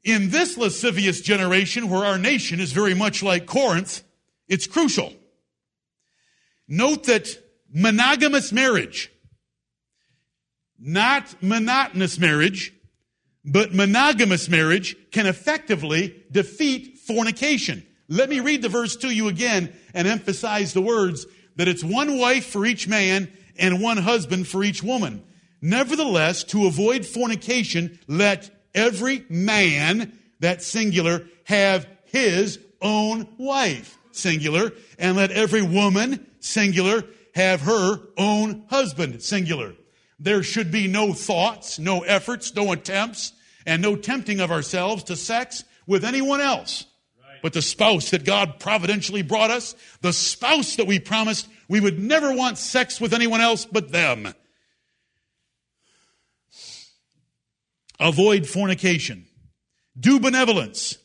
In 0.03 0.29
this 0.29 0.57
lascivious 0.57 1.21
generation 1.21 1.89
where 1.89 2.05
our 2.05 2.17
nation 2.17 2.59
is 2.59 2.71
very 2.71 2.93
much 2.93 3.21
like 3.21 3.45
Corinth, 3.45 4.03
it's 4.47 4.65
crucial. 4.65 5.13
Note 6.67 7.03
that 7.05 7.27
monogamous 7.73 8.51
marriage, 8.51 9.11
not 10.79 11.41
monotonous 11.41 12.19
marriage, 12.19 12.73
but 13.43 13.73
monogamous 13.73 14.49
marriage 14.49 14.95
can 15.11 15.25
effectively 15.25 16.23
defeat 16.31 16.99
fornication. 16.99 17.85
Let 18.09 18.29
me 18.29 18.39
read 18.39 18.61
the 18.61 18.69
verse 18.69 18.95
to 18.97 19.13
you 19.13 19.27
again 19.27 19.73
and 19.93 20.07
emphasize 20.07 20.73
the 20.73 20.81
words 20.81 21.25
that 21.55 21.67
it's 21.67 21.83
one 21.83 22.17
wife 22.17 22.45
for 22.45 22.65
each 22.65 22.87
man 22.87 23.31
and 23.57 23.81
one 23.81 23.97
husband 23.97 24.47
for 24.47 24.63
each 24.63 24.83
woman. 24.83 25.23
Nevertheless, 25.61 26.43
to 26.45 26.67
avoid 26.67 27.05
fornication, 27.05 27.99
let 28.07 28.49
every 28.75 29.25
man, 29.29 30.13
that 30.39 30.61
singular, 30.61 31.25
have 31.45 31.87
his 32.05 32.59
own 32.81 33.27
wife 33.37 33.97
singular, 34.11 34.71
and 34.99 35.17
let 35.17 35.31
every 35.31 35.61
woman, 35.61 36.25
singular, 36.39 37.03
have 37.33 37.61
her 37.61 37.99
own 38.17 38.65
husband, 38.69 39.21
singular. 39.21 39.73
There 40.19 40.43
should 40.43 40.71
be 40.71 40.87
no 40.87 41.13
thoughts, 41.13 41.77
no 41.77 42.01
efforts, 42.01 42.55
no 42.55 42.71
attempts, 42.71 43.33
and 43.65 43.81
no 43.81 43.95
tempting 43.95 44.39
of 44.39 44.51
ourselves 44.51 45.03
to 45.05 45.15
sex 45.15 45.63
with 45.85 46.03
anyone 46.03 46.41
else. 46.41 46.85
But 47.43 47.53
the 47.53 47.61
spouse 47.61 48.09
that 48.11 48.25
God 48.25 48.59
providentially 48.59 49.21
brought 49.21 49.51
us, 49.51 49.75
the 50.01 50.13
spouse 50.13 50.77
that 50.77 50.87
we 50.87 50.99
promised 50.99 51.47
we 51.69 51.79
would 51.79 51.99
never 51.99 52.33
want 52.33 52.57
sex 52.57 52.99
with 52.99 53.13
anyone 53.13 53.41
else 53.41 53.65
but 53.65 53.91
them. 53.91 54.33
Avoid 57.99 58.47
fornication. 58.47 59.25
Do 59.99 60.19
benevolence 60.19 60.97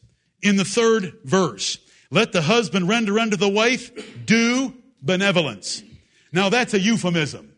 in 0.43 0.57
the 0.57 0.65
third 0.65 1.19
verse. 1.25 1.79
Let 2.11 2.33
the 2.33 2.43
husband 2.43 2.89
render 2.89 3.19
unto 3.19 3.37
the 3.37 3.49
wife 3.49 4.27
due 4.27 4.75
benevolence. 5.01 5.83
Now 6.33 6.49
that's 6.49 6.75
a 6.75 6.81
euphemism. 6.81 7.52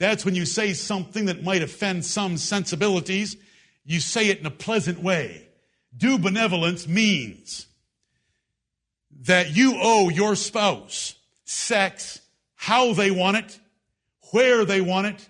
That's 0.00 0.24
when 0.24 0.34
you 0.34 0.46
say 0.46 0.72
something 0.72 1.26
that 1.26 1.44
might 1.44 1.62
offend 1.62 2.06
some 2.06 2.38
sensibilities. 2.38 3.36
You 3.84 4.00
say 4.00 4.28
it 4.28 4.40
in 4.40 4.46
a 4.46 4.50
pleasant 4.50 5.02
way. 5.02 5.46
Due 5.94 6.18
benevolence 6.18 6.88
means 6.88 7.66
that 9.26 9.54
you 9.54 9.74
owe 9.76 10.08
your 10.08 10.36
spouse 10.36 11.16
sex 11.44 12.22
how 12.54 12.94
they 12.94 13.10
want 13.10 13.36
it, 13.36 13.60
where 14.32 14.64
they 14.64 14.80
want 14.80 15.06
it, 15.08 15.28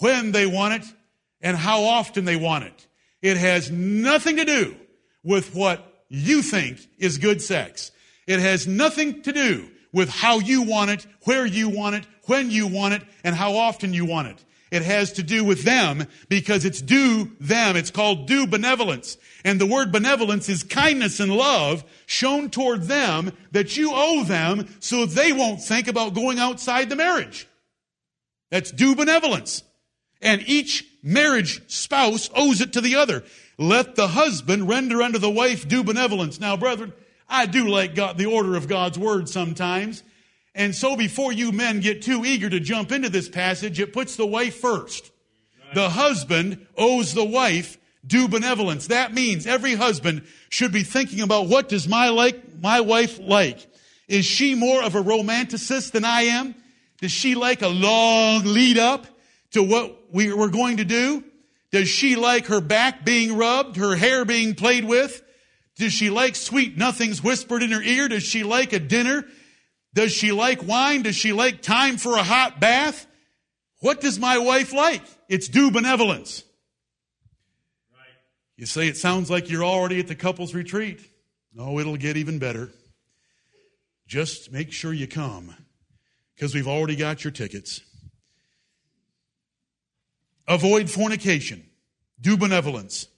when 0.00 0.32
they 0.32 0.46
want 0.46 0.82
it, 0.82 0.94
and 1.42 1.54
how 1.54 1.82
often 1.82 2.24
they 2.24 2.36
want 2.36 2.64
it. 2.64 2.86
It 3.20 3.36
has 3.36 3.70
nothing 3.70 4.36
to 4.36 4.46
do 4.46 4.76
with 5.24 5.54
what 5.54 6.04
you 6.08 6.40
think 6.40 6.78
is 6.96 7.18
good 7.18 7.42
sex. 7.42 7.92
It 8.26 8.40
has 8.40 8.66
nothing 8.66 9.20
to 9.22 9.32
do 9.32 9.68
with 9.92 10.08
how 10.08 10.38
you 10.38 10.62
want 10.62 10.90
it, 10.90 11.06
where 11.24 11.44
you 11.44 11.68
want 11.68 11.96
it, 11.96 12.06
when 12.26 12.50
you 12.50 12.66
want 12.66 12.94
it, 12.94 13.02
and 13.24 13.34
how 13.34 13.56
often 13.56 13.92
you 13.92 14.04
want 14.04 14.28
it. 14.28 14.44
It 14.70 14.82
has 14.82 15.12
to 15.14 15.22
do 15.22 15.44
with 15.44 15.62
them 15.62 16.06
because 16.28 16.64
it's 16.64 16.82
due 16.82 17.30
them. 17.38 17.76
It's 17.76 17.92
called 17.92 18.26
due 18.26 18.46
benevolence. 18.46 19.16
And 19.44 19.60
the 19.60 19.66
word 19.66 19.92
benevolence 19.92 20.48
is 20.48 20.64
kindness 20.64 21.20
and 21.20 21.32
love 21.32 21.84
shown 22.06 22.50
toward 22.50 22.82
them 22.82 23.32
that 23.52 23.76
you 23.76 23.92
owe 23.94 24.24
them 24.24 24.68
so 24.80 25.06
they 25.06 25.32
won't 25.32 25.62
think 25.62 25.86
about 25.86 26.14
going 26.14 26.38
outside 26.40 26.88
the 26.88 26.96
marriage. 26.96 27.46
That's 28.50 28.72
due 28.72 28.96
benevolence. 28.96 29.62
And 30.20 30.42
each 30.46 30.84
marriage 31.02 31.62
spouse 31.70 32.28
owes 32.34 32.60
it 32.60 32.72
to 32.72 32.80
the 32.80 32.96
other. 32.96 33.22
Let 33.58 33.94
the 33.94 34.08
husband 34.08 34.68
render 34.68 35.00
unto 35.00 35.18
the 35.18 35.30
wife 35.30 35.68
due 35.68 35.84
benevolence. 35.84 36.40
Now, 36.40 36.56
brethren, 36.56 36.92
I 37.28 37.46
do 37.46 37.68
like 37.68 37.94
God, 37.94 38.18
the 38.18 38.26
order 38.26 38.56
of 38.56 38.68
God's 38.68 38.98
word 38.98 39.28
sometimes. 39.28 40.02
And 40.56 40.74
so 40.74 40.96
before 40.96 41.32
you 41.32 41.52
men 41.52 41.80
get 41.80 42.00
too 42.00 42.24
eager 42.24 42.48
to 42.48 42.58
jump 42.58 42.90
into 42.90 43.10
this 43.10 43.28
passage, 43.28 43.78
it 43.78 43.92
puts 43.92 44.16
the 44.16 44.26
wife 44.26 44.56
first. 44.56 45.12
The 45.74 45.90
husband 45.90 46.66
owes 46.78 47.12
the 47.12 47.24
wife 47.24 47.76
due 48.06 48.26
benevolence. 48.26 48.86
That 48.86 49.12
means 49.12 49.46
every 49.46 49.74
husband 49.74 50.26
should 50.48 50.72
be 50.72 50.82
thinking 50.82 51.20
about 51.20 51.48
what 51.48 51.68
does 51.68 51.86
my 51.86 52.08
like, 52.08 52.58
my 52.58 52.80
wife 52.80 53.18
like? 53.20 53.66
Is 54.08 54.24
she 54.24 54.54
more 54.54 54.82
of 54.82 54.94
a 54.94 55.02
romanticist 55.02 55.90
than 55.90 56.06
I 56.06 56.22
am? 56.22 56.54
Does 57.02 57.12
she 57.12 57.34
like 57.34 57.60
a 57.60 57.68
long 57.68 58.44
lead 58.44 58.78
up 58.78 59.06
to 59.50 59.62
what 59.62 60.10
we, 60.10 60.32
we're 60.32 60.48
going 60.48 60.78
to 60.78 60.86
do? 60.86 61.22
Does 61.70 61.88
she 61.88 62.16
like 62.16 62.46
her 62.46 62.62
back 62.62 63.04
being 63.04 63.36
rubbed, 63.36 63.76
her 63.76 63.94
hair 63.94 64.24
being 64.24 64.54
played 64.54 64.86
with? 64.86 65.22
Does 65.76 65.92
she 65.92 66.08
like 66.08 66.34
sweet 66.34 66.78
nothings 66.78 67.22
whispered 67.22 67.62
in 67.62 67.72
her 67.72 67.82
ear? 67.82 68.08
Does 68.08 68.22
she 68.22 68.42
like 68.42 68.72
a 68.72 68.78
dinner? 68.78 69.26
Does 69.96 70.12
she 70.12 70.30
like 70.30 70.62
wine? 70.62 71.00
Does 71.02 71.16
she 71.16 71.32
like 71.32 71.62
time 71.62 71.96
for 71.96 72.18
a 72.18 72.22
hot 72.22 72.60
bath? 72.60 73.06
What 73.80 74.02
does 74.02 74.18
my 74.18 74.36
wife 74.36 74.74
like? 74.74 75.00
It's 75.26 75.48
due 75.48 75.70
benevolence. 75.70 76.44
Right. 77.90 78.14
You 78.58 78.66
say 78.66 78.88
it 78.88 78.98
sounds 78.98 79.30
like 79.30 79.48
you're 79.48 79.64
already 79.64 79.98
at 79.98 80.06
the 80.06 80.14
couple's 80.14 80.52
retreat. 80.52 81.00
No, 81.54 81.78
it'll 81.78 81.96
get 81.96 82.18
even 82.18 82.38
better. 82.38 82.70
Just 84.06 84.52
make 84.52 84.70
sure 84.70 84.92
you 84.92 85.08
come 85.08 85.56
because 86.34 86.54
we've 86.54 86.68
already 86.68 86.96
got 86.96 87.24
your 87.24 87.30
tickets. 87.30 87.80
Avoid 90.46 90.90
fornication. 90.90 91.64
Do 92.20 92.36
benevolence. 92.36 93.08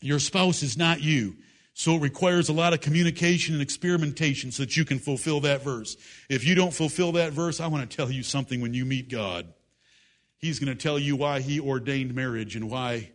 Your 0.00 0.20
spouse 0.20 0.62
is 0.62 0.76
not 0.76 1.02
you. 1.02 1.34
So 1.78 1.96
it 1.96 2.00
requires 2.00 2.48
a 2.48 2.54
lot 2.54 2.72
of 2.72 2.80
communication 2.80 3.52
and 3.52 3.62
experimentation 3.62 4.50
so 4.50 4.62
that 4.62 4.78
you 4.78 4.86
can 4.86 4.98
fulfill 4.98 5.40
that 5.40 5.62
verse. 5.62 5.98
If 6.30 6.42
you 6.42 6.54
don't 6.54 6.72
fulfill 6.72 7.12
that 7.12 7.34
verse, 7.34 7.60
I 7.60 7.66
want 7.66 7.88
to 7.88 7.96
tell 7.96 8.10
you 8.10 8.22
something 8.22 8.62
when 8.62 8.72
you 8.72 8.86
meet 8.86 9.10
God. 9.10 9.52
He's 10.38 10.58
going 10.58 10.74
to 10.74 10.82
tell 10.82 10.98
you 10.98 11.16
why 11.16 11.40
he 11.40 11.60
ordained 11.60 12.14
marriage 12.14 12.56
and 12.56 12.70
why 12.70 13.10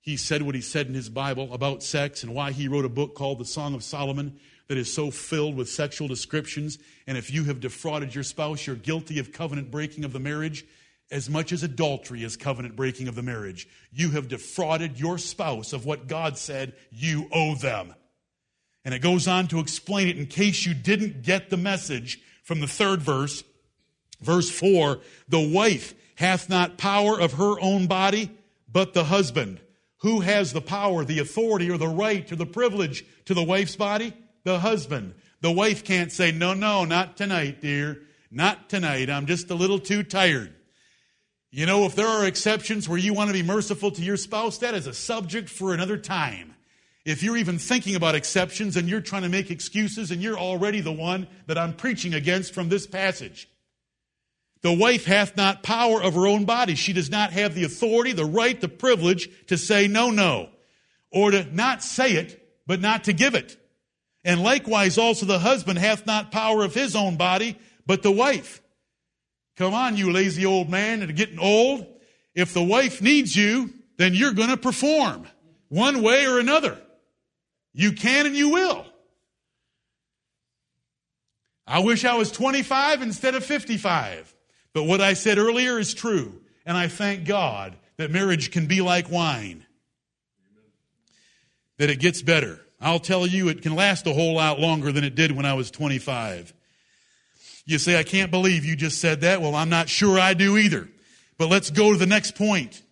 he 0.00 0.16
said 0.16 0.42
what 0.42 0.56
he 0.56 0.60
said 0.60 0.88
in 0.88 0.94
his 0.94 1.08
Bible 1.08 1.54
about 1.54 1.84
sex 1.84 2.24
and 2.24 2.34
why 2.34 2.50
he 2.50 2.66
wrote 2.66 2.84
a 2.84 2.88
book 2.88 3.14
called 3.14 3.38
The 3.38 3.44
Song 3.44 3.74
of 3.74 3.84
Solomon 3.84 4.40
that 4.66 4.76
is 4.76 4.92
so 4.92 5.12
filled 5.12 5.54
with 5.54 5.68
sexual 5.68 6.08
descriptions. 6.08 6.76
And 7.06 7.16
if 7.16 7.32
you 7.32 7.44
have 7.44 7.60
defrauded 7.60 8.16
your 8.16 8.24
spouse, 8.24 8.66
you're 8.66 8.74
guilty 8.74 9.20
of 9.20 9.30
covenant 9.30 9.70
breaking 9.70 10.04
of 10.04 10.12
the 10.12 10.18
marriage 10.18 10.66
as 11.10 11.30
much 11.30 11.52
as 11.52 11.62
adultery 11.62 12.24
is 12.24 12.36
covenant 12.36 12.76
breaking 12.76 13.08
of 13.08 13.14
the 13.14 13.22
marriage. 13.22 13.68
You 13.92 14.10
have 14.10 14.28
defrauded 14.28 14.98
your 14.98 15.18
spouse 15.18 15.72
of 15.72 15.86
what 15.86 16.08
God 16.08 16.36
said 16.36 16.74
you 16.90 17.28
owe 17.32 17.54
them. 17.54 17.94
And 18.84 18.94
it 18.94 19.00
goes 19.00 19.26
on 19.28 19.48
to 19.48 19.60
explain 19.60 20.08
it 20.08 20.18
in 20.18 20.26
case 20.26 20.64
you 20.64 20.74
didn't 20.74 21.22
get 21.22 21.50
the 21.50 21.56
message 21.56 22.20
from 22.42 22.60
the 22.60 22.68
third 22.68 23.02
verse. 23.02 23.42
Verse 24.20 24.50
4 24.50 25.00
The 25.28 25.48
wife 25.48 25.94
hath 26.16 26.48
not 26.48 26.78
power 26.78 27.20
of 27.20 27.34
her 27.34 27.60
own 27.60 27.86
body, 27.86 28.30
but 28.70 28.94
the 28.94 29.04
husband. 29.04 29.60
Who 30.00 30.20
has 30.20 30.52
the 30.52 30.60
power, 30.60 31.04
the 31.04 31.18
authority, 31.20 31.70
or 31.70 31.78
the 31.78 31.88
right, 31.88 32.30
or 32.30 32.36
the 32.36 32.46
privilege 32.46 33.04
to 33.24 33.34
the 33.34 33.42
wife's 33.42 33.76
body? 33.76 34.12
The 34.44 34.60
husband. 34.60 35.14
The 35.40 35.50
wife 35.50 35.84
can't 35.84 36.12
say, 36.12 36.32
No, 36.32 36.54
no, 36.54 36.84
not 36.84 37.16
tonight, 37.16 37.60
dear. 37.60 38.02
Not 38.30 38.68
tonight. 38.68 39.08
I'm 39.08 39.26
just 39.26 39.50
a 39.50 39.54
little 39.54 39.78
too 39.78 40.02
tired. 40.02 40.55
You 41.56 41.64
know, 41.64 41.86
if 41.86 41.94
there 41.94 42.06
are 42.06 42.26
exceptions 42.26 42.86
where 42.86 42.98
you 42.98 43.14
want 43.14 43.28
to 43.28 43.32
be 43.32 43.42
merciful 43.42 43.90
to 43.92 44.02
your 44.02 44.18
spouse, 44.18 44.58
that 44.58 44.74
is 44.74 44.86
a 44.86 44.92
subject 44.92 45.48
for 45.48 45.72
another 45.72 45.96
time. 45.96 46.54
If 47.06 47.22
you're 47.22 47.38
even 47.38 47.58
thinking 47.58 47.94
about 47.94 48.14
exceptions 48.14 48.76
and 48.76 48.90
you're 48.90 49.00
trying 49.00 49.22
to 49.22 49.30
make 49.30 49.50
excuses 49.50 50.10
and 50.10 50.20
you're 50.20 50.38
already 50.38 50.82
the 50.82 50.92
one 50.92 51.26
that 51.46 51.56
I'm 51.56 51.72
preaching 51.72 52.12
against 52.12 52.52
from 52.52 52.68
this 52.68 52.86
passage. 52.86 53.48
The 54.60 54.74
wife 54.74 55.06
hath 55.06 55.34
not 55.38 55.62
power 55.62 56.02
of 56.02 56.12
her 56.12 56.26
own 56.26 56.44
body. 56.44 56.74
She 56.74 56.92
does 56.92 57.08
not 57.08 57.32
have 57.32 57.54
the 57.54 57.64
authority, 57.64 58.12
the 58.12 58.26
right, 58.26 58.60
the 58.60 58.68
privilege 58.68 59.30
to 59.46 59.56
say 59.56 59.88
no, 59.88 60.10
no, 60.10 60.50
or 61.10 61.30
to 61.30 61.44
not 61.54 61.82
say 61.82 62.16
it, 62.16 62.46
but 62.66 62.82
not 62.82 63.04
to 63.04 63.14
give 63.14 63.34
it. 63.34 63.56
And 64.26 64.42
likewise 64.42 64.98
also 64.98 65.24
the 65.24 65.38
husband 65.38 65.78
hath 65.78 66.04
not 66.04 66.32
power 66.32 66.64
of 66.64 66.74
his 66.74 66.94
own 66.94 67.16
body, 67.16 67.56
but 67.86 68.02
the 68.02 68.12
wife. 68.12 68.60
Come 69.56 69.74
on, 69.74 69.96
you 69.96 70.12
lazy 70.12 70.44
old 70.44 70.68
man 70.68 71.02
are 71.02 71.12
getting 71.12 71.38
old. 71.38 71.86
If 72.34 72.52
the 72.52 72.62
wife 72.62 73.00
needs 73.00 73.34
you, 73.34 73.72
then 73.96 74.14
you're 74.14 74.34
going 74.34 74.50
to 74.50 74.56
perform 74.56 75.26
one 75.68 76.02
way 76.02 76.26
or 76.26 76.38
another. 76.38 76.78
You 77.72 77.92
can 77.92 78.26
and 78.26 78.36
you 78.36 78.50
will. 78.50 78.86
I 81.66 81.80
wish 81.80 82.04
I 82.04 82.14
was 82.14 82.30
25 82.30 83.02
instead 83.02 83.34
of 83.34 83.44
55. 83.44 84.34
But 84.72 84.84
what 84.84 85.00
I 85.00 85.14
said 85.14 85.38
earlier 85.38 85.78
is 85.78 85.94
true. 85.94 86.40
And 86.64 86.76
I 86.76 86.88
thank 86.88 87.24
God 87.24 87.76
that 87.96 88.10
marriage 88.10 88.50
can 88.50 88.66
be 88.66 88.82
like 88.82 89.10
wine, 89.10 89.64
that 91.78 91.90
it 91.90 91.98
gets 91.98 92.22
better. 92.22 92.60
I'll 92.80 93.00
tell 93.00 93.26
you, 93.26 93.48
it 93.48 93.62
can 93.62 93.74
last 93.74 94.06
a 94.06 94.12
whole 94.12 94.34
lot 94.34 94.60
longer 94.60 94.92
than 94.92 95.02
it 95.02 95.14
did 95.14 95.32
when 95.32 95.46
I 95.46 95.54
was 95.54 95.70
25. 95.70 96.52
You 97.66 97.78
say, 97.78 97.98
I 97.98 98.04
can't 98.04 98.30
believe 98.30 98.64
you 98.64 98.76
just 98.76 99.00
said 99.00 99.22
that. 99.22 99.42
Well, 99.42 99.56
I'm 99.56 99.68
not 99.68 99.88
sure 99.88 100.18
I 100.18 100.34
do 100.34 100.56
either. 100.56 100.88
But 101.36 101.48
let's 101.48 101.70
go 101.70 101.92
to 101.92 101.98
the 101.98 102.06
next 102.06 102.36
point. 102.36 102.82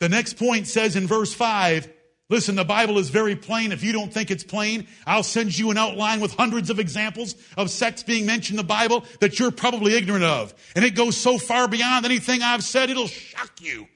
The 0.00 0.08
next 0.08 0.36
point 0.36 0.66
says 0.66 0.96
in 0.96 1.06
verse 1.06 1.32
5, 1.32 1.88
listen, 2.28 2.56
the 2.56 2.64
Bible 2.64 2.98
is 2.98 3.10
very 3.10 3.36
plain. 3.36 3.72
If 3.72 3.82
you 3.82 3.92
don't 3.92 4.12
think 4.12 4.30
it's 4.30 4.44
plain, 4.44 4.88
I'll 5.06 5.22
send 5.22 5.56
you 5.56 5.70
an 5.70 5.78
outline 5.78 6.20
with 6.20 6.34
hundreds 6.34 6.68
of 6.68 6.80
examples 6.80 7.36
of 7.56 7.70
sex 7.70 8.02
being 8.02 8.26
mentioned 8.26 8.58
in 8.58 8.66
the 8.66 8.68
Bible 8.68 9.04
that 9.20 9.38
you're 9.38 9.52
probably 9.52 9.94
ignorant 9.94 10.24
of. 10.24 10.52
And 10.74 10.84
it 10.84 10.94
goes 10.94 11.16
so 11.16 11.38
far 11.38 11.68
beyond 11.68 12.04
anything 12.04 12.42
I've 12.42 12.64
said, 12.64 12.90
it'll 12.90 13.06
shock 13.06 13.60
you. 13.60 13.86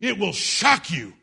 It 0.00 0.18
will 0.18 0.32
shock 0.32 0.90
you. 0.90 1.14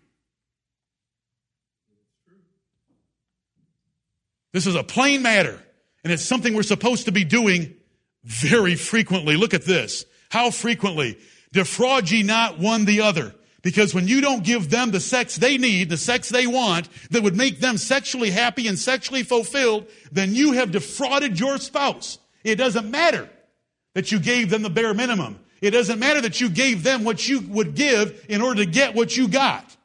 This 4.54 4.66
is 4.66 4.76
a 4.76 4.84
plain 4.84 5.22
matter, 5.22 5.62
and 6.04 6.12
it's 6.12 6.24
something 6.24 6.56
we're 6.56 6.64
supposed 6.64 7.06
to 7.06 7.12
be 7.12 7.24
doing 7.24 7.76
very 8.24 8.76
frequently. 8.76 9.36
Look 9.36 9.54
at 9.54 9.66
this. 9.66 10.06
How 10.30 10.52
frequently? 10.52 11.18
Defraud 11.52 12.10
ye 12.12 12.24
not 12.24 12.60
one 12.60 12.86
the 12.86 13.02
other. 13.02 13.34
Because 13.62 13.94
when 13.94 14.08
you 14.08 14.22
don't 14.22 14.44
give 14.44 14.70
them 14.70 14.92
the 14.92 15.02
sex 15.02 15.36
they 15.36 15.58
need, 15.58 15.90
the 15.90 15.98
sex 15.98 16.30
they 16.30 16.48
want, 16.48 16.88
that 17.12 17.24
would 17.24 17.36
make 17.36 17.60
them 17.60 17.78
sexually 17.78 18.30
happy 18.30 18.68
and 18.68 18.80
sexually 18.80 19.24
fulfilled, 19.24 19.88
then 20.12 20.34
you 20.34 20.54
have 20.54 20.72
defrauded 20.72 21.40
your 21.40 21.58
spouse. 21.58 22.20
It 22.44 22.56
doesn't 22.56 22.90
matter 22.90 23.30
that 23.96 24.12
you 24.12 24.20
gave 24.20 24.50
them 24.50 24.62
the 24.62 24.70
bare 24.70 24.94
minimum. 24.94 25.40
It 25.62 25.72
doesn't 25.72 26.00
matter 26.00 26.22
that 26.22 26.40
you 26.40 26.50
gave 26.50 26.84
them 26.84 27.04
what 27.04 27.28
you 27.28 27.42
would 27.42 27.76
give 27.76 28.26
in 28.30 28.42
order 28.42 28.64
to 28.64 28.72
get 28.72 28.96
what 28.96 29.18
you 29.18 29.28
got. 29.28 29.76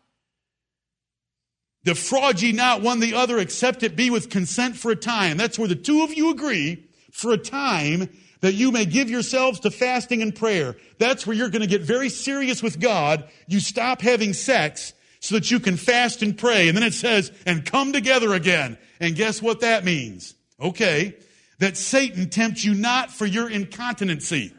Defraud 1.84 2.40
ye 2.40 2.52
not 2.52 2.80
one 2.80 3.00
the 3.00 3.14
other, 3.14 3.38
except 3.38 3.82
it 3.82 3.96
be 3.96 4.08
with 4.08 4.30
consent 4.30 4.76
for 4.76 4.92
a 4.92 4.96
time. 4.96 5.36
That's 5.36 5.58
where 5.58 5.68
the 5.68 5.74
two 5.74 6.02
of 6.02 6.14
you 6.14 6.30
agree 6.30 6.84
for 7.10 7.32
a 7.32 7.38
time 7.38 8.08
that 8.44 8.52
you 8.52 8.70
may 8.70 8.84
give 8.84 9.08
yourselves 9.08 9.58
to 9.60 9.70
fasting 9.70 10.20
and 10.20 10.34
prayer. 10.34 10.76
That's 10.98 11.26
where 11.26 11.34
you're 11.34 11.48
going 11.48 11.62
to 11.62 11.66
get 11.66 11.80
very 11.80 12.10
serious 12.10 12.62
with 12.62 12.78
God. 12.78 13.26
You 13.46 13.58
stop 13.58 14.02
having 14.02 14.34
sex 14.34 14.92
so 15.20 15.36
that 15.36 15.50
you 15.50 15.58
can 15.58 15.78
fast 15.78 16.20
and 16.22 16.36
pray. 16.36 16.68
And 16.68 16.76
then 16.76 16.84
it 16.84 16.92
says, 16.92 17.32
and 17.46 17.64
come 17.64 17.94
together 17.94 18.34
again. 18.34 18.76
And 19.00 19.16
guess 19.16 19.40
what 19.40 19.60
that 19.60 19.82
means? 19.82 20.34
Okay. 20.60 21.16
That 21.60 21.78
Satan 21.78 22.28
tempts 22.28 22.66
you 22.66 22.74
not 22.74 23.10
for 23.10 23.24
your 23.24 23.48
incontinency. 23.48 24.52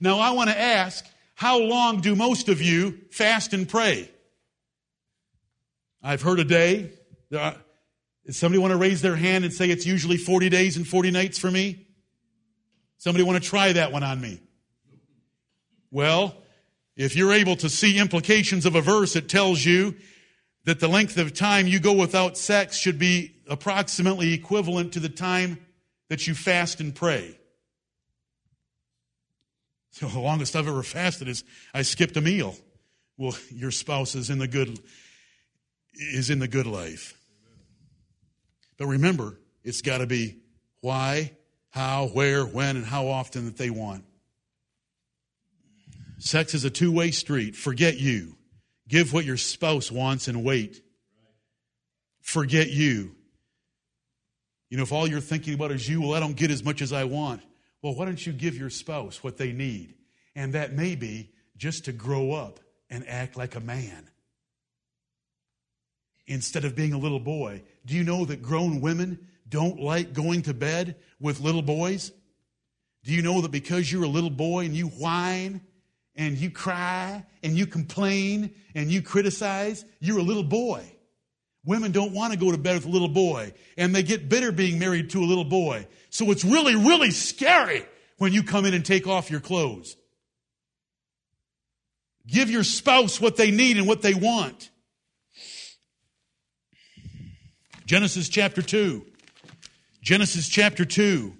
Now 0.00 0.18
I 0.18 0.30
want 0.30 0.48
to 0.48 0.58
ask, 0.58 1.04
how 1.34 1.58
long 1.58 2.00
do 2.00 2.16
most 2.16 2.48
of 2.48 2.62
you 2.62 2.98
fast 3.10 3.52
and 3.52 3.68
pray? 3.68 4.10
I've 6.02 6.22
heard 6.22 6.40
a 6.40 6.44
day. 6.44 6.92
Somebody 8.30 8.58
want 8.58 8.70
to 8.70 8.78
raise 8.78 9.02
their 9.02 9.16
hand 9.16 9.44
and 9.44 9.52
say 9.52 9.68
it's 9.68 9.84
usually 9.84 10.16
40 10.16 10.48
days 10.48 10.78
and 10.78 10.88
40 10.88 11.10
nights 11.10 11.38
for 11.38 11.50
me? 11.50 11.88
Somebody 13.00 13.24
want 13.24 13.42
to 13.42 13.48
try 13.48 13.72
that 13.72 13.92
one 13.92 14.02
on 14.02 14.20
me? 14.20 14.42
Well, 15.90 16.36
if 16.96 17.16
you're 17.16 17.32
able 17.32 17.56
to 17.56 17.70
see 17.70 17.98
implications 17.98 18.66
of 18.66 18.74
a 18.74 18.82
verse, 18.82 19.16
it 19.16 19.26
tells 19.26 19.64
you 19.64 19.94
that 20.66 20.80
the 20.80 20.86
length 20.86 21.16
of 21.16 21.32
time 21.32 21.66
you 21.66 21.80
go 21.80 21.94
without 21.94 22.36
sex 22.36 22.76
should 22.76 22.98
be 22.98 23.36
approximately 23.48 24.34
equivalent 24.34 24.92
to 24.92 25.00
the 25.00 25.08
time 25.08 25.58
that 26.10 26.26
you 26.26 26.34
fast 26.34 26.80
and 26.80 26.94
pray. 26.94 27.36
So 29.92 30.06
the 30.06 30.20
longest 30.20 30.54
I've 30.54 30.68
ever 30.68 30.84
fasted 30.84 31.26
is 31.26 31.42
I 31.74 31.82
skipped 31.82 32.16
a 32.16 32.20
meal. 32.20 32.54
Well, 33.16 33.36
your 33.50 33.72
spouse 33.72 34.14
is 34.14 34.30
in 34.30 34.38
the 34.38 34.46
good 34.46 34.78
is 35.94 36.30
in 36.30 36.38
the 36.38 36.46
good 36.46 36.66
life. 36.66 37.18
But 38.78 38.86
remember, 38.86 39.40
it's 39.64 39.82
got 39.82 39.98
to 39.98 40.06
be 40.06 40.38
why, 40.80 41.32
how, 41.70 42.08
where, 42.08 42.44
when, 42.44 42.76
and 42.76 42.84
how 42.84 43.08
often 43.08 43.46
that 43.46 43.56
they 43.56 43.70
want. 43.70 44.04
Sex 46.18 46.54
is 46.54 46.64
a 46.64 46.70
two 46.70 46.92
way 46.92 47.10
street. 47.10 47.56
Forget 47.56 47.98
you. 47.98 48.36
Give 48.88 49.12
what 49.12 49.24
your 49.24 49.36
spouse 49.36 49.90
wants 49.90 50.28
and 50.28 50.44
wait. 50.44 50.82
Forget 52.20 52.70
you. 52.70 53.14
You 54.68 54.76
know, 54.76 54.82
if 54.82 54.92
all 54.92 55.08
you're 55.08 55.20
thinking 55.20 55.54
about 55.54 55.72
is 55.72 55.88
you, 55.88 56.02
well, 56.02 56.14
I 56.14 56.20
don't 56.20 56.36
get 56.36 56.50
as 56.50 56.62
much 56.62 56.82
as 56.82 56.92
I 56.92 57.04
want. 57.04 57.42
Well, 57.82 57.94
why 57.94 58.04
don't 58.04 58.24
you 58.24 58.32
give 58.32 58.56
your 58.56 58.70
spouse 58.70 59.22
what 59.24 59.36
they 59.36 59.52
need? 59.52 59.94
And 60.34 60.52
that 60.52 60.72
may 60.72 60.94
be 60.94 61.30
just 61.56 61.86
to 61.86 61.92
grow 61.92 62.32
up 62.32 62.60
and 62.88 63.08
act 63.08 63.36
like 63.36 63.54
a 63.54 63.60
man 63.60 64.08
instead 66.26 66.64
of 66.64 66.76
being 66.76 66.92
a 66.92 66.98
little 66.98 67.20
boy. 67.20 67.62
Do 67.86 67.94
you 67.94 68.04
know 68.04 68.24
that 68.26 68.42
grown 68.42 68.80
women 68.80 69.26
don't 69.50 69.80
like 69.80 70.12
going 70.12 70.42
to 70.42 70.54
bed 70.54 70.96
with 71.20 71.40
little 71.40 71.62
boys? 71.62 72.12
Do 73.04 73.12
you 73.12 73.22
know 73.22 73.40
that 73.42 73.50
because 73.50 73.90
you're 73.90 74.04
a 74.04 74.08
little 74.08 74.30
boy 74.30 74.64
and 74.64 74.74
you 74.74 74.86
whine 74.86 75.60
and 76.14 76.36
you 76.36 76.50
cry 76.50 77.24
and 77.42 77.56
you 77.56 77.66
complain 77.66 78.54
and 78.74 78.90
you 78.90 79.02
criticize, 79.02 79.84
you're 80.00 80.18
a 80.18 80.22
little 80.22 80.44
boy? 80.44 80.84
Women 81.64 81.92
don't 81.92 82.12
want 82.12 82.32
to 82.32 82.38
go 82.38 82.50
to 82.50 82.58
bed 82.58 82.76
with 82.76 82.86
a 82.86 82.90
little 82.90 83.08
boy 83.08 83.52
and 83.76 83.94
they 83.94 84.02
get 84.02 84.28
bitter 84.28 84.52
being 84.52 84.78
married 84.78 85.10
to 85.10 85.20
a 85.20 85.26
little 85.26 85.44
boy. 85.44 85.86
So 86.08 86.30
it's 86.30 86.44
really, 86.44 86.74
really 86.74 87.10
scary 87.10 87.84
when 88.18 88.32
you 88.32 88.42
come 88.42 88.64
in 88.64 88.74
and 88.74 88.84
take 88.84 89.06
off 89.06 89.30
your 89.30 89.40
clothes. 89.40 89.96
Give 92.26 92.50
your 92.50 92.64
spouse 92.64 93.20
what 93.20 93.36
they 93.36 93.50
need 93.50 93.76
and 93.76 93.86
what 93.86 94.02
they 94.02 94.14
want. 94.14 94.70
Genesis 97.86 98.28
chapter 98.28 98.62
2. 98.62 99.04
Genesis 100.02 100.48
chapter 100.48 100.84
2. 100.84 101.34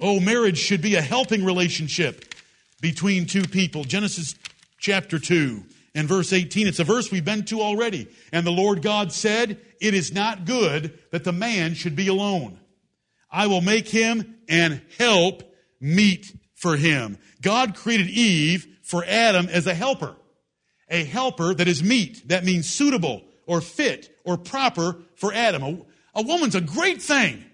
Oh, 0.00 0.20
marriage 0.20 0.58
should 0.58 0.82
be 0.82 0.94
a 0.94 1.02
helping 1.02 1.44
relationship 1.44 2.34
between 2.80 3.26
two 3.26 3.42
people. 3.42 3.82
Genesis 3.82 4.36
chapter 4.78 5.18
2 5.18 5.64
and 5.94 6.08
verse 6.08 6.32
18. 6.32 6.68
It's 6.68 6.78
a 6.78 6.84
verse 6.84 7.10
we've 7.10 7.24
been 7.24 7.44
to 7.46 7.60
already. 7.60 8.08
And 8.32 8.46
the 8.46 8.52
Lord 8.52 8.82
God 8.82 9.12
said, 9.12 9.60
It 9.80 9.94
is 9.94 10.12
not 10.12 10.44
good 10.44 10.98
that 11.10 11.24
the 11.24 11.32
man 11.32 11.74
should 11.74 11.96
be 11.96 12.08
alone. 12.08 12.60
I 13.30 13.48
will 13.48 13.60
make 13.60 13.88
him 13.88 14.36
and 14.48 14.82
help 14.98 15.42
meet 15.80 16.36
for 16.54 16.76
him. 16.76 17.18
God 17.40 17.74
created 17.74 18.08
Eve 18.08 18.66
for 18.82 19.04
Adam 19.04 19.48
as 19.48 19.66
a 19.66 19.74
helper. 19.74 20.14
A 20.88 21.02
helper 21.04 21.54
that 21.54 21.66
is 21.66 21.82
meet. 21.82 22.28
That 22.28 22.44
means 22.44 22.68
suitable 22.68 23.22
or 23.46 23.60
fit 23.60 24.16
or 24.24 24.36
proper 24.36 24.98
for 25.16 25.32
Adam. 25.32 25.62
A, 25.62 26.20
a 26.20 26.22
woman's 26.22 26.54
a 26.54 26.60
great 26.60 27.02
thing 27.02 27.44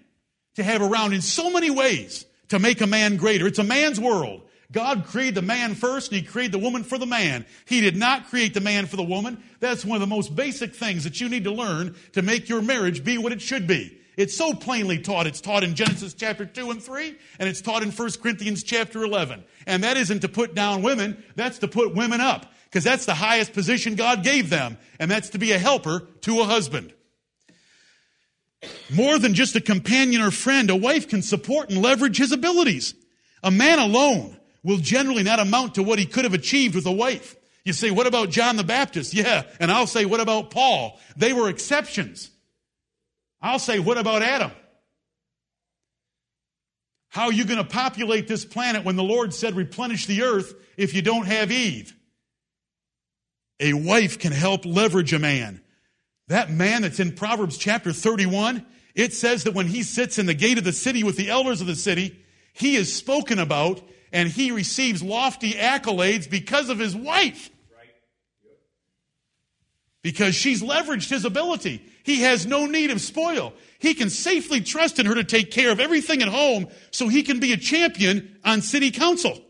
to 0.59 0.63
have 0.63 0.81
around 0.81 1.13
in 1.13 1.21
so 1.21 1.49
many 1.49 1.69
ways 1.69 2.25
to 2.49 2.59
make 2.59 2.81
a 2.81 2.87
man 2.87 3.17
greater. 3.17 3.47
It's 3.47 3.59
a 3.59 3.63
man's 3.63 3.99
world. 3.99 4.41
God 4.71 5.05
created 5.05 5.35
the 5.35 5.41
man 5.41 5.73
first 5.73 6.11
and 6.11 6.21
he 6.21 6.25
created 6.25 6.51
the 6.51 6.59
woman 6.59 6.83
for 6.83 6.97
the 6.97 7.07
man. 7.07 7.45
He 7.65 7.81
did 7.81 7.95
not 7.95 8.29
create 8.29 8.53
the 8.53 8.61
man 8.61 8.85
for 8.85 8.97
the 8.97 9.03
woman. 9.03 9.43
That's 9.59 9.83
one 9.83 9.95
of 9.95 10.01
the 10.01 10.15
most 10.15 10.35
basic 10.35 10.75
things 10.75 11.05
that 11.05 11.19
you 11.19 11.27
need 11.27 11.45
to 11.45 11.51
learn 11.51 11.95
to 12.13 12.21
make 12.21 12.49
your 12.49 12.61
marriage 12.61 13.03
be 13.03 13.17
what 13.17 13.31
it 13.31 13.41
should 13.41 13.65
be. 13.65 13.97
It's 14.15 14.35
so 14.35 14.53
plainly 14.53 14.99
taught. 14.99 15.27
It's 15.27 15.41
taught 15.41 15.63
in 15.63 15.75
Genesis 15.75 16.13
chapter 16.13 16.45
2 16.45 16.71
and 16.71 16.83
3, 16.83 17.15
and 17.39 17.49
it's 17.49 17.61
taught 17.61 17.83
in 17.83 17.91
1 17.91 18.11
Corinthians 18.21 18.63
chapter 18.63 19.03
11. 19.03 19.43
And 19.65 19.83
that 19.83 19.97
isn't 19.97 20.19
to 20.19 20.27
put 20.27 20.53
down 20.53 20.83
women, 20.83 21.23
that's 21.35 21.59
to 21.59 21.67
put 21.67 21.95
women 21.95 22.19
up 22.19 22.45
because 22.65 22.83
that's 22.83 23.05
the 23.05 23.15
highest 23.15 23.53
position 23.53 23.95
God 23.95 24.23
gave 24.23 24.49
them, 24.49 24.77
and 24.99 25.09
that's 25.09 25.29
to 25.29 25.39
be 25.39 25.53
a 25.53 25.57
helper 25.57 26.01
to 26.21 26.41
a 26.41 26.43
husband. 26.43 26.93
More 28.89 29.17
than 29.17 29.33
just 29.33 29.55
a 29.55 29.61
companion 29.61 30.21
or 30.21 30.31
friend, 30.31 30.69
a 30.69 30.75
wife 30.75 31.07
can 31.07 31.21
support 31.21 31.69
and 31.69 31.81
leverage 31.81 32.17
his 32.17 32.31
abilities. 32.31 32.93
A 33.43 33.51
man 33.51 33.79
alone 33.79 34.37
will 34.63 34.77
generally 34.77 35.23
not 35.23 35.39
amount 35.39 35.75
to 35.75 35.83
what 35.83 35.99
he 35.99 36.05
could 36.05 36.25
have 36.25 36.33
achieved 36.33 36.75
with 36.75 36.85
a 36.85 36.91
wife. 36.91 37.35
You 37.63 37.73
say, 37.73 37.91
what 37.91 38.07
about 38.07 38.29
John 38.29 38.57
the 38.57 38.63
Baptist? 38.63 39.13
Yeah. 39.13 39.43
And 39.59 39.71
I'll 39.71 39.87
say, 39.87 40.05
what 40.05 40.19
about 40.19 40.49
Paul? 40.49 40.99
They 41.15 41.33
were 41.33 41.49
exceptions. 41.49 42.29
I'll 43.41 43.59
say, 43.59 43.79
what 43.79 43.97
about 43.97 44.21
Adam? 44.21 44.51
How 47.09 47.25
are 47.25 47.33
you 47.33 47.45
going 47.45 47.57
to 47.57 47.63
populate 47.63 48.27
this 48.27 48.45
planet 48.45 48.83
when 48.83 48.95
the 48.95 49.03
Lord 49.03 49.33
said, 49.33 49.55
replenish 49.55 50.05
the 50.05 50.23
earth 50.23 50.53
if 50.77 50.93
you 50.93 51.01
don't 51.01 51.25
have 51.25 51.51
Eve? 51.51 51.95
A 53.59 53.73
wife 53.73 54.19
can 54.19 54.31
help 54.31 54.65
leverage 54.65 55.13
a 55.13 55.19
man. 55.19 55.61
That 56.29 56.51
man 56.51 56.83
that's 56.83 56.99
in 56.99 57.11
Proverbs 57.11 57.57
chapter 57.57 57.91
31, 57.91 58.65
it 58.95 59.13
says 59.13 59.43
that 59.43 59.55
when 59.55 59.65
he 59.65 59.81
sits 59.81 60.19
in 60.19 60.27
the 60.27 60.35
gate 60.35 60.59
of 60.59 60.63
the 60.63 60.71
city 60.71 61.03
with 61.03 61.17
the 61.17 61.29
elders 61.29 61.59
of 61.59 61.67
the 61.67 61.75
city, 61.75 62.17
he 62.53 62.75
is 62.75 62.95
spoken 62.95 63.39
about 63.39 63.81
and 64.13 64.29
he 64.29 64.51
receives 64.51 65.01
lofty 65.01 65.53
accolades 65.53 66.29
because 66.29 66.69
of 66.69 66.77
his 66.77 66.95
wife. 66.95 67.49
Because 70.03 70.35
she's 70.35 70.61
leveraged 70.61 71.09
his 71.09 71.25
ability. 71.25 71.83
He 72.03 72.21
has 72.21 72.45
no 72.45 72.67
need 72.67 72.91
of 72.91 73.01
spoil. 73.01 73.53
He 73.79 73.95
can 73.95 74.09
safely 74.09 74.61
trust 74.61 74.99
in 74.99 75.07
her 75.07 75.15
to 75.15 75.23
take 75.23 75.49
care 75.49 75.71
of 75.71 75.79
everything 75.79 76.21
at 76.21 76.27
home 76.27 76.67
so 76.91 77.07
he 77.07 77.23
can 77.23 77.39
be 77.39 77.53
a 77.53 77.57
champion 77.57 78.37
on 78.45 78.61
city 78.61 78.91
council. 78.91 79.41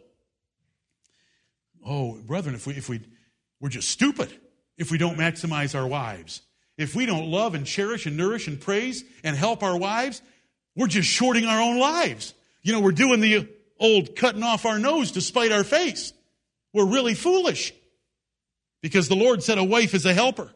Oh, 1.85 2.19
brethren, 2.25 2.55
if 2.55 2.65
we, 2.65 2.73
if 2.73 2.87
we, 2.87 3.01
we're 3.59 3.69
just 3.69 3.89
stupid 3.89 4.33
if 4.77 4.91
we 4.91 4.97
don't 4.97 5.17
maximize 5.17 5.77
our 5.77 5.85
wives. 5.85 6.41
If 6.79 6.95
we 6.95 7.05
don't 7.05 7.29
love 7.29 7.55
and 7.55 7.65
cherish 7.65 8.05
and 8.05 8.15
nourish 8.15 8.47
and 8.47 8.59
praise 8.59 9.03
and 9.21 9.35
help 9.35 9.63
our 9.63 9.77
wives, 9.77 10.21
we're 10.77 10.87
just 10.87 11.09
shorting 11.09 11.43
our 11.43 11.61
own 11.61 11.77
lives. 11.77 12.33
You 12.61 12.71
know, 12.71 12.79
we're 12.79 12.93
doing 12.93 13.19
the 13.19 13.49
old 13.81 14.15
cutting 14.15 14.43
off 14.43 14.65
our 14.65 14.79
nose 14.79 15.11
to 15.11 15.21
spite 15.21 15.51
our 15.51 15.65
face. 15.65 16.13
We're 16.73 16.85
really 16.85 17.15
foolish 17.15 17.73
because 18.81 19.09
the 19.09 19.17
Lord 19.17 19.43
said 19.43 19.57
a 19.57 19.63
wife 19.63 19.93
is 19.93 20.05
a 20.05 20.13
helper. 20.13 20.53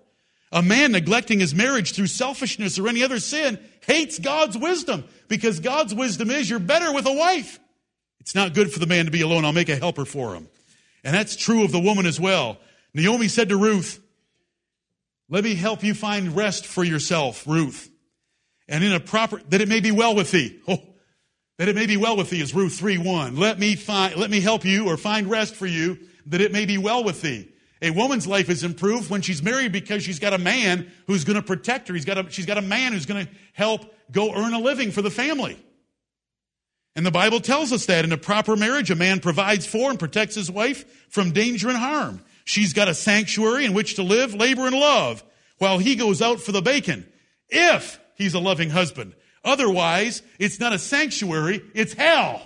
A 0.53 0.61
man 0.61 0.93
neglecting 0.93 1.41
his 1.41 1.53
marriage 1.53 1.93
through 1.93 2.07
selfishness 2.07 2.80
or 2.80 2.88
any 2.88 3.03
other 3.03 3.19
sin 3.19 3.59
hates 3.86 4.17
God's 4.17 4.57
wisdom 4.57 5.03
because 5.28 5.59
God's 5.59 5.93
wisdom 5.93 6.32
is 6.32 6.49
you're 6.49 6.59
better 6.59 6.93
with 6.93 7.05
a 7.05 7.13
wife. 7.13 7.59
It's 8.21 8.36
not 8.36 8.53
good 8.53 8.71
for 8.71 8.80
the 8.80 8.88
man 8.88 9.05
to 9.05 9.11
be 9.11 9.21
alone. 9.21 9.43
I'll 9.43 9.51
make 9.51 9.67
a 9.67 9.76
helper 9.76 10.05
for 10.05 10.36
him. 10.36 10.47
And 11.03 11.13
that's 11.13 11.36
true 11.36 11.65
of 11.65 11.74
the 11.74 11.82
woman 11.82 12.05
as 12.05 12.17
well. 12.17 12.59
Naomi 12.93 13.28
said 13.28 13.49
to 13.49 13.57
Ruth, 13.57 13.99
let 15.34 15.43
me 15.43 15.55
help 15.55 15.84
you 15.84 15.95
find 15.95 16.36
rest 16.36 16.63
for 16.63 16.84
yourself, 16.84 17.47
Ruth. 17.47 17.89
And 18.67 18.84
in 18.84 18.93
a 18.93 18.99
proper, 18.99 19.41
that 19.49 19.61
it 19.61 19.67
may 19.67 19.79
be 19.79 19.89
well 19.89 20.13
with 20.13 20.29
thee. 20.29 20.61
Oh, 20.67 20.77
that 21.57 21.67
it 21.67 21.75
may 21.75 21.88
be 21.88 21.97
well 21.97 22.15
with 22.15 22.29
thee 22.29 22.39
is 22.39 22.53
Ruth 22.53 22.75
3 22.75 22.99
1. 22.99 23.36
Let 23.36 23.57
me 23.57 23.75
find, 23.75 24.15
let 24.15 24.29
me 24.29 24.41
help 24.41 24.63
you 24.63 24.88
or 24.88 24.95
find 24.95 25.27
rest 25.27 25.55
for 25.55 25.65
you 25.65 25.97
that 26.27 26.39
it 26.39 26.51
may 26.51 26.67
be 26.67 26.77
well 26.77 27.03
with 27.03 27.23
thee. 27.23 27.51
A 27.81 27.89
woman's 27.89 28.27
life 28.27 28.47
is 28.47 28.63
improved 28.63 29.09
when 29.09 29.23
she's 29.23 29.41
married 29.41 29.71
because 29.71 30.03
she's 30.03 30.19
got 30.19 30.34
a 30.34 30.38
man 30.38 30.91
who's 31.07 31.23
going 31.23 31.36
to 31.36 31.41
protect 31.41 31.88
her. 31.88 31.95
He's 31.95 32.05
got 32.05 32.19
a, 32.19 32.29
she's 32.29 32.45
got 32.45 32.59
a 32.59 32.61
man 32.61 32.93
who's 32.93 33.07
going 33.07 33.25
to 33.25 33.31
help 33.53 33.91
go 34.11 34.36
earn 34.36 34.53
a 34.53 34.59
living 34.59 34.91
for 34.91 35.01
the 35.01 35.09
family. 35.09 35.57
And 36.95 37.03
the 37.03 37.11
Bible 37.11 37.39
tells 37.39 37.73
us 37.73 37.88
that 37.88 38.05
in 38.05 38.11
a 38.11 38.17
proper 38.17 38.55
marriage, 38.55 38.91
a 38.91 38.95
man 38.95 39.19
provides 39.19 39.65
for 39.65 39.89
and 39.89 39.97
protects 39.97 40.36
his 40.36 40.51
wife 40.51 41.09
from 41.09 41.31
danger 41.31 41.69
and 41.69 41.77
harm. 41.77 42.21
She's 42.46 42.74
got 42.74 42.89
a 42.89 42.94
sanctuary 42.94 43.66
in 43.66 43.74
which 43.74 43.96
to 43.96 44.04
live, 44.04 44.34
labor, 44.34 44.68
and 44.68 44.76
love 44.76 45.24
while 45.58 45.78
he 45.78 45.96
goes 45.96 46.22
out 46.22 46.41
for 46.41 46.52
the 46.52 46.62
bacon. 46.62 47.08
If 47.50 48.00
he's 48.16 48.34
a 48.34 48.39
loving 48.39 48.70
husband. 48.70 49.16
Otherwise, 49.44 50.22
it's 50.39 50.60
not 50.60 50.74
a 50.74 50.80
sanctuary, 50.80 51.62
it's 51.74 51.94
hell. 51.94 52.41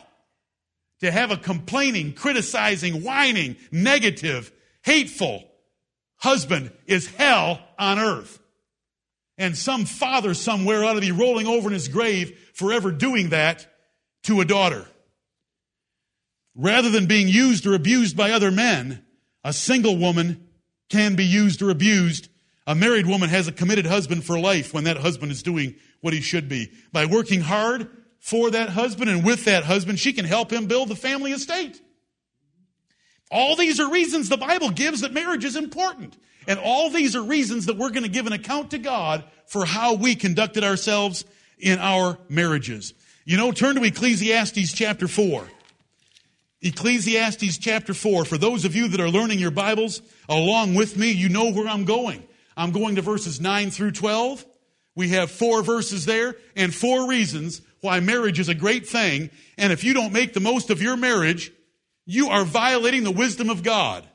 To 1.01 1.11
have 1.11 1.31
a 1.31 1.37
complaining, 1.37 2.13
criticizing, 2.13 3.03
whining, 3.03 3.55
negative, 3.71 4.51
hateful 4.83 5.47
husband 6.17 6.71
is 6.87 7.07
hell 7.07 7.61
on 7.77 7.99
earth. 7.99 8.39
And 9.37 9.55
some 9.55 9.85
father 9.85 10.33
somewhere 10.33 10.83
ought 10.83 10.93
to 10.93 11.01
be 11.01 11.11
rolling 11.11 11.45
over 11.45 11.69
in 11.69 11.73
his 11.73 11.87
grave 11.87 12.51
forever 12.53 12.91
doing 12.91 13.29
that 13.29 13.67
to 14.23 14.41
a 14.41 14.45
daughter. 14.45 14.87
Rather 16.55 16.89
than 16.89 17.05
being 17.05 17.27
used 17.27 17.67
or 17.67 17.75
abused 17.75 18.17
by 18.17 18.31
other 18.31 18.49
men, 18.49 19.05
a 19.47 19.53
single 19.53 19.95
woman 19.95 20.45
can 20.89 21.15
be 21.15 21.23
used 21.23 21.61
or 21.61 21.69
abused. 21.69 22.27
A 22.67 22.75
married 22.75 23.05
woman 23.05 23.29
has 23.29 23.47
a 23.47 23.53
committed 23.53 23.85
husband 23.85 24.25
for 24.25 24.37
life 24.37 24.73
when 24.73 24.83
that 24.83 24.97
husband 24.97 25.31
is 25.31 25.41
doing 25.41 25.75
what 26.01 26.13
he 26.13 26.19
should 26.19 26.49
be. 26.49 26.69
By 26.91 27.05
working 27.05 27.39
hard 27.39 27.87
for 28.19 28.51
that 28.51 28.67
husband 28.67 29.09
and 29.09 29.23
with 29.23 29.45
that 29.45 29.63
husband, 29.63 29.99
she 29.99 30.11
can 30.11 30.25
help 30.25 30.51
him 30.51 30.65
build 30.67 30.89
the 30.89 30.97
family 30.97 31.31
estate. 31.31 31.81
All 33.31 33.55
these 33.55 33.79
are 33.79 33.89
reasons 33.89 34.27
the 34.27 34.35
Bible 34.35 34.69
gives 34.69 34.99
that 34.99 35.13
marriage 35.13 35.45
is 35.45 35.55
important. 35.55 36.17
And 36.45 36.59
all 36.59 36.89
these 36.89 37.15
are 37.15 37.23
reasons 37.23 37.67
that 37.67 37.77
we're 37.77 37.91
going 37.91 38.03
to 38.03 38.09
give 38.09 38.27
an 38.27 38.33
account 38.33 38.71
to 38.71 38.77
God 38.77 39.23
for 39.45 39.63
how 39.63 39.93
we 39.93 40.15
conducted 40.15 40.65
ourselves 40.65 41.23
in 41.57 41.79
our 41.79 42.17
marriages. 42.27 42.93
You 43.23 43.37
know, 43.37 43.53
turn 43.53 43.75
to 43.75 43.83
Ecclesiastes 43.85 44.73
chapter 44.73 45.07
4. 45.07 45.47
Ecclesiastes 46.61 47.57
chapter 47.57 47.93
4. 47.93 48.25
For 48.25 48.37
those 48.37 48.65
of 48.65 48.75
you 48.75 48.87
that 48.87 48.99
are 48.99 49.09
learning 49.09 49.39
your 49.39 49.51
Bibles 49.51 50.01
along 50.27 50.75
with 50.75 50.97
me, 50.97 51.11
you 51.11 51.29
know 51.29 51.51
where 51.51 51.67
I'm 51.67 51.85
going. 51.85 52.23
I'm 52.55 52.71
going 52.71 52.95
to 52.95 53.01
verses 53.01 53.39
9 53.39 53.69
through 53.69 53.91
12. 53.91 54.45
We 54.95 55.09
have 55.09 55.29
four 55.29 55.61
verses 55.61 56.05
there 56.05 56.35
and 56.55 56.73
four 56.73 57.07
reasons 57.07 57.61
why 57.81 57.99
marriage 57.99 58.39
is 58.39 58.49
a 58.49 58.55
great 58.55 58.87
thing. 58.87 59.29
And 59.57 59.71
if 59.71 59.83
you 59.83 59.93
don't 59.93 60.13
make 60.13 60.33
the 60.33 60.39
most 60.39 60.71
of 60.71 60.81
your 60.81 60.97
marriage, 60.97 61.51
you 62.05 62.29
are 62.29 62.43
violating 62.43 63.03
the 63.03 63.11
wisdom 63.11 63.49
of 63.49 63.61
God. 63.61 64.07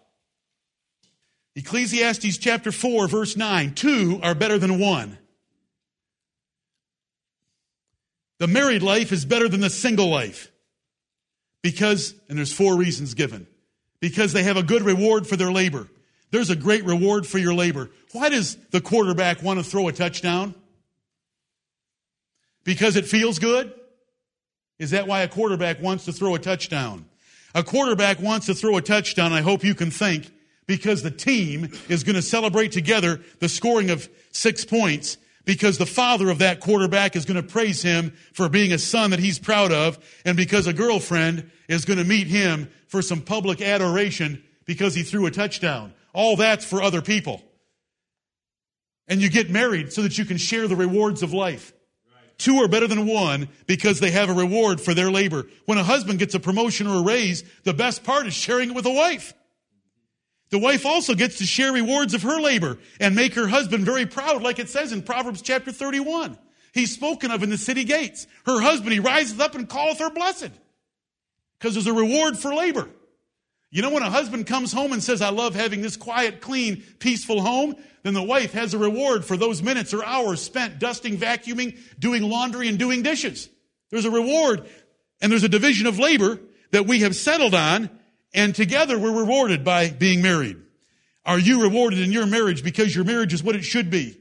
Ecclesiastes 1.55 2.39
chapter 2.39 2.73
4 2.73 3.07
verse 3.07 3.37
9, 3.37 3.75
two 3.75 4.19
are 4.23 4.35
better 4.35 4.59
than 4.59 4.81
one. 4.81 5.19
The 8.39 8.49
married 8.49 8.83
life 8.83 9.13
is 9.13 9.25
better 9.25 9.49
than 9.49 9.61
the 9.61 9.71
single 9.71 10.09
life. 10.09 10.52
Because, 11.63 12.15
and 12.29 12.37
there's 12.37 12.53
four 12.53 12.77
reasons 12.77 13.15
given. 13.15 13.47
Because 14.01 14.33
they 14.33 14.43
have 14.43 14.57
a 14.57 14.63
good 14.63 14.83
reward 14.83 15.27
for 15.27 15.37
their 15.37 15.53
labor. 15.53 15.89
There's 16.31 16.51
a 16.51 16.57
great 16.57 16.85
reward 16.85 17.27
for 17.27 17.39
your 17.39 17.55
labor. 17.55 17.91
Why 18.13 18.29
does 18.29 18.57
the 18.71 18.81
quarterback 18.81 19.43
want 19.43 19.63
to 19.63 19.65
throw 19.65 19.89
a 19.89 19.93
touchdown? 19.93 20.55
Because 22.65 22.97
it 22.97 23.07
feels 23.07 23.39
good? 23.39 23.73
Is 24.79 24.91
that 24.91 25.07
why 25.07 25.21
a 25.21 25.29
quarterback 25.29 25.81
wants 25.81 26.07
to 26.07 26.13
throw 26.13 26.35
a 26.35 26.39
touchdown? 26.39 27.05
A 27.55 27.63
quarterback 27.63 28.19
wants 28.19 28.47
to 28.47 28.55
throw 28.55 28.77
a 28.77 28.83
touchdown, 28.83 29.33
I 29.33 29.43
hope 29.43 29.63
you 29.63 29.75
can 29.75 29.91
think, 29.91 30.31
because 30.67 31.03
the 31.03 31.11
team 31.11 31.71
is 31.89 32.03
going 32.03 32.17
to 32.17 32.23
celebrate 32.23 32.73
together 32.73 33.21
the 33.41 33.49
scoring 33.49 33.91
of 33.91 34.09
six 34.33 34.65
points 34.65 35.19
because 35.45 35.79
the 35.79 35.87
father 35.87 36.31
of 36.31 36.39
that 36.39 36.61
quarterback 36.61 37.17
is 37.17 37.25
going 37.25 37.41
to 37.41 37.49
praise 37.49 37.83
him 37.83 38.13
for 38.33 38.49
being 38.49 38.73
a 38.73 38.79
son 38.79 39.11
that 39.11 39.19
he's 39.19 39.39
proud 39.39 39.73
of 39.73 39.99
and 40.25 40.37
because 40.37 40.67
a 40.67 40.73
girlfriend 40.73 41.51
is 41.69 41.85
going 41.85 41.99
to 41.99 42.05
meet 42.05 42.27
him 42.27 42.71
for 42.87 43.03
some 43.03 43.21
public 43.21 43.61
adoration 43.61 44.43
because 44.65 44.95
he 44.95 45.03
threw 45.03 45.27
a 45.27 45.31
touchdown. 45.31 45.93
All 46.13 46.37
that's 46.37 46.65
for 46.65 46.83
other 46.83 47.03
people. 47.03 47.43
And 49.09 49.21
you 49.21 49.31
get 49.31 49.51
married 49.51 49.93
so 49.93 50.03
that 50.03 50.17
you 50.17 50.25
can 50.25 50.37
share 50.37 50.69
the 50.69 50.77
rewards 50.77 51.23
of 51.23 51.33
life. 51.33 51.73
Two 52.39 52.57
are 52.57 52.69
better 52.69 52.89
than 52.89 53.07
one 53.07 53.49
because 53.67 54.01
they 54.01 54.11
have 54.11 54.29
a 54.29 54.35
reward 54.35 54.81
for 54.81 54.95
their 54.95 55.11
labor. 55.11 55.47
When 55.67 55.79
a 55.79 55.85
husband 55.85 56.19
gets 56.19 56.35
a 56.35 56.41
promotion 56.41 56.87
or 56.87 56.99
a 56.99 57.03
raise, 57.03 57.45
the 57.65 57.75
best 57.75 58.05
part 58.05 58.27
is 58.27 58.35
sharing 58.35 58.71
it 58.71 58.75
with 58.75 58.87
a 58.87 58.93
wife. 58.93 59.35
The 60.53 60.59
wife 60.59 60.85
also 60.85 61.15
gets 61.15 61.39
to 61.39 61.47
share 61.47 61.73
rewards 61.73 62.13
of 62.13 62.25
her 62.25 62.39
labor 62.39 62.77
and 63.01 63.17
make 63.17 63.35
her 63.37 63.49
husband 63.49 63.87
very 63.87 64.05
proud, 64.05 64.43
like 64.43 64.59
it 64.59 64.69
says 64.69 64.93
in 64.93 65.01
Proverbs 65.01 65.41
chapter 65.41 65.73
31. 65.73 66.37
He's 66.75 66.93
spoken 66.93 67.31
of 67.31 67.43
in 67.43 67.49
the 67.49 67.57
city 67.57 67.85
gates. 67.85 68.27
Her 68.45 68.61
husband, 68.61 68.93
he 68.93 69.01
rises 69.01 69.41
up 69.41 69.55
and 69.55 69.67
calleth 69.67 69.99
her 69.99 70.11
blessed 70.11 70.51
because 71.59 71.73
there's 71.73 71.87
a 71.87 71.93
reward 71.95 72.39
for 72.39 72.55
labor. 72.55 72.87
You 73.71 73.81
know, 73.81 73.93
when 73.93 74.03
a 74.03 74.11
husband 74.11 74.47
comes 74.47 74.75
home 74.75 74.93
and 74.93 75.03
says, 75.03 75.23
I 75.23 75.31
love 75.31 75.55
having 75.55 75.81
this 75.81 75.97
quiet, 75.97 76.43
clean, 76.43 76.83
peaceful 76.99 77.41
home, 77.41 77.75
then 78.03 78.13
the 78.13 78.23
wife 78.23 78.53
has 78.53 78.75
a 78.75 78.79
reward 78.79 79.25
for 79.25 79.39
those 79.39 79.63
minutes 79.63 79.95
or 79.95 80.05
hours 80.05 80.43
spent 80.43 80.79
dusting, 80.79 81.17
vacuuming, 81.17 81.79
doing 81.99 82.25
laundry, 82.25 82.69
and 82.69 82.79
doing 82.79 83.03
dishes. 83.03 83.49
There's 83.91 84.05
a 84.05 84.11
reward 84.11 84.69
and 85.23 85.33
there's 85.33 85.45
a 85.45 85.49
division 85.49 85.87
of 85.87 85.99
labor 85.99 86.39
that 86.73 86.87
we 86.87 87.01
have 87.01 87.17
settled 87.17 87.55
on, 87.55 87.89
and 88.35 88.55
together 88.55 88.99
we're 88.99 89.19
rewarded 89.19 89.65
by 89.65 89.91
being 89.91 90.23
married. 90.23 90.57
Are 91.25 91.39
you 91.39 91.63
rewarded 91.63 92.01
in 92.01 92.13
your 92.13 92.27
marriage 92.27 92.65
because 92.65 92.95
your 92.95 93.05
marriage 93.05 93.33
is 93.33 93.43
what 93.43 93.57
it 93.57 93.65
should 93.65 93.91
be? 93.91 94.19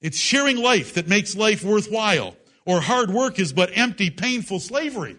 It's 0.00 0.18
sharing 0.18 0.58
life 0.58 0.94
that 0.94 1.08
makes 1.08 1.34
life 1.34 1.64
worthwhile, 1.64 2.36
or 2.66 2.80
hard 2.80 3.10
work 3.10 3.38
is 3.38 3.52
but 3.52 3.70
empty, 3.76 4.10
painful 4.10 4.60
slavery. 4.60 5.16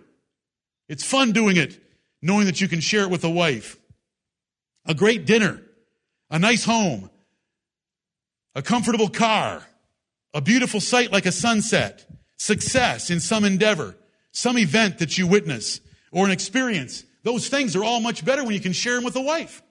It's 0.88 1.04
fun 1.04 1.32
doing 1.32 1.58
it 1.58 1.82
knowing 2.22 2.46
that 2.46 2.62
you 2.62 2.68
can 2.68 2.80
share 2.80 3.04
it 3.04 3.10
with 3.10 3.24
a 3.24 3.30
wife. 3.30 3.78
A 4.86 4.94
great 4.94 5.26
dinner, 5.26 5.62
a 6.30 6.40
nice 6.40 6.66
home, 6.66 7.10
a 8.56 8.62
comfortable 8.62 9.10
car, 9.10 9.64
a 10.34 10.42
beautiful 10.42 10.80
sight 10.80 11.12
like 11.12 11.26
a 11.26 11.32
sunset, 11.32 12.06
success 12.38 13.10
in 13.10 13.20
some 13.20 13.46
endeavor, 13.46 13.96
some 14.32 14.58
event 14.58 15.00
that 15.00 15.18
you 15.18 15.28
witness, 15.28 15.82
or 16.12 16.26
an 16.26 16.32
experience. 16.32 17.04
Those 17.26 17.50
things 17.50 17.76
are 17.76 17.84
all 17.84 18.00
much 18.00 18.24
better 18.24 18.44
when 18.44 18.54
you 18.54 18.60
can 18.60 18.72
share 18.72 18.94
them 18.94 19.04
with 19.04 19.16
a 19.16 19.22
wife. 19.22 19.64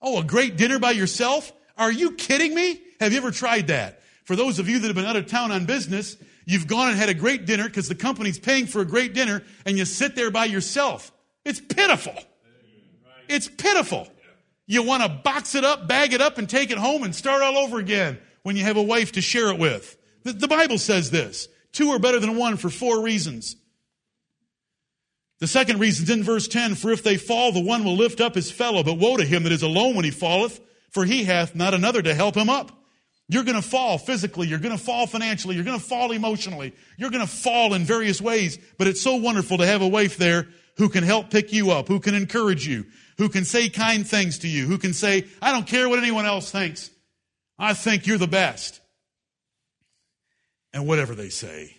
Oh, 0.00 0.18
a 0.18 0.24
great 0.24 0.56
dinner 0.56 0.78
by 0.78 0.92
yourself? 0.92 1.52
Are 1.76 1.92
you 1.92 2.12
kidding 2.12 2.54
me? 2.54 2.80
Have 3.00 3.12
you 3.12 3.18
ever 3.18 3.32
tried 3.32 3.66
that? 3.66 4.02
For 4.24 4.36
those 4.36 4.58
of 4.58 4.66
you 4.66 4.78
that 4.78 4.86
have 4.86 4.96
been 4.96 5.04
out 5.04 5.16
of 5.16 5.26
town 5.26 5.52
on 5.52 5.66
business, 5.66 6.16
you've 6.46 6.66
gone 6.66 6.88
and 6.88 6.96
had 6.96 7.10
a 7.10 7.14
great 7.14 7.44
dinner 7.44 7.64
because 7.64 7.86
the 7.86 7.94
company's 7.94 8.38
paying 8.38 8.66
for 8.66 8.80
a 8.80 8.86
great 8.86 9.12
dinner 9.12 9.42
and 9.66 9.76
you 9.76 9.84
sit 9.84 10.16
there 10.16 10.30
by 10.30 10.46
yourself. 10.46 11.12
It's 11.44 11.60
pitiful. 11.60 12.14
It's 13.28 13.46
pitiful. 13.46 14.08
You 14.66 14.82
want 14.84 15.02
to 15.02 15.10
box 15.10 15.54
it 15.54 15.64
up, 15.64 15.86
bag 15.86 16.14
it 16.14 16.22
up, 16.22 16.38
and 16.38 16.48
take 16.48 16.70
it 16.70 16.78
home 16.78 17.02
and 17.02 17.14
start 17.14 17.42
all 17.42 17.58
over 17.58 17.78
again 17.78 18.18
when 18.42 18.56
you 18.56 18.64
have 18.64 18.78
a 18.78 18.82
wife 18.82 19.12
to 19.12 19.20
share 19.20 19.48
it 19.48 19.58
with. 19.58 19.98
The, 20.22 20.32
the 20.32 20.48
Bible 20.48 20.78
says 20.78 21.10
this. 21.10 21.46
Two 21.72 21.90
are 21.90 21.98
better 21.98 22.20
than 22.20 22.36
one 22.36 22.56
for 22.56 22.70
four 22.70 23.02
reasons. 23.02 23.56
The 25.40 25.46
second 25.46 25.80
reason 25.80 26.04
is 26.04 26.10
in 26.10 26.22
verse 26.22 26.46
10, 26.48 26.74
for 26.74 26.90
if 26.90 27.02
they 27.02 27.16
fall, 27.16 27.50
the 27.50 27.62
one 27.62 27.82
will 27.82 27.96
lift 27.96 28.20
up 28.20 28.34
his 28.34 28.50
fellow, 28.50 28.82
but 28.82 28.98
woe 28.98 29.16
to 29.16 29.24
him 29.24 29.42
that 29.44 29.52
is 29.52 29.62
alone 29.62 29.96
when 29.96 30.04
he 30.04 30.10
falleth, 30.10 30.60
for 30.90 31.04
he 31.04 31.24
hath 31.24 31.54
not 31.54 31.72
another 31.72 32.02
to 32.02 32.14
help 32.14 32.36
him 32.36 32.50
up. 32.50 32.72
You're 33.28 33.44
going 33.44 33.56
to 33.56 33.62
fall 33.62 33.96
physically. 33.96 34.48
You're 34.48 34.58
going 34.58 34.76
to 34.76 34.82
fall 34.82 35.06
financially. 35.06 35.54
You're 35.54 35.64
going 35.64 35.78
to 35.78 35.84
fall 35.84 36.10
emotionally. 36.10 36.74
You're 36.98 37.10
going 37.10 37.24
to 37.24 37.32
fall 37.32 37.74
in 37.74 37.84
various 37.84 38.20
ways. 38.20 38.58
But 38.76 38.88
it's 38.88 39.00
so 39.00 39.16
wonderful 39.16 39.58
to 39.58 39.66
have 39.66 39.82
a 39.82 39.88
wife 39.88 40.16
there 40.16 40.48
who 40.76 40.88
can 40.88 41.04
help 41.04 41.30
pick 41.30 41.52
you 41.52 41.70
up, 41.70 41.86
who 41.86 42.00
can 42.00 42.14
encourage 42.14 42.66
you, 42.66 42.86
who 43.18 43.28
can 43.28 43.44
say 43.44 43.68
kind 43.68 44.06
things 44.06 44.40
to 44.40 44.48
you, 44.48 44.66
who 44.66 44.78
can 44.78 44.92
say, 44.92 45.26
I 45.40 45.52
don't 45.52 45.66
care 45.66 45.88
what 45.88 46.00
anyone 46.00 46.26
else 46.26 46.50
thinks. 46.50 46.90
I 47.56 47.72
think 47.72 48.06
you're 48.06 48.18
the 48.18 48.26
best. 48.26 48.80
And 50.72 50.86
whatever 50.86 51.14
they 51.14 51.28
say. 51.28 51.76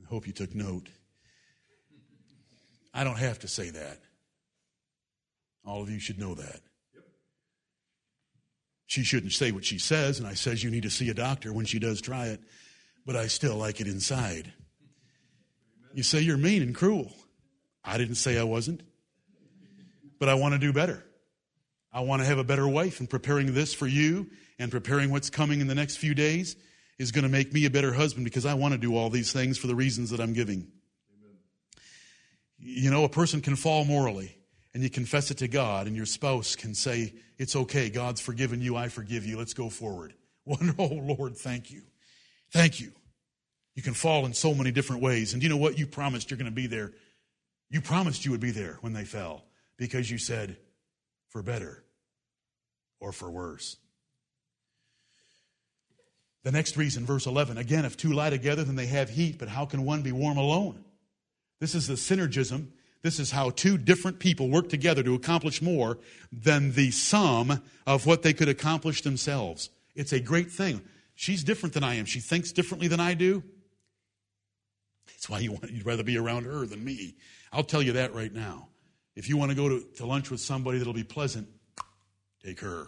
I 0.00 0.08
hope 0.08 0.26
you 0.26 0.32
took 0.32 0.54
note. 0.54 0.88
I 2.94 3.02
don't 3.02 3.18
have 3.18 3.40
to 3.40 3.48
say 3.48 3.70
that. 3.70 3.98
All 5.66 5.82
of 5.82 5.90
you 5.90 5.98
should 5.98 6.18
know 6.18 6.34
that. 6.34 6.60
She 8.86 9.02
shouldn't 9.02 9.32
say 9.32 9.50
what 9.50 9.64
she 9.64 9.78
says, 9.78 10.20
and 10.20 10.28
I 10.28 10.34
says 10.34 10.62
you 10.62 10.70
need 10.70 10.84
to 10.84 10.90
see 10.90 11.10
a 11.10 11.14
doctor 11.14 11.52
when 11.52 11.66
she 11.66 11.80
does 11.80 12.00
try 12.00 12.26
it, 12.26 12.40
but 13.04 13.16
I 13.16 13.26
still 13.26 13.56
like 13.56 13.80
it 13.80 13.88
inside. 13.88 14.52
You 15.94 16.04
say 16.04 16.20
you're 16.20 16.36
mean 16.36 16.62
and 16.62 16.74
cruel. 16.74 17.10
I 17.84 17.98
didn't 17.98 18.16
say 18.16 18.38
I 18.38 18.44
wasn't, 18.44 18.82
but 20.20 20.28
I 20.28 20.34
want 20.34 20.52
to 20.52 20.58
do 20.58 20.72
better. 20.72 21.04
I 21.92 22.00
want 22.00 22.22
to 22.22 22.26
have 22.26 22.38
a 22.38 22.44
better 22.44 22.68
wife, 22.68 23.00
and 23.00 23.10
preparing 23.10 23.54
this 23.54 23.74
for 23.74 23.86
you 23.86 24.28
and 24.58 24.70
preparing 24.70 25.10
what's 25.10 25.30
coming 25.30 25.60
in 25.60 25.66
the 25.66 25.74
next 25.74 25.96
few 25.96 26.14
days 26.14 26.56
is 26.98 27.10
going 27.10 27.24
to 27.24 27.28
make 27.28 27.52
me 27.52 27.64
a 27.64 27.70
better 27.70 27.92
husband 27.92 28.24
because 28.24 28.46
I 28.46 28.54
want 28.54 28.72
to 28.72 28.78
do 28.78 28.96
all 28.96 29.10
these 29.10 29.32
things 29.32 29.58
for 29.58 29.66
the 29.66 29.74
reasons 29.74 30.10
that 30.10 30.20
I'm 30.20 30.32
giving. 30.32 30.68
You 32.66 32.90
know, 32.90 33.04
a 33.04 33.10
person 33.10 33.42
can 33.42 33.56
fall 33.56 33.84
morally 33.84 34.38
and 34.72 34.82
you 34.82 34.88
confess 34.88 35.30
it 35.30 35.38
to 35.38 35.48
God, 35.48 35.86
and 35.86 35.94
your 35.94 36.06
spouse 36.06 36.56
can 36.56 36.74
say, 36.74 37.12
It's 37.38 37.54
okay, 37.54 37.90
God's 37.90 38.20
forgiven 38.20 38.60
you, 38.60 38.74
I 38.74 38.88
forgive 38.88 39.26
you, 39.26 39.36
let's 39.38 39.54
go 39.54 39.68
forward. 39.68 40.14
Wonder, 40.46 40.74
oh 40.78 40.86
Lord, 40.86 41.36
thank 41.36 41.70
you. 41.70 41.82
Thank 42.50 42.80
you. 42.80 42.92
You 43.74 43.82
can 43.82 43.92
fall 43.94 44.24
in 44.24 44.32
so 44.32 44.54
many 44.54 44.70
different 44.70 45.02
ways. 45.02 45.34
And 45.34 45.42
you 45.42 45.48
know 45.48 45.56
what? 45.56 45.78
You 45.78 45.86
promised 45.86 46.30
you're 46.30 46.38
going 46.38 46.50
to 46.50 46.54
be 46.54 46.66
there. 46.66 46.92
You 47.70 47.80
promised 47.80 48.24
you 48.24 48.30
would 48.30 48.40
be 48.40 48.50
there 48.50 48.78
when 48.80 48.92
they 48.92 49.04
fell 49.04 49.44
because 49.76 50.10
you 50.10 50.18
said, 50.18 50.56
for 51.28 51.42
better 51.42 51.84
or 53.00 53.12
for 53.12 53.30
worse. 53.30 53.76
The 56.44 56.52
next 56.52 56.76
reason, 56.76 57.04
verse 57.04 57.26
11 57.26 57.58
again, 57.58 57.84
if 57.84 57.96
two 57.96 58.12
lie 58.12 58.30
together, 58.30 58.64
then 58.64 58.76
they 58.76 58.86
have 58.86 59.10
heat, 59.10 59.38
but 59.38 59.48
how 59.48 59.66
can 59.66 59.84
one 59.84 60.02
be 60.02 60.12
warm 60.12 60.36
alone? 60.36 60.84
This 61.60 61.74
is 61.74 61.86
the 61.86 61.94
synergism 61.94 62.68
this 63.04 63.20
is 63.20 63.30
how 63.30 63.50
two 63.50 63.76
different 63.76 64.18
people 64.18 64.48
work 64.48 64.70
together 64.70 65.02
to 65.02 65.14
accomplish 65.14 65.60
more 65.60 65.98
than 66.32 66.72
the 66.72 66.90
sum 66.90 67.60
of 67.86 68.06
what 68.06 68.22
they 68.22 68.32
could 68.32 68.48
accomplish 68.48 69.02
themselves. 69.02 69.68
It's 69.94 70.14
a 70.14 70.20
great 70.20 70.50
thing. 70.50 70.80
She's 71.14 71.44
different 71.44 71.74
than 71.74 71.84
I 71.84 71.96
am. 71.96 72.06
She 72.06 72.20
thinks 72.20 72.50
differently 72.50 72.88
than 72.88 73.00
I 73.00 73.12
do. 73.12 73.42
That's 75.06 75.28
why 75.28 75.40
you 75.40 75.52
want, 75.52 75.70
you'd 75.70 75.84
rather 75.84 76.02
be 76.02 76.16
around 76.16 76.44
her 76.44 76.64
than 76.64 76.82
me. 76.82 77.14
I'll 77.52 77.62
tell 77.62 77.82
you 77.82 77.92
that 77.92 78.14
right 78.14 78.32
now. 78.32 78.68
If 79.14 79.28
you 79.28 79.36
want 79.36 79.50
to 79.50 79.54
go 79.54 79.68
to, 79.68 79.86
to 79.96 80.06
lunch 80.06 80.30
with 80.30 80.40
somebody 80.40 80.78
that'll 80.78 80.94
be 80.94 81.04
pleasant, 81.04 81.46
take 82.42 82.60
her. 82.60 82.86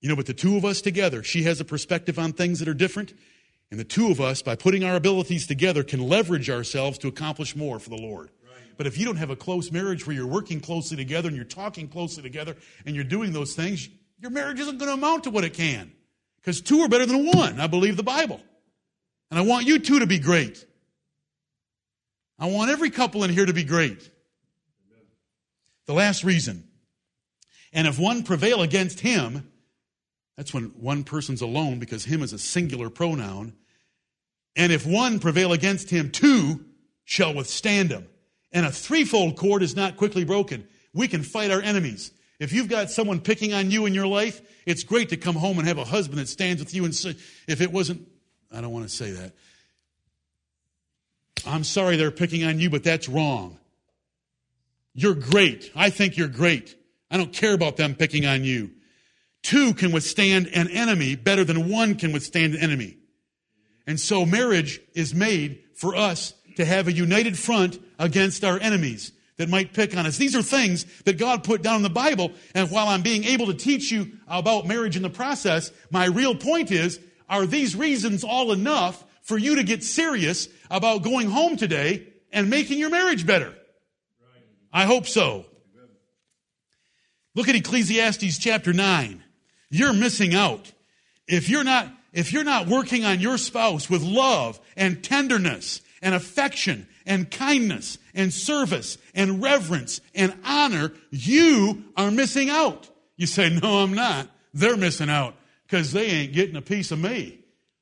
You 0.00 0.08
know, 0.08 0.16
but 0.16 0.26
the 0.26 0.34
two 0.34 0.56
of 0.56 0.64
us 0.64 0.80
together, 0.80 1.24
she 1.24 1.42
has 1.42 1.60
a 1.60 1.64
perspective 1.64 2.16
on 2.16 2.32
things 2.32 2.60
that 2.60 2.68
are 2.68 2.74
different. 2.74 3.12
And 3.70 3.80
the 3.80 3.84
two 3.84 4.10
of 4.10 4.20
us, 4.20 4.42
by 4.42 4.54
putting 4.54 4.84
our 4.84 4.94
abilities 4.94 5.46
together, 5.46 5.82
can 5.82 6.00
leverage 6.00 6.48
ourselves 6.48 6.98
to 6.98 7.08
accomplish 7.08 7.56
more 7.56 7.78
for 7.78 7.90
the 7.90 7.96
Lord. 7.96 8.30
But 8.76 8.86
if 8.86 8.98
you 8.98 9.04
don't 9.04 9.16
have 9.16 9.30
a 9.30 9.36
close 9.36 9.72
marriage 9.72 10.06
where 10.06 10.14
you're 10.14 10.26
working 10.26 10.60
closely 10.60 10.96
together 10.96 11.28
and 11.28 11.36
you're 11.36 11.46
talking 11.46 11.88
closely 11.88 12.22
together 12.22 12.56
and 12.84 12.94
you're 12.94 13.04
doing 13.04 13.32
those 13.32 13.54
things, 13.54 13.88
your 14.20 14.30
marriage 14.30 14.60
isn't 14.60 14.78
going 14.78 14.88
to 14.88 14.94
amount 14.94 15.24
to 15.24 15.30
what 15.30 15.44
it 15.44 15.54
can. 15.54 15.92
Because 16.36 16.60
two 16.60 16.80
are 16.80 16.88
better 16.88 17.06
than 17.06 17.26
one. 17.26 17.58
I 17.58 17.66
believe 17.66 17.96
the 17.96 18.02
Bible. 18.02 18.40
And 19.30 19.38
I 19.38 19.42
want 19.42 19.66
you 19.66 19.78
two 19.78 20.00
to 20.00 20.06
be 20.06 20.18
great. 20.18 20.64
I 22.38 22.50
want 22.50 22.70
every 22.70 22.90
couple 22.90 23.24
in 23.24 23.30
here 23.30 23.46
to 23.46 23.52
be 23.52 23.64
great. 23.64 24.10
The 25.86 25.94
last 25.94 26.22
reason. 26.22 26.68
And 27.72 27.86
if 27.86 27.98
one 27.98 28.22
prevail 28.22 28.62
against 28.62 29.00
him, 29.00 29.50
that's 30.36 30.52
when 30.52 30.64
one 30.78 31.04
person's 31.04 31.40
alone 31.40 31.78
because 31.78 32.04
him 32.04 32.22
is 32.22 32.32
a 32.32 32.38
singular 32.38 32.90
pronoun. 32.90 33.54
And 34.54 34.72
if 34.72 34.86
one 34.86 35.18
prevail 35.18 35.52
against 35.52 35.90
him, 35.90 36.10
two 36.10 36.64
shall 37.04 37.34
withstand 37.34 37.90
him. 37.90 38.06
And 38.52 38.66
a 38.66 38.70
threefold 38.70 39.36
cord 39.36 39.62
is 39.62 39.76
not 39.76 39.96
quickly 39.96 40.24
broken. 40.24 40.66
We 40.92 41.08
can 41.08 41.22
fight 41.22 41.50
our 41.50 41.60
enemies. 41.60 42.10
If 42.38 42.52
you've 42.52 42.68
got 42.68 42.90
someone 42.90 43.20
picking 43.20 43.54
on 43.54 43.70
you 43.70 43.86
in 43.86 43.94
your 43.94 44.06
life, 44.06 44.42
it's 44.66 44.84
great 44.84 45.08
to 45.10 45.16
come 45.16 45.36
home 45.36 45.58
and 45.58 45.66
have 45.68 45.78
a 45.78 45.84
husband 45.84 46.18
that 46.18 46.28
stands 46.28 46.62
with 46.62 46.74
you 46.74 46.84
and 46.84 46.94
say, 46.94 47.16
if 47.46 47.60
it 47.60 47.72
wasn't, 47.72 48.06
I 48.52 48.60
don't 48.60 48.72
want 48.72 48.88
to 48.88 48.94
say 48.94 49.12
that. 49.12 49.32
I'm 51.46 51.64
sorry 51.64 51.96
they're 51.96 52.10
picking 52.10 52.44
on 52.44 52.58
you, 52.58 52.70
but 52.70 52.82
that's 52.82 53.08
wrong. 53.08 53.58
You're 54.94 55.14
great. 55.14 55.70
I 55.74 55.90
think 55.90 56.16
you're 56.16 56.28
great. 56.28 56.76
I 57.10 57.16
don't 57.16 57.32
care 57.32 57.54
about 57.54 57.76
them 57.76 57.94
picking 57.94 58.26
on 58.26 58.44
you. 58.44 58.70
Two 59.46 59.74
can 59.74 59.92
withstand 59.92 60.48
an 60.48 60.68
enemy 60.70 61.14
better 61.14 61.44
than 61.44 61.70
one 61.70 61.94
can 61.94 62.10
withstand 62.10 62.56
an 62.56 62.60
enemy. 62.60 62.96
And 63.86 64.00
so 64.00 64.26
marriage 64.26 64.80
is 64.92 65.14
made 65.14 65.62
for 65.76 65.94
us 65.94 66.34
to 66.56 66.64
have 66.64 66.88
a 66.88 66.92
united 66.92 67.38
front 67.38 67.80
against 67.96 68.42
our 68.42 68.58
enemies 68.58 69.12
that 69.36 69.48
might 69.48 69.72
pick 69.72 69.96
on 69.96 70.04
us. 70.04 70.16
These 70.16 70.34
are 70.34 70.42
things 70.42 70.84
that 71.04 71.16
God 71.16 71.44
put 71.44 71.62
down 71.62 71.76
in 71.76 71.82
the 71.84 71.90
Bible. 71.90 72.32
And 72.56 72.72
while 72.72 72.88
I'm 72.88 73.02
being 73.02 73.22
able 73.22 73.46
to 73.46 73.54
teach 73.54 73.92
you 73.92 74.18
about 74.26 74.66
marriage 74.66 74.96
in 74.96 75.04
the 75.04 75.10
process, 75.10 75.70
my 75.92 76.06
real 76.06 76.34
point 76.34 76.72
is, 76.72 76.98
are 77.28 77.46
these 77.46 77.76
reasons 77.76 78.24
all 78.24 78.50
enough 78.50 79.04
for 79.22 79.38
you 79.38 79.54
to 79.54 79.62
get 79.62 79.84
serious 79.84 80.48
about 80.72 81.04
going 81.04 81.30
home 81.30 81.56
today 81.56 82.08
and 82.32 82.50
making 82.50 82.80
your 82.80 82.90
marriage 82.90 83.24
better? 83.24 83.54
I 84.72 84.86
hope 84.86 85.06
so. 85.06 85.46
Look 87.36 87.48
at 87.48 87.54
Ecclesiastes 87.54 88.38
chapter 88.38 88.72
9 88.72 89.22
you're 89.70 89.92
missing 89.92 90.34
out. 90.34 90.72
If 91.28 91.48
you're 91.48 91.64
not, 91.64 91.88
if 92.12 92.32
you're 92.32 92.44
not 92.44 92.66
working 92.66 93.04
on 93.04 93.20
your 93.20 93.38
spouse 93.38 93.90
with 93.90 94.02
love 94.02 94.60
and 94.76 95.02
tenderness 95.02 95.80
and 96.02 96.14
affection 96.14 96.86
and 97.04 97.30
kindness 97.30 97.98
and 98.14 98.32
service 98.32 98.98
and 99.14 99.42
reverence 99.42 100.00
and 100.14 100.34
honor, 100.44 100.92
you 101.10 101.84
are 101.96 102.10
missing 102.10 102.50
out. 102.50 102.88
You 103.16 103.26
say, 103.26 103.50
no, 103.50 103.78
I'm 103.80 103.94
not. 103.94 104.28
They're 104.54 104.76
missing 104.76 105.10
out 105.10 105.34
because 105.66 105.92
they 105.92 106.06
ain't 106.06 106.32
getting 106.32 106.56
a 106.56 106.62
piece 106.62 106.92
of 106.92 106.98
me. 106.98 107.40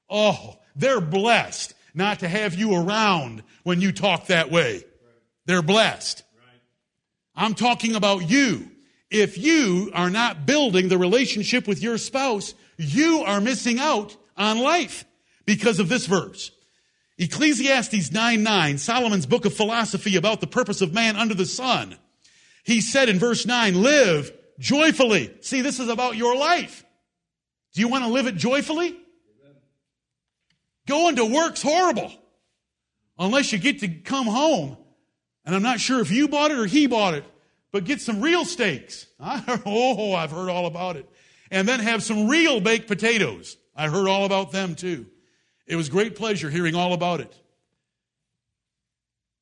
Oh, 0.08 0.58
they're 0.76 1.00
blessed 1.00 1.74
not 1.94 2.20
to 2.20 2.28
have 2.28 2.54
you 2.54 2.74
around 2.74 3.42
when 3.62 3.80
you 3.80 3.92
talk 3.92 4.26
that 4.26 4.50
way. 4.50 4.84
They're 5.46 5.62
blessed. 5.62 6.22
I'm 7.36 7.54
talking 7.54 7.94
about 7.94 8.28
you. 8.28 8.70
If 9.14 9.38
you 9.38 9.92
are 9.94 10.10
not 10.10 10.44
building 10.44 10.88
the 10.88 10.98
relationship 10.98 11.68
with 11.68 11.80
your 11.80 11.98
spouse, 11.98 12.52
you 12.76 13.20
are 13.20 13.40
missing 13.40 13.78
out 13.78 14.16
on 14.36 14.58
life 14.58 15.04
because 15.46 15.78
of 15.78 15.88
this 15.88 16.06
verse. 16.06 16.50
Ecclesiastes 17.16 18.10
9 18.10 18.42
9, 18.42 18.78
Solomon's 18.78 19.26
book 19.26 19.44
of 19.44 19.54
philosophy 19.54 20.16
about 20.16 20.40
the 20.40 20.48
purpose 20.48 20.80
of 20.80 20.92
man 20.92 21.14
under 21.14 21.34
the 21.34 21.46
sun. 21.46 21.96
He 22.64 22.80
said 22.80 23.08
in 23.08 23.20
verse 23.20 23.46
9, 23.46 23.80
live 23.80 24.32
joyfully. 24.58 25.32
See, 25.42 25.60
this 25.60 25.78
is 25.78 25.88
about 25.88 26.16
your 26.16 26.34
life. 26.34 26.84
Do 27.72 27.82
you 27.82 27.86
want 27.86 28.02
to 28.02 28.10
live 28.10 28.26
it 28.26 28.34
joyfully? 28.34 28.96
Going 30.88 31.14
to 31.16 31.24
work's 31.24 31.62
horrible. 31.62 32.12
Unless 33.16 33.52
you 33.52 33.60
get 33.60 33.78
to 33.78 33.88
come 33.88 34.26
home. 34.26 34.76
And 35.44 35.54
I'm 35.54 35.62
not 35.62 35.78
sure 35.78 36.00
if 36.00 36.10
you 36.10 36.26
bought 36.26 36.50
it 36.50 36.58
or 36.58 36.66
he 36.66 36.88
bought 36.88 37.14
it 37.14 37.24
but 37.74 37.82
get 37.82 38.00
some 38.00 38.20
real 38.20 38.44
steaks. 38.44 39.08
I, 39.20 39.60
oh, 39.66 40.14
I've 40.14 40.30
heard 40.30 40.48
all 40.48 40.66
about 40.66 40.94
it. 40.96 41.10
And 41.50 41.66
then 41.66 41.80
have 41.80 42.04
some 42.04 42.28
real 42.28 42.60
baked 42.60 42.86
potatoes. 42.86 43.56
I 43.74 43.88
heard 43.88 44.06
all 44.06 44.24
about 44.24 44.52
them 44.52 44.76
too. 44.76 45.06
It 45.66 45.74
was 45.74 45.88
great 45.88 46.14
pleasure 46.14 46.48
hearing 46.48 46.76
all 46.76 46.92
about 46.92 47.20
it. 47.20 47.36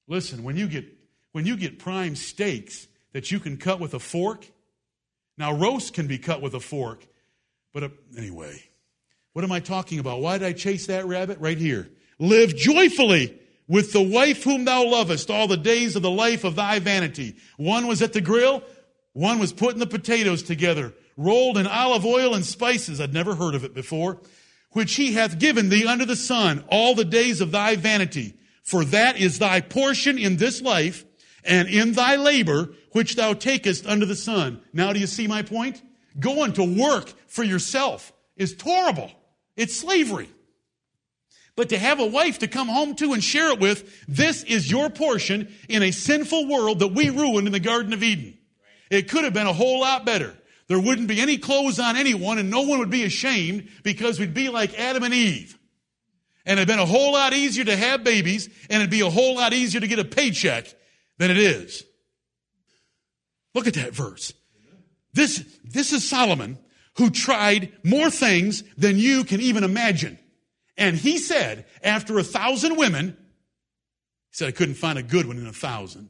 Listen, 0.08 0.44
when 0.44 0.56
you 0.56 0.66
get 0.66 0.86
when 1.32 1.44
you 1.44 1.58
get 1.58 1.78
prime 1.78 2.16
steaks 2.16 2.86
that 3.12 3.30
you 3.30 3.38
can 3.38 3.58
cut 3.58 3.80
with 3.80 3.92
a 3.92 3.98
fork, 3.98 4.46
now 5.36 5.52
roast 5.52 5.92
can 5.92 6.06
be 6.06 6.16
cut 6.16 6.40
with 6.40 6.54
a 6.54 6.60
fork, 6.60 7.06
but 7.74 7.82
uh, 7.82 7.88
anyway, 8.16 8.62
what 9.34 9.44
am 9.44 9.52
I 9.52 9.60
talking 9.60 9.98
about? 9.98 10.22
Why 10.22 10.38
did 10.38 10.46
I 10.46 10.54
chase 10.54 10.86
that 10.86 11.04
rabbit? 11.04 11.38
Right 11.38 11.58
here. 11.58 11.90
Live 12.18 12.56
joyfully 12.56 13.38
with 13.72 13.94
the 13.94 14.02
wife 14.02 14.44
whom 14.44 14.66
thou 14.66 14.84
lovest 14.84 15.30
all 15.30 15.48
the 15.48 15.56
days 15.56 15.96
of 15.96 16.02
the 16.02 16.10
life 16.10 16.44
of 16.44 16.56
thy 16.56 16.78
vanity. 16.78 17.34
One 17.56 17.86
was 17.86 18.02
at 18.02 18.12
the 18.12 18.20
grill, 18.20 18.62
one 19.14 19.38
was 19.38 19.54
putting 19.54 19.78
the 19.78 19.86
potatoes 19.86 20.42
together, 20.42 20.92
rolled 21.16 21.56
in 21.56 21.66
olive 21.66 22.04
oil 22.04 22.34
and 22.34 22.44
spices. 22.44 23.00
I'd 23.00 23.14
never 23.14 23.34
heard 23.34 23.54
of 23.54 23.64
it 23.64 23.72
before. 23.72 24.20
Which 24.72 24.96
he 24.96 25.14
hath 25.14 25.38
given 25.38 25.70
thee 25.70 25.86
under 25.86 26.04
the 26.04 26.16
sun 26.16 26.66
all 26.68 26.94
the 26.94 27.06
days 27.06 27.40
of 27.40 27.50
thy 27.50 27.76
vanity. 27.76 28.34
For 28.62 28.84
that 28.84 29.16
is 29.16 29.38
thy 29.38 29.62
portion 29.62 30.18
in 30.18 30.36
this 30.36 30.60
life 30.60 31.06
and 31.42 31.66
in 31.66 31.92
thy 31.92 32.16
labor 32.16 32.74
which 32.90 33.16
thou 33.16 33.32
takest 33.32 33.86
under 33.86 34.04
the 34.04 34.14
sun. 34.14 34.60
Now 34.74 34.92
do 34.92 35.00
you 35.00 35.06
see 35.06 35.26
my 35.26 35.40
point? 35.40 35.80
Going 36.20 36.52
to 36.54 36.78
work 36.78 37.10
for 37.26 37.42
yourself 37.42 38.12
is 38.36 38.54
horrible. 38.62 39.10
It's 39.56 39.74
slavery. 39.74 40.28
But 41.56 41.68
to 41.68 41.78
have 41.78 42.00
a 42.00 42.06
wife 42.06 42.38
to 42.38 42.48
come 42.48 42.68
home 42.68 42.94
to 42.96 43.12
and 43.12 43.22
share 43.22 43.50
it 43.52 43.60
with, 43.60 44.06
this 44.08 44.42
is 44.44 44.70
your 44.70 44.88
portion 44.88 45.52
in 45.68 45.82
a 45.82 45.90
sinful 45.90 46.48
world 46.48 46.78
that 46.78 46.88
we 46.88 47.10
ruined 47.10 47.46
in 47.46 47.52
the 47.52 47.60
Garden 47.60 47.92
of 47.92 48.02
Eden. 48.02 48.38
It 48.90 49.08
could 49.10 49.24
have 49.24 49.34
been 49.34 49.46
a 49.46 49.52
whole 49.52 49.80
lot 49.80 50.06
better. 50.06 50.34
There 50.68 50.80
wouldn't 50.80 51.08
be 51.08 51.20
any 51.20 51.36
clothes 51.36 51.78
on 51.78 51.96
anyone 51.96 52.38
and 52.38 52.50
no 52.50 52.62
one 52.62 52.78
would 52.78 52.90
be 52.90 53.04
ashamed 53.04 53.68
because 53.82 54.18
we'd 54.18 54.32
be 54.32 54.48
like 54.48 54.78
Adam 54.78 55.02
and 55.02 55.12
Eve. 55.12 55.58
And 56.46 56.58
it'd 56.58 56.68
been 56.68 56.78
a 56.78 56.86
whole 56.86 57.12
lot 57.12 57.34
easier 57.34 57.64
to 57.64 57.76
have 57.76 58.02
babies 58.02 58.48
and 58.70 58.80
it'd 58.80 58.90
be 58.90 59.02
a 59.02 59.10
whole 59.10 59.36
lot 59.36 59.52
easier 59.52 59.80
to 59.80 59.86
get 59.86 59.98
a 59.98 60.04
paycheck 60.04 60.74
than 61.18 61.30
it 61.30 61.36
is. 61.36 61.84
Look 63.54 63.66
at 63.66 63.74
that 63.74 63.92
verse. 63.92 64.32
This, 65.12 65.44
this 65.62 65.92
is 65.92 66.08
Solomon 66.08 66.58
who 66.96 67.10
tried 67.10 67.72
more 67.84 68.10
things 68.10 68.64
than 68.76 68.98
you 68.98 69.24
can 69.24 69.40
even 69.40 69.64
imagine. 69.64 70.18
And 70.76 70.96
he 70.96 71.18
said, 71.18 71.66
after 71.82 72.18
a 72.18 72.22
thousand 72.22 72.76
women, 72.76 73.16
he 74.30 74.36
said, 74.36 74.48
I 74.48 74.52
couldn't 74.52 74.76
find 74.76 74.98
a 74.98 75.02
good 75.02 75.26
one 75.26 75.38
in 75.38 75.46
a 75.46 75.52
thousand. 75.52 76.08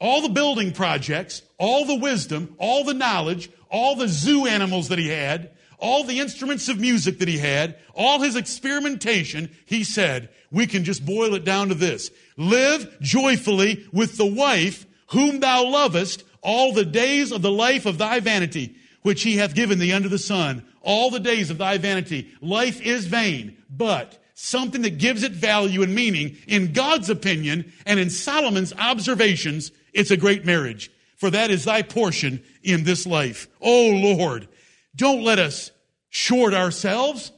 All 0.00 0.22
the 0.22 0.28
building 0.28 0.72
projects, 0.72 1.42
all 1.58 1.84
the 1.84 1.98
wisdom, 1.98 2.56
all 2.58 2.82
the 2.84 2.94
knowledge, 2.94 3.50
all 3.70 3.94
the 3.94 4.08
zoo 4.08 4.46
animals 4.46 4.88
that 4.88 4.98
he 4.98 5.08
had, 5.08 5.52
all 5.78 6.04
the 6.04 6.20
instruments 6.20 6.68
of 6.68 6.80
music 6.80 7.18
that 7.18 7.28
he 7.28 7.38
had, 7.38 7.76
all 7.94 8.20
his 8.20 8.36
experimentation, 8.36 9.50
he 9.64 9.84
said, 9.84 10.28
we 10.50 10.66
can 10.66 10.84
just 10.84 11.06
boil 11.06 11.34
it 11.34 11.44
down 11.44 11.68
to 11.68 11.74
this. 11.74 12.10
Live 12.36 12.96
joyfully 13.00 13.86
with 13.92 14.16
the 14.16 14.26
wife 14.26 14.86
whom 15.08 15.40
thou 15.40 15.68
lovest 15.68 16.24
all 16.42 16.72
the 16.72 16.84
days 16.84 17.32
of 17.32 17.42
the 17.42 17.50
life 17.50 17.86
of 17.86 17.98
thy 17.98 18.20
vanity, 18.20 18.76
which 19.02 19.22
he 19.22 19.36
hath 19.36 19.54
given 19.54 19.78
thee 19.78 19.92
under 19.92 20.08
the 20.08 20.18
sun, 20.18 20.64
all 20.80 21.10
the 21.10 21.20
days 21.20 21.50
of 21.50 21.58
thy 21.58 21.78
vanity. 21.78 22.32
Life 22.40 22.80
is 22.80 23.06
vain, 23.06 23.56
but 23.68 24.18
something 24.34 24.82
that 24.82 24.98
gives 24.98 25.22
it 25.22 25.32
value 25.32 25.82
and 25.82 25.94
meaning 25.94 26.36
in 26.46 26.72
God's 26.72 27.10
opinion 27.10 27.72
and 27.86 28.00
in 28.00 28.10
Solomon's 28.10 28.72
observations, 28.72 29.70
it's 29.92 30.10
a 30.10 30.16
great 30.16 30.44
marriage. 30.44 30.90
For 31.16 31.30
that 31.30 31.50
is 31.50 31.64
thy 31.64 31.82
portion 31.82 32.42
in 32.64 32.82
this 32.84 33.06
life. 33.06 33.46
Oh 33.60 33.90
Lord, 33.90 34.48
don't 34.96 35.22
let 35.22 35.38
us 35.38 35.70
short 36.08 36.54
ourselves. 36.54 37.30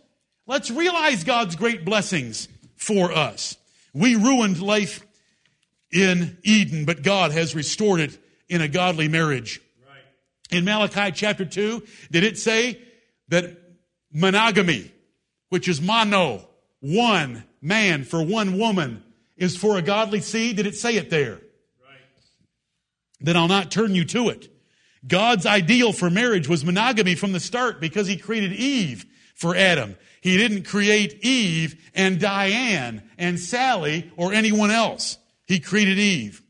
Let's 0.46 0.70
realize 0.70 1.24
God's 1.24 1.56
great 1.56 1.84
blessings 1.84 2.48
for 2.76 3.12
us. 3.12 3.56
We 3.92 4.16
ruined 4.16 4.60
life 4.60 5.06
in 5.92 6.38
Eden, 6.42 6.84
but 6.84 7.02
God 7.02 7.32
has 7.32 7.54
restored 7.54 8.00
it 8.00 8.18
in 8.48 8.60
a 8.60 8.68
godly 8.68 9.08
marriage. 9.08 9.60
In 10.54 10.64
Malachi 10.64 11.10
chapter 11.10 11.44
2, 11.44 11.82
did 12.12 12.22
it 12.22 12.38
say 12.38 12.80
that 13.26 13.58
monogamy, 14.12 14.92
which 15.48 15.66
is 15.66 15.80
mono, 15.80 16.48
one 16.78 17.42
man 17.60 18.04
for 18.04 18.24
one 18.24 18.56
woman, 18.56 19.02
is 19.36 19.56
for 19.56 19.76
a 19.76 19.82
godly 19.82 20.20
seed? 20.20 20.56
Did 20.56 20.68
it 20.68 20.76
say 20.76 20.94
it 20.94 21.10
there? 21.10 21.40
Right. 21.82 21.98
Then 23.20 23.36
I'll 23.36 23.48
not 23.48 23.72
turn 23.72 23.96
you 23.96 24.04
to 24.04 24.28
it. 24.28 24.48
God's 25.04 25.44
ideal 25.44 25.92
for 25.92 26.08
marriage 26.08 26.48
was 26.48 26.64
monogamy 26.64 27.16
from 27.16 27.32
the 27.32 27.40
start 27.40 27.80
because 27.80 28.06
he 28.06 28.16
created 28.16 28.52
Eve 28.52 29.06
for 29.34 29.56
Adam. 29.56 29.96
He 30.20 30.36
didn't 30.36 30.62
create 30.62 31.18
Eve 31.24 31.90
and 31.96 32.20
Diane 32.20 33.02
and 33.18 33.40
Sally 33.40 34.12
or 34.16 34.32
anyone 34.32 34.70
else. 34.70 35.18
He 35.46 35.58
created 35.58 35.98
Eve. 35.98 36.43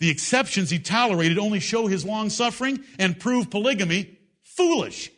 The 0.00 0.10
exceptions 0.10 0.70
he 0.70 0.78
tolerated 0.78 1.38
only 1.38 1.60
show 1.60 1.86
his 1.86 2.04
long 2.04 2.30
suffering 2.30 2.84
and 2.98 3.18
prove 3.18 3.50
polygamy 3.50 4.18
foolish. 4.42 5.10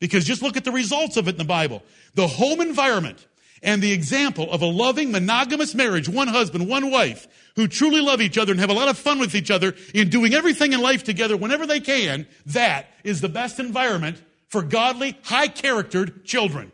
Because 0.00 0.24
just 0.24 0.42
look 0.42 0.56
at 0.56 0.64
the 0.64 0.72
results 0.72 1.16
of 1.16 1.28
it 1.28 1.32
in 1.32 1.38
the 1.38 1.44
Bible. 1.44 1.82
The 2.14 2.26
home 2.26 2.60
environment 2.60 3.26
and 3.62 3.80
the 3.80 3.92
example 3.92 4.50
of 4.50 4.62
a 4.62 4.66
loving 4.66 5.12
monogamous 5.12 5.74
marriage, 5.74 6.08
one 6.08 6.28
husband, 6.28 6.68
one 6.68 6.90
wife, 6.90 7.28
who 7.54 7.68
truly 7.68 8.00
love 8.00 8.20
each 8.20 8.38
other 8.38 8.50
and 8.50 8.60
have 8.60 8.70
a 8.70 8.74
lot 8.74 8.88
of 8.88 8.98
fun 8.98 9.18
with 9.18 9.34
each 9.34 9.50
other 9.50 9.74
in 9.94 10.08
doing 10.08 10.34
everything 10.34 10.72
in 10.72 10.80
life 10.80 11.04
together 11.04 11.36
whenever 11.36 11.66
they 11.66 11.80
can, 11.80 12.26
that 12.46 12.86
is 13.04 13.20
the 13.20 13.28
best 13.28 13.60
environment 13.60 14.20
for 14.48 14.62
godly, 14.62 15.16
high 15.22 15.48
charactered 15.48 16.24
children. 16.24 16.72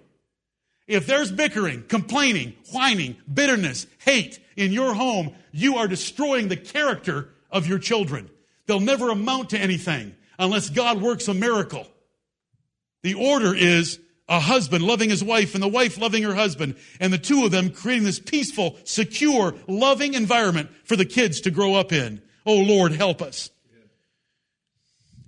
If 0.86 1.06
there's 1.06 1.30
bickering, 1.30 1.84
complaining, 1.86 2.54
whining, 2.72 3.16
bitterness, 3.32 3.86
hate 3.98 4.40
in 4.58 4.72
your 4.72 4.92
home, 4.92 5.34
you 5.52 5.76
are 5.76 5.88
destroying 5.88 6.48
the 6.48 6.56
character 6.56 7.28
of 7.50 7.66
your 7.66 7.78
children. 7.78 8.28
They'll 8.66 8.80
never 8.80 9.10
amount 9.10 9.50
to 9.50 9.58
anything 9.58 10.14
unless 10.38 10.68
God 10.68 11.00
works 11.00 11.28
a 11.28 11.34
miracle. 11.34 11.86
The 13.02 13.14
order 13.14 13.54
is 13.54 14.00
a 14.28 14.40
husband 14.40 14.84
loving 14.84 15.10
his 15.10 15.24
wife 15.24 15.54
and 15.54 15.62
the 15.62 15.68
wife 15.68 15.96
loving 15.96 16.24
her 16.24 16.34
husband 16.34 16.76
and 17.00 17.12
the 17.12 17.18
two 17.18 17.44
of 17.44 17.52
them 17.52 17.70
creating 17.70 18.04
this 18.04 18.18
peaceful, 18.18 18.76
secure, 18.84 19.54
loving 19.66 20.14
environment 20.14 20.70
for 20.84 20.96
the 20.96 21.06
kids 21.06 21.40
to 21.42 21.50
grow 21.50 21.74
up 21.74 21.92
in. 21.92 22.20
Oh 22.44 22.58
Lord, 22.58 22.92
help 22.92 23.22
us. 23.22 23.50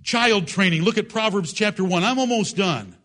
Child 0.03 0.47
training. 0.47 0.81
Look 0.81 0.97
at 0.97 1.09
Proverbs 1.09 1.53
chapter 1.53 1.83
1. 1.83 2.03
I'm 2.03 2.19
almost 2.19 2.57
done. 2.57 2.97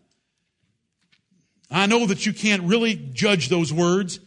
I 1.71 1.85
know 1.85 2.05
that 2.05 2.25
you 2.25 2.33
can't 2.33 2.63
really 2.63 2.95
judge 2.95 3.49
those 3.49 3.71
words, 3.71 4.19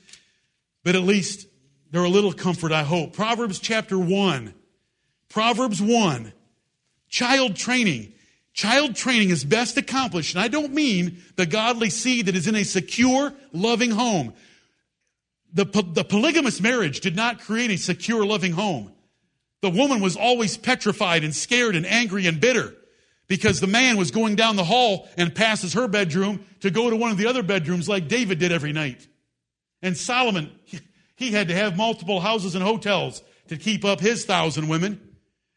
but 0.83 0.95
at 0.95 1.03
least 1.03 1.47
they're 1.91 2.05
a 2.05 2.09
little 2.09 2.33
comfort, 2.33 2.73
I 2.73 2.83
hope. 2.83 3.13
Proverbs 3.13 3.59
chapter 3.59 3.99
1. 3.99 4.55
Proverbs 5.29 5.83
1. 5.83 6.33
Child 7.09 7.57
training. 7.57 8.13
Child 8.53 8.97
training 8.97 9.31
is 9.31 9.45
best 9.45 9.77
accomplished, 9.77 10.35
and 10.35 10.43
I 10.43 10.49
don't 10.49 10.73
mean 10.73 11.23
the 11.37 11.47
godly 11.47 11.91
seed 11.91 12.27
that 12.27 12.37
is 12.37 12.47
in 12.47 12.55
a 12.55 12.65
secure, 12.65 13.33
loving 13.53 13.91
home. 13.91 14.35
The, 15.53 15.65
the 15.65 16.05
polygamous 16.05 16.61
marriage 16.61 17.01
did 17.01 17.17
not 17.17 17.41
create 17.41 17.71
a 17.71 17.77
secure, 17.77 18.25
loving 18.25 18.53
home. 18.53 18.93
The 19.63 19.71
woman 19.71 20.01
was 20.01 20.17
always 20.17 20.57
petrified 20.57 21.25
and 21.25 21.35
scared 21.35 21.77
and 21.77 21.87
angry 21.87 22.27
and 22.27 22.41
bitter 22.41 22.75
because 23.29 23.61
the 23.61 23.67
man 23.67 23.97
was 23.97 24.11
going 24.11 24.35
down 24.35 24.57
the 24.57 24.65
hall 24.65 25.09
and 25.17 25.35
passes 25.35 25.75
her 25.75 25.87
bedroom 25.87 26.45
to 26.61 26.71
go 26.71 26.91
to 26.91 26.97
one 26.97 27.11
of 27.13 27.19
the 27.19 27.27
other 27.27 27.43
bedrooms 27.43 27.89
like 27.89 28.09
David 28.09 28.39
did 28.39 28.53
every 28.53 28.73
night. 28.73 29.07
And 29.83 29.97
Solomon, 29.97 30.51
he 31.21 31.31
had 31.31 31.49
to 31.49 31.55
have 31.55 31.77
multiple 31.77 32.19
houses 32.21 32.55
and 32.55 32.65
hotels 32.65 33.23
to 33.49 33.57
keep 33.57 33.85
up 33.85 34.01
his 34.01 34.25
thousand 34.25 34.69
women. 34.69 35.01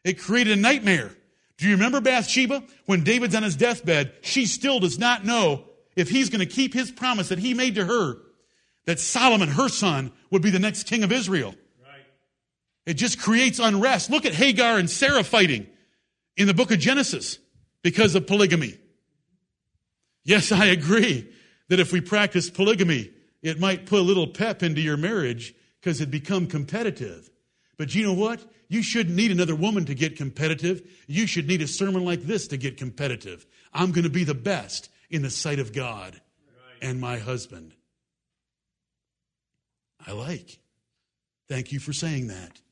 It 0.04 0.20
created 0.20 0.58
a 0.58 0.60
nightmare. 0.60 1.10
Do 1.56 1.66
you 1.66 1.72
remember 1.72 2.00
Bathsheba? 2.00 2.62
When 2.86 3.02
David's 3.02 3.34
on 3.34 3.42
his 3.42 3.56
deathbed, 3.56 4.12
she 4.20 4.44
still 4.46 4.78
does 4.78 4.98
not 4.98 5.24
know 5.24 5.64
if 5.96 6.10
he's 6.10 6.28
going 6.28 6.46
to 6.46 6.54
keep 6.54 6.74
his 6.74 6.92
promise 6.92 7.30
that 7.30 7.38
he 7.38 7.54
made 7.54 7.76
to 7.76 7.84
her 7.84 8.18
that 8.84 9.00
Solomon, 9.00 9.48
her 9.48 9.68
son, 9.68 10.12
would 10.30 10.42
be 10.42 10.50
the 10.50 10.58
next 10.58 10.84
king 10.84 11.02
of 11.02 11.10
Israel. 11.10 11.54
Right. 11.82 12.04
It 12.84 12.94
just 12.94 13.18
creates 13.18 13.58
unrest. 13.58 14.10
Look 14.10 14.26
at 14.26 14.34
Hagar 14.34 14.78
and 14.78 14.90
Sarah 14.90 15.24
fighting 15.24 15.66
in 16.36 16.46
the 16.46 16.54
book 16.54 16.70
of 16.70 16.78
Genesis 16.78 17.38
because 17.82 18.14
of 18.14 18.26
polygamy. 18.26 18.76
Yes, 20.24 20.52
I 20.52 20.66
agree 20.66 21.26
that 21.68 21.80
if 21.80 21.92
we 21.92 22.02
practice 22.02 22.50
polygamy, 22.50 23.13
it 23.44 23.60
might 23.60 23.84
put 23.84 24.00
a 24.00 24.02
little 24.02 24.26
pep 24.26 24.62
into 24.62 24.80
your 24.80 24.96
marriage 24.96 25.54
because 25.78 26.00
it 26.00 26.10
become 26.10 26.46
competitive. 26.46 27.30
But 27.76 27.94
you 27.94 28.02
know 28.02 28.14
what? 28.14 28.40
You 28.68 28.82
shouldn't 28.82 29.14
need 29.14 29.30
another 29.30 29.54
woman 29.54 29.84
to 29.84 29.94
get 29.94 30.16
competitive. 30.16 30.82
You 31.06 31.26
should 31.26 31.46
need 31.46 31.60
a 31.60 31.68
sermon 31.68 32.06
like 32.06 32.22
this 32.22 32.48
to 32.48 32.56
get 32.56 32.78
competitive. 32.78 33.44
I'm 33.72 33.92
going 33.92 34.04
to 34.04 34.10
be 34.10 34.24
the 34.24 34.34
best 34.34 34.88
in 35.10 35.20
the 35.20 35.28
sight 35.28 35.58
of 35.58 35.74
God 35.74 36.18
and 36.80 36.98
my 36.98 37.18
husband. 37.18 37.74
I 40.06 40.12
like. 40.12 40.58
Thank 41.46 41.70
you 41.70 41.80
for 41.80 41.92
saying 41.92 42.28
that. 42.28 42.62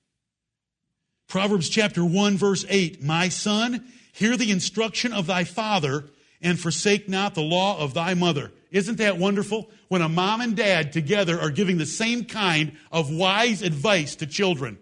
Proverbs 1.29 1.69
chapter 1.69 2.03
1 2.03 2.39
verse 2.39 2.65
8, 2.67 3.03
My 3.03 3.29
son, 3.29 3.85
hear 4.15 4.39
the 4.39 4.51
instruction 4.51 5.13
of 5.13 5.27
thy 5.27 5.45
father 5.45 6.07
and 6.41 6.59
forsake 6.59 7.11
not 7.11 7.35
the 7.35 7.43
law 7.43 7.79
of 7.79 7.93
thy 7.93 8.15
mother. 8.15 8.53
Isn't 8.73 8.99
that 8.99 9.19
wonderful? 9.19 9.71
When 9.89 10.03
a 10.03 10.09
mom 10.09 10.41
and 10.41 10.57
dad 10.57 10.93
together 10.93 11.39
are 11.39 11.51
giving 11.51 11.77
the 11.77 11.87
same 11.87 12.25
kind 12.25 12.73
of 12.91 13.13
wise 13.13 13.63
advice 13.63 14.17
to 14.17 14.27
children. 14.27 14.79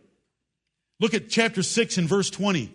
Look 1.01 1.13
at 1.13 1.29
chapter 1.29 1.63
6 1.63 1.99
and 1.99 2.09
verse 2.09 2.31
20. 2.31 2.73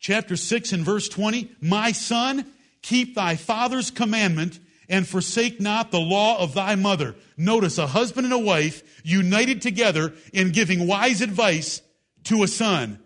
Chapter 0.00 0.36
6 0.36 0.72
and 0.72 0.84
verse 0.84 1.08
20. 1.08 1.52
My 1.60 1.92
son, 1.92 2.46
keep 2.82 3.14
thy 3.14 3.36
father's 3.36 3.90
commandment 3.92 4.58
and 4.88 5.06
forsake 5.06 5.60
not 5.60 5.90
the 5.90 6.00
law 6.00 6.38
of 6.38 6.54
thy 6.54 6.74
mother. 6.74 7.14
Notice 7.36 7.78
a 7.78 7.86
husband 7.86 8.24
and 8.24 8.34
a 8.34 8.38
wife 8.38 8.82
united 9.04 9.62
together 9.62 10.14
in 10.32 10.50
giving 10.50 10.86
wise 10.86 11.20
advice 11.20 11.80
to 12.24 12.42
a 12.42 12.48
son. 12.48 12.98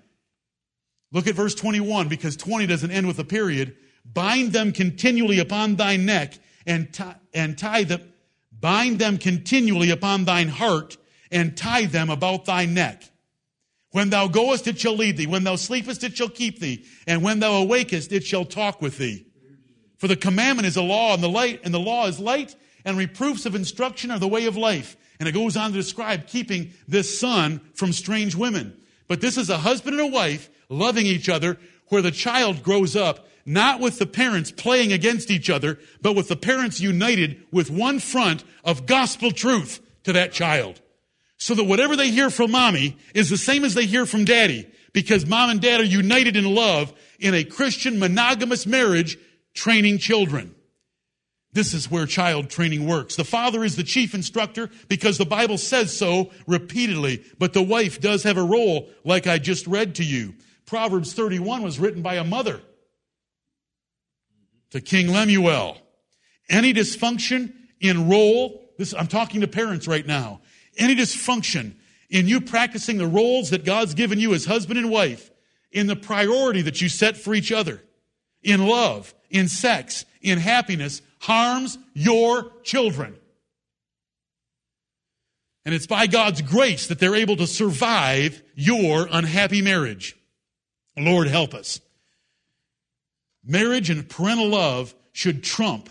Look 1.13 1.27
at 1.27 1.35
verse 1.35 1.55
21 1.55 2.09
because 2.09 2.37
20 2.37 2.67
doesn't 2.67 2.91
end 2.91 3.07
with 3.07 3.19
a 3.19 3.25
period. 3.25 3.77
Bind 4.05 4.53
them 4.53 4.73
continually 4.73 5.41
upon 5.41 5.77
thy 5.77 5.97
neck 5.97 6.39
and 6.67 6.93
tie, 6.93 7.17
and 7.33 7.57
tie 7.57 7.85
them, 7.85 8.13
bind 8.59 8.99
them 8.99 9.19
continually 9.19 9.91
upon 9.91 10.25
thine 10.25 10.49
heart 10.49 10.97
and 11.31 11.57
tie 11.57 11.87
them 11.87 12.11
about 12.11 12.45
thy 12.45 12.67
neck. 12.67 13.05
When 13.93 14.11
thou 14.11 14.29
goest, 14.29 14.69
it 14.69 14.79
shall 14.79 14.97
lead 14.97 15.17
thee. 15.17 15.27
When 15.27 15.45
thou 15.45 15.57
sleepest, 15.57 16.05
it 16.05 16.17
shall 16.17 16.29
keep 16.29 16.61
thee. 16.61 16.85
And 17.07 17.23
when 17.23 17.41
thou 17.41 17.65
awakest, 17.65 18.13
it 18.13 18.25
shall 18.25 18.45
talk 18.45 18.81
with 18.81 18.99
thee. 18.99 19.27
For 19.99 20.09
the 20.09 20.17
commandment 20.17 20.67
is 20.67 20.77
a 20.77 20.83
law, 20.83 21.13
and 21.13 21.23
the 21.23 21.29
light, 21.29 21.61
and 21.65 21.75
the 21.75 21.81
law 21.81 22.07
is 22.07 22.21
light, 22.21 22.55
and 22.85 22.97
reproofs 22.97 23.47
of 23.47 23.55
instruction 23.55 24.11
are 24.11 24.19
the 24.19 24.29
way 24.29 24.47
of 24.47 24.57
life. 24.57 24.97
And 25.19 25.29
it 25.29 25.33
goes 25.33 25.57
on 25.57 25.73
to 25.73 25.77
describe 25.77 26.27
keeping 26.27 26.73
this 26.89 27.19
son 27.19 27.61
from 27.75 27.93
strange 27.93 28.35
women. 28.35 28.81
But 29.09 29.21
this 29.21 29.37
is 29.37 29.51
a 29.51 29.59
husband 29.59 29.99
and 29.99 30.09
a 30.09 30.17
wife 30.17 30.49
loving 30.69 31.05
each 31.05 31.29
other, 31.29 31.59
where 31.89 32.01
the 32.01 32.13
child 32.13 32.63
grows 32.63 32.95
up 32.95 33.29
not 33.51 33.81
with 33.81 33.99
the 33.99 34.07
parents 34.07 34.53
playing 34.53 34.93
against 34.93 35.29
each 35.29 35.51
other, 35.51 35.79
but 36.01 36.15
with 36.15 36.29
the 36.29 36.37
parents 36.37 36.81
united 36.81 37.43
with 37.51 37.69
one 37.69 37.99
front 37.99 38.45
of 38.63 38.87
gospel 38.87 39.33
truth 39.33 39.81
to 40.05 40.13
that 40.13 40.33
child. 40.33 40.81
So 41.37 41.55
that 41.55 41.65
whatever 41.65 41.97
they 41.97 42.11
hear 42.11 42.31
from 42.31 42.53
mommy 42.53 42.97
is 43.13 43.29
the 43.29 43.37
same 43.37 43.65
as 43.65 43.75
they 43.75 43.87
hear 43.87 44.07
from 44.07 44.25
daddy, 44.25 44.71
because 44.93 45.27
mom 45.27 45.51
and 45.51 45.61
dad 45.61 45.81
are 45.81 45.85
united 45.85 46.37
in 46.37 46.45
love 46.55 46.93
in 47.19 47.35
a 47.35 47.43
Christian 47.43 47.99
monogamous 47.99 48.67
marriage 48.67 49.19
training 49.53 49.99
children. 49.99 50.55
This 51.53 51.75
is 51.75 51.91
where 51.91 52.07
child 52.07 52.51
training 52.51 52.87
works. 52.87 53.17
The 53.17 53.25
father 53.25 53.65
is 53.65 53.75
the 53.75 53.83
chief 53.83 54.15
instructor 54.15 54.71
because 54.87 55.19
the 55.19 55.27
Bible 55.27 55.59
says 55.59 55.97
so 55.97 56.31
repeatedly, 56.47 57.25
but 57.41 57.53
the 57.53 57.63
wife 57.63 58.01
does 58.01 58.23
have 58.23 58.37
a 58.37 58.45
role 58.45 58.89
like 59.03 59.27
I 59.27 59.39
just 59.39 59.67
read 59.67 59.97
to 59.97 60.05
you. 60.05 60.35
Proverbs 60.67 61.15
31 61.15 61.63
was 61.63 61.81
written 61.81 62.01
by 62.01 62.15
a 62.15 62.23
mother 62.23 62.61
to 64.71 64.81
King 64.81 65.09
Lemuel. 65.09 65.77
Any 66.49 66.73
dysfunction 66.73 67.53
in 67.81 68.09
role, 68.09 68.71
this, 68.79 68.95
I'm 68.95 69.07
talking 69.07 69.41
to 69.41 69.49
parents 69.49 69.87
right 69.87 70.07
now. 70.07 70.41
Any 70.77 70.95
dysfunction 70.95 71.75
in 72.09 72.27
you 72.27 72.41
practicing 72.41 72.99
the 72.99 73.07
roles 73.07 73.51
that 73.51 73.65
God's 73.65 73.95
given 73.95 74.19
you 74.19 74.35
as 74.35 74.45
husband 74.45 74.79
and 74.79 74.91
wife, 74.91 75.31
in 75.73 75.87
the 75.87 75.97
priority 75.97 76.63
that 76.63 76.81
you 76.81 76.89
set 76.89 77.17
for 77.17 77.35
each 77.35 77.53
other, 77.53 77.81
in 78.43 78.67
love, 78.67 79.15
in 79.31 79.47
sex, 79.47 80.05
in 80.21 80.39
happiness, 80.39 81.03
harms 81.21 81.79
your 81.95 82.51
children. 82.65 83.15
And 85.65 85.75
it's 85.75 85.87
by 85.87 86.07
God's 86.07 86.43
grace 86.43 86.89
that 86.89 86.99
they're 86.99 87.15
able 87.15 87.37
to 87.37 87.47
survive 87.47 88.43
your 88.55 89.07
unhappy 89.11 89.63
marriage. 89.63 90.17
Lord 90.97 91.29
help 91.29 91.55
us. 91.55 91.81
Marriage 93.45 93.91
and 93.91 94.09
parental 94.09 94.49
love 94.49 94.95
should 95.13 95.43
trump 95.43 95.89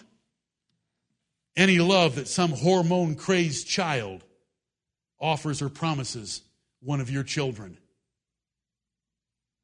any 1.55 1.79
love 1.79 2.15
that 2.15 2.27
some 2.27 2.51
hormone 2.51 3.15
crazed 3.15 3.67
child 3.67 4.23
offers 5.19 5.61
or 5.61 5.69
promises 5.69 6.41
one 6.81 7.01
of 7.01 7.09
your 7.09 7.23
children. 7.23 7.77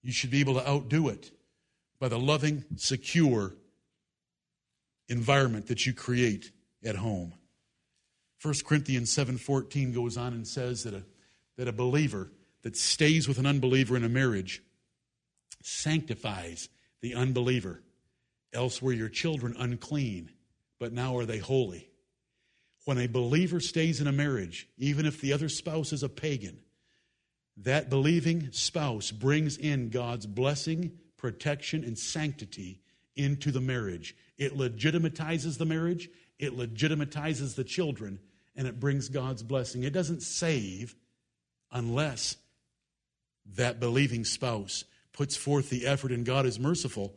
You 0.02 0.12
should 0.12 0.32
be 0.32 0.42
able 0.42 0.56
to 0.56 0.68
outdo 0.68 1.08
it 1.10 1.32
by 2.00 2.10
the 2.10 2.20
loving, 2.20 2.66
secure 2.76 3.54
environment 5.08 5.68
that 5.68 5.86
you 5.86 5.94
create 5.94 6.52
at 6.84 6.98
home. 6.98 7.34
1 8.42 8.54
Corinthians 8.66 9.10
7:14 9.12 9.94
goes 9.94 10.18
on 10.18 10.34
and 10.34 10.48
says 10.48 10.84
that 10.84 10.94
a, 10.94 11.04
that 11.58 11.68
a 11.68 11.72
believer 11.72 12.32
that 12.64 12.76
stays 12.76 13.28
with 13.28 13.38
an 13.38 13.46
unbeliever 13.46 13.96
in 13.96 14.04
a 14.04 14.10
marriage 14.10 14.62
sanctifies 15.64 16.70
the 17.02 17.16
unbeliever. 17.16 17.82
Else 18.54 18.82
were 18.82 18.94
your 18.94 19.10
children 19.10 19.56
unclean, 19.58 20.32
but 20.80 20.94
now 20.94 21.18
are 21.18 21.26
they 21.26 21.40
holy. 21.40 21.90
When 22.86 22.98
a 22.98 23.08
believer 23.08 23.60
stays 23.60 24.00
in 24.00 24.08
a 24.08 24.12
marriage, 24.12 24.68
even 24.78 25.06
if 25.06 25.20
the 25.20 25.34
other 25.34 25.50
spouse 25.50 25.92
is 25.92 26.04
a 26.04 26.10
pagan, 26.10 26.60
that 27.58 27.90
believing 27.90 28.52
spouse 28.52 29.12
brings 29.12 29.58
in 29.58 29.90
God's 29.90 30.26
blessing, 30.26 30.92
protection, 31.18 31.84
and 31.84 31.98
sanctity 31.98 32.82
into 33.16 33.52
the 33.52 33.62
marriage. 33.62 34.16
It 34.38 34.58
legitimatizes 34.58 35.58
the 35.58 35.66
marriage, 35.66 36.10
it 36.38 36.56
legitimatizes 36.56 37.56
the 37.56 37.64
children, 37.64 38.20
and 38.56 38.68
it 38.68 38.80
brings 38.80 39.10
God's 39.10 39.44
blessing. 39.44 39.84
It 39.84 39.94
doesn't 39.94 40.22
save 40.22 40.96
unless 41.72 42.36
that 43.56 43.80
believing 43.80 44.26
spouse 44.26 44.84
puts 45.16 45.38
forth 45.38 45.70
the 45.70 45.88
effort, 45.88 46.12
and 46.12 46.26
God 46.26 46.46
is 46.46 46.60
merciful 46.60 47.16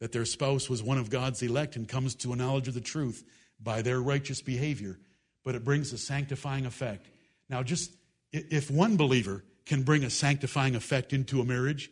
that 0.00 0.12
their 0.12 0.24
spouse 0.24 0.70
was 0.70 0.82
one 0.82 0.98
of 0.98 1.10
God's 1.10 1.42
elect 1.42 1.74
and 1.74 1.88
comes 1.88 2.14
to 2.16 2.32
a 2.32 2.36
knowledge 2.36 2.68
of 2.68 2.74
the 2.74 2.80
truth 2.80 3.24
by 3.60 3.82
their 3.82 4.00
righteous 4.00 4.40
behavior, 4.40 4.98
but 5.44 5.56
it 5.56 5.64
brings 5.64 5.92
a 5.92 5.98
sanctifying 5.98 6.64
effect. 6.64 7.08
Now, 7.48 7.64
just 7.64 7.92
if 8.32 8.70
one 8.70 8.96
believer 8.96 9.44
can 9.64 9.82
bring 9.82 10.04
a 10.04 10.10
sanctifying 10.10 10.76
effect 10.76 11.12
into 11.12 11.40
a 11.40 11.44
marriage, 11.44 11.90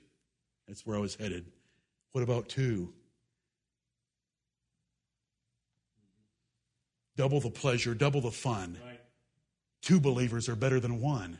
that's 0.68 0.86
where 0.86 0.96
I 0.96 1.00
was 1.00 1.16
headed. 1.16 1.46
What 2.12 2.22
about 2.22 2.48
two? 2.48 2.92
Double 7.16 7.40
the 7.40 7.50
pleasure, 7.50 7.94
double 7.94 8.20
the 8.20 8.30
fun. 8.30 8.78
Right. 8.84 9.00
Two 9.82 9.98
believers 9.98 10.48
are 10.48 10.56
better 10.56 10.78
than 10.78 11.00
one. 11.00 11.38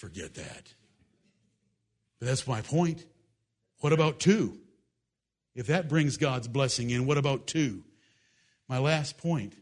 Forget 0.00 0.32
that. 0.36 0.72
But 2.18 2.28
that's 2.28 2.46
my 2.46 2.62
point. 2.62 3.04
What 3.80 3.92
about 3.92 4.18
two? 4.18 4.56
If 5.54 5.66
that 5.66 5.90
brings 5.90 6.16
God's 6.16 6.48
blessing 6.48 6.88
in, 6.88 7.04
what 7.04 7.18
about 7.18 7.46
two? 7.46 7.84
My 8.66 8.78
last 8.78 9.18
point 9.18 9.52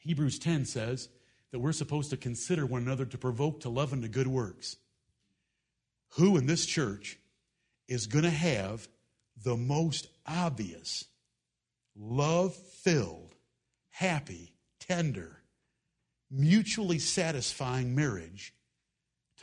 Hebrews 0.00 0.38
10 0.38 0.66
says 0.66 1.08
that 1.52 1.60
we're 1.60 1.72
supposed 1.72 2.10
to 2.10 2.18
consider 2.18 2.66
one 2.66 2.82
another 2.82 3.06
to 3.06 3.16
provoke 3.16 3.60
to 3.60 3.70
love 3.70 3.94
and 3.94 4.02
to 4.02 4.08
good 4.08 4.26
works. 4.26 4.76
Who 6.16 6.36
in 6.36 6.44
this 6.44 6.66
church 6.66 7.18
is 7.88 8.06
going 8.06 8.24
to 8.24 8.30
have 8.30 8.86
the 9.42 9.56
most 9.56 10.06
obvious, 10.26 11.06
love 11.96 12.54
filled, 12.54 13.34
happy, 13.88 14.52
tender, 14.80 15.40
mutually 16.30 16.98
satisfying 16.98 17.94
marriage 17.94 18.52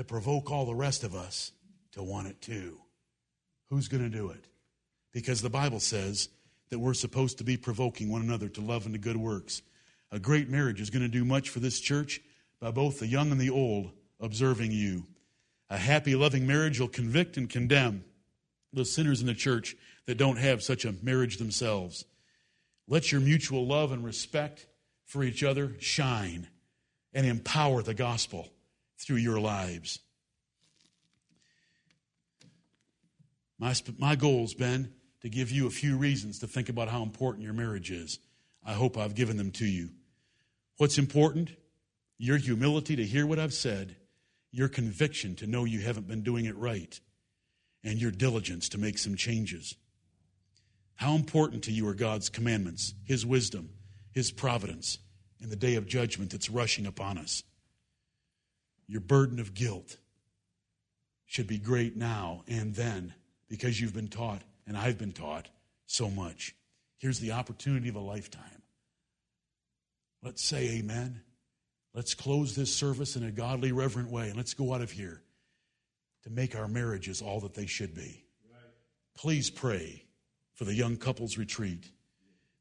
to 0.01 0.05
provoke 0.05 0.49
all 0.49 0.65
the 0.65 0.73
rest 0.73 1.03
of 1.03 1.13
us 1.13 1.51
to 1.91 2.01
want 2.01 2.27
it 2.27 2.41
too. 2.41 2.79
Who's 3.69 3.87
going 3.87 4.01
to 4.01 4.09
do 4.09 4.31
it? 4.31 4.45
Because 5.11 5.43
the 5.43 5.49
Bible 5.49 5.79
says 5.79 6.27
that 6.71 6.79
we're 6.79 6.95
supposed 6.95 7.37
to 7.37 7.43
be 7.43 7.55
provoking 7.55 8.09
one 8.09 8.23
another 8.23 8.49
to 8.49 8.61
love 8.61 8.85
and 8.85 8.95
to 8.95 8.99
good 8.99 9.17
works. 9.17 9.61
A 10.11 10.17
great 10.17 10.49
marriage 10.49 10.81
is 10.81 10.89
going 10.89 11.03
to 11.03 11.07
do 11.07 11.23
much 11.23 11.49
for 11.49 11.59
this 11.59 11.79
church 11.79 12.19
by 12.59 12.71
both 12.71 12.99
the 12.99 13.05
young 13.05 13.31
and 13.31 13.39
the 13.39 13.51
old 13.51 13.91
observing 14.19 14.71
you. 14.71 15.03
A 15.69 15.77
happy, 15.77 16.15
loving 16.15 16.47
marriage 16.47 16.79
will 16.79 16.87
convict 16.87 17.37
and 17.37 17.47
condemn 17.47 18.03
the 18.73 18.85
sinners 18.85 19.21
in 19.21 19.27
the 19.27 19.35
church 19.35 19.75
that 20.07 20.17
don't 20.17 20.39
have 20.39 20.63
such 20.63 20.83
a 20.83 20.95
marriage 21.03 21.37
themselves. 21.37 22.05
Let 22.87 23.11
your 23.11 23.21
mutual 23.21 23.67
love 23.67 23.91
and 23.91 24.03
respect 24.03 24.65
for 25.05 25.23
each 25.23 25.43
other 25.43 25.75
shine 25.77 26.47
and 27.13 27.27
empower 27.27 27.83
the 27.83 27.93
gospel 27.93 28.49
through 29.03 29.17
your 29.17 29.39
lives. 29.39 29.99
My, 33.57 33.75
my 33.97 34.15
goal 34.15 34.41
has 34.41 34.53
been 34.53 34.91
to 35.21 35.29
give 35.29 35.51
you 35.51 35.67
a 35.67 35.71
few 35.71 35.97
reasons 35.97 36.39
to 36.39 36.47
think 36.47 36.69
about 36.69 36.87
how 36.87 37.03
important 37.03 37.43
your 37.43 37.53
marriage 37.53 37.91
is. 37.91 38.19
I 38.65 38.73
hope 38.73 38.97
I've 38.97 39.15
given 39.15 39.37
them 39.37 39.51
to 39.51 39.65
you. 39.65 39.89
What's 40.77 40.97
important? 40.97 41.51
Your 42.17 42.37
humility 42.37 42.95
to 42.95 43.05
hear 43.05 43.25
what 43.25 43.39
I've 43.39 43.53
said, 43.53 43.95
your 44.51 44.67
conviction 44.67 45.35
to 45.35 45.47
know 45.47 45.65
you 45.65 45.79
haven't 45.81 46.07
been 46.07 46.23
doing 46.23 46.45
it 46.45 46.57
right, 46.57 46.99
and 47.83 47.99
your 47.99 48.11
diligence 48.11 48.69
to 48.69 48.77
make 48.77 48.97
some 48.97 49.15
changes. 49.15 49.75
How 50.95 51.15
important 51.15 51.63
to 51.63 51.71
you 51.71 51.87
are 51.87 51.95
God's 51.95 52.29
commandments, 52.29 52.93
His 53.05 53.25
wisdom, 53.25 53.69
His 54.11 54.31
providence 54.31 54.99
in 55.39 55.49
the 55.49 55.55
day 55.55 55.75
of 55.75 55.87
judgment 55.87 56.31
that's 56.31 56.49
rushing 56.49 56.85
upon 56.85 57.17
us? 57.17 57.43
Your 58.91 58.99
burden 58.99 59.39
of 59.39 59.53
guilt 59.53 59.95
should 61.25 61.47
be 61.47 61.57
great 61.57 61.95
now 61.95 62.43
and 62.49 62.75
then 62.75 63.13
because 63.47 63.79
you've 63.79 63.93
been 63.93 64.09
taught, 64.09 64.41
and 64.67 64.75
I've 64.75 64.97
been 64.97 65.13
taught, 65.13 65.47
so 65.85 66.09
much. 66.09 66.53
Here's 66.97 67.21
the 67.21 67.31
opportunity 67.31 67.87
of 67.87 67.95
a 67.95 68.01
lifetime. 68.01 68.61
Let's 70.21 70.43
say 70.43 70.79
amen. 70.79 71.21
Let's 71.93 72.13
close 72.13 72.53
this 72.53 72.75
service 72.75 73.15
in 73.15 73.23
a 73.23 73.31
godly, 73.31 73.71
reverent 73.71 74.11
way, 74.11 74.27
and 74.27 74.35
let's 74.35 74.53
go 74.53 74.73
out 74.73 74.81
of 74.81 74.91
here 74.91 75.21
to 76.23 76.29
make 76.29 76.53
our 76.53 76.67
marriages 76.67 77.21
all 77.21 77.39
that 77.39 77.53
they 77.53 77.67
should 77.67 77.95
be. 77.95 78.25
Please 79.15 79.49
pray 79.49 80.03
for 80.55 80.65
the 80.65 80.75
young 80.75 80.97
couples 80.97 81.37
retreat 81.37 81.85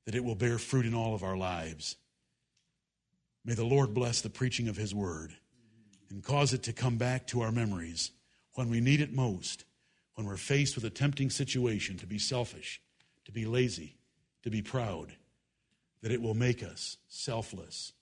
that 0.06 0.14
it 0.14 0.22
will 0.22 0.36
bear 0.36 0.58
fruit 0.58 0.86
in 0.86 0.94
all 0.94 1.12
of 1.12 1.24
our 1.24 1.36
lives. 1.36 1.96
May 3.44 3.54
the 3.54 3.64
Lord 3.64 3.94
bless 3.94 4.20
the 4.20 4.30
preaching 4.30 4.68
of 4.68 4.76
His 4.76 4.94
word 4.94 5.34
and 6.10 6.22
cause 6.22 6.52
it 6.52 6.62
to 6.64 6.72
come 6.72 6.96
back 6.96 7.26
to 7.28 7.40
our 7.40 7.52
memories 7.52 8.10
when 8.54 8.68
we 8.68 8.80
need 8.80 9.00
it 9.00 9.12
most, 9.12 9.64
when 10.14 10.26
we're 10.26 10.36
faced 10.36 10.74
with 10.74 10.84
a 10.84 10.90
tempting 10.90 11.30
situation 11.30 11.96
to 11.98 12.06
be 12.06 12.18
selfish, 12.18 12.80
to 13.24 13.32
be 13.32 13.46
lazy, 13.46 13.96
to 14.42 14.50
be 14.50 14.60
proud, 14.60 15.14
that 16.02 16.12
it 16.12 16.20
will 16.20 16.34
make 16.34 16.62
us 16.62 16.96
selfless, 17.08 17.92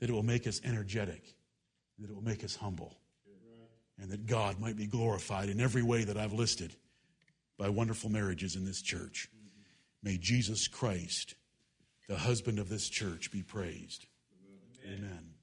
that 0.00 0.10
it 0.10 0.12
will 0.12 0.22
make 0.22 0.46
us 0.46 0.60
energetic, 0.64 1.34
that 1.98 2.10
it 2.10 2.14
will 2.14 2.24
make 2.24 2.42
us 2.42 2.56
humble, 2.56 2.96
and 4.00 4.10
that 4.10 4.26
God 4.26 4.58
might 4.58 4.76
be 4.76 4.86
glorified 4.86 5.48
in 5.48 5.60
every 5.60 5.82
way 5.82 6.04
that 6.04 6.16
I've 6.16 6.32
listed 6.32 6.74
by 7.56 7.68
wonderful 7.68 8.10
marriages 8.10 8.56
in 8.56 8.64
this 8.64 8.82
church. 8.82 9.28
May 10.02 10.18
Jesus 10.18 10.66
Christ, 10.66 11.36
the 12.08 12.16
husband 12.16 12.58
of 12.58 12.68
this 12.68 12.88
church, 12.88 13.30
be 13.30 13.42
praised. 13.42 14.06
Amen. 14.84 14.98
Amen. 14.98 15.33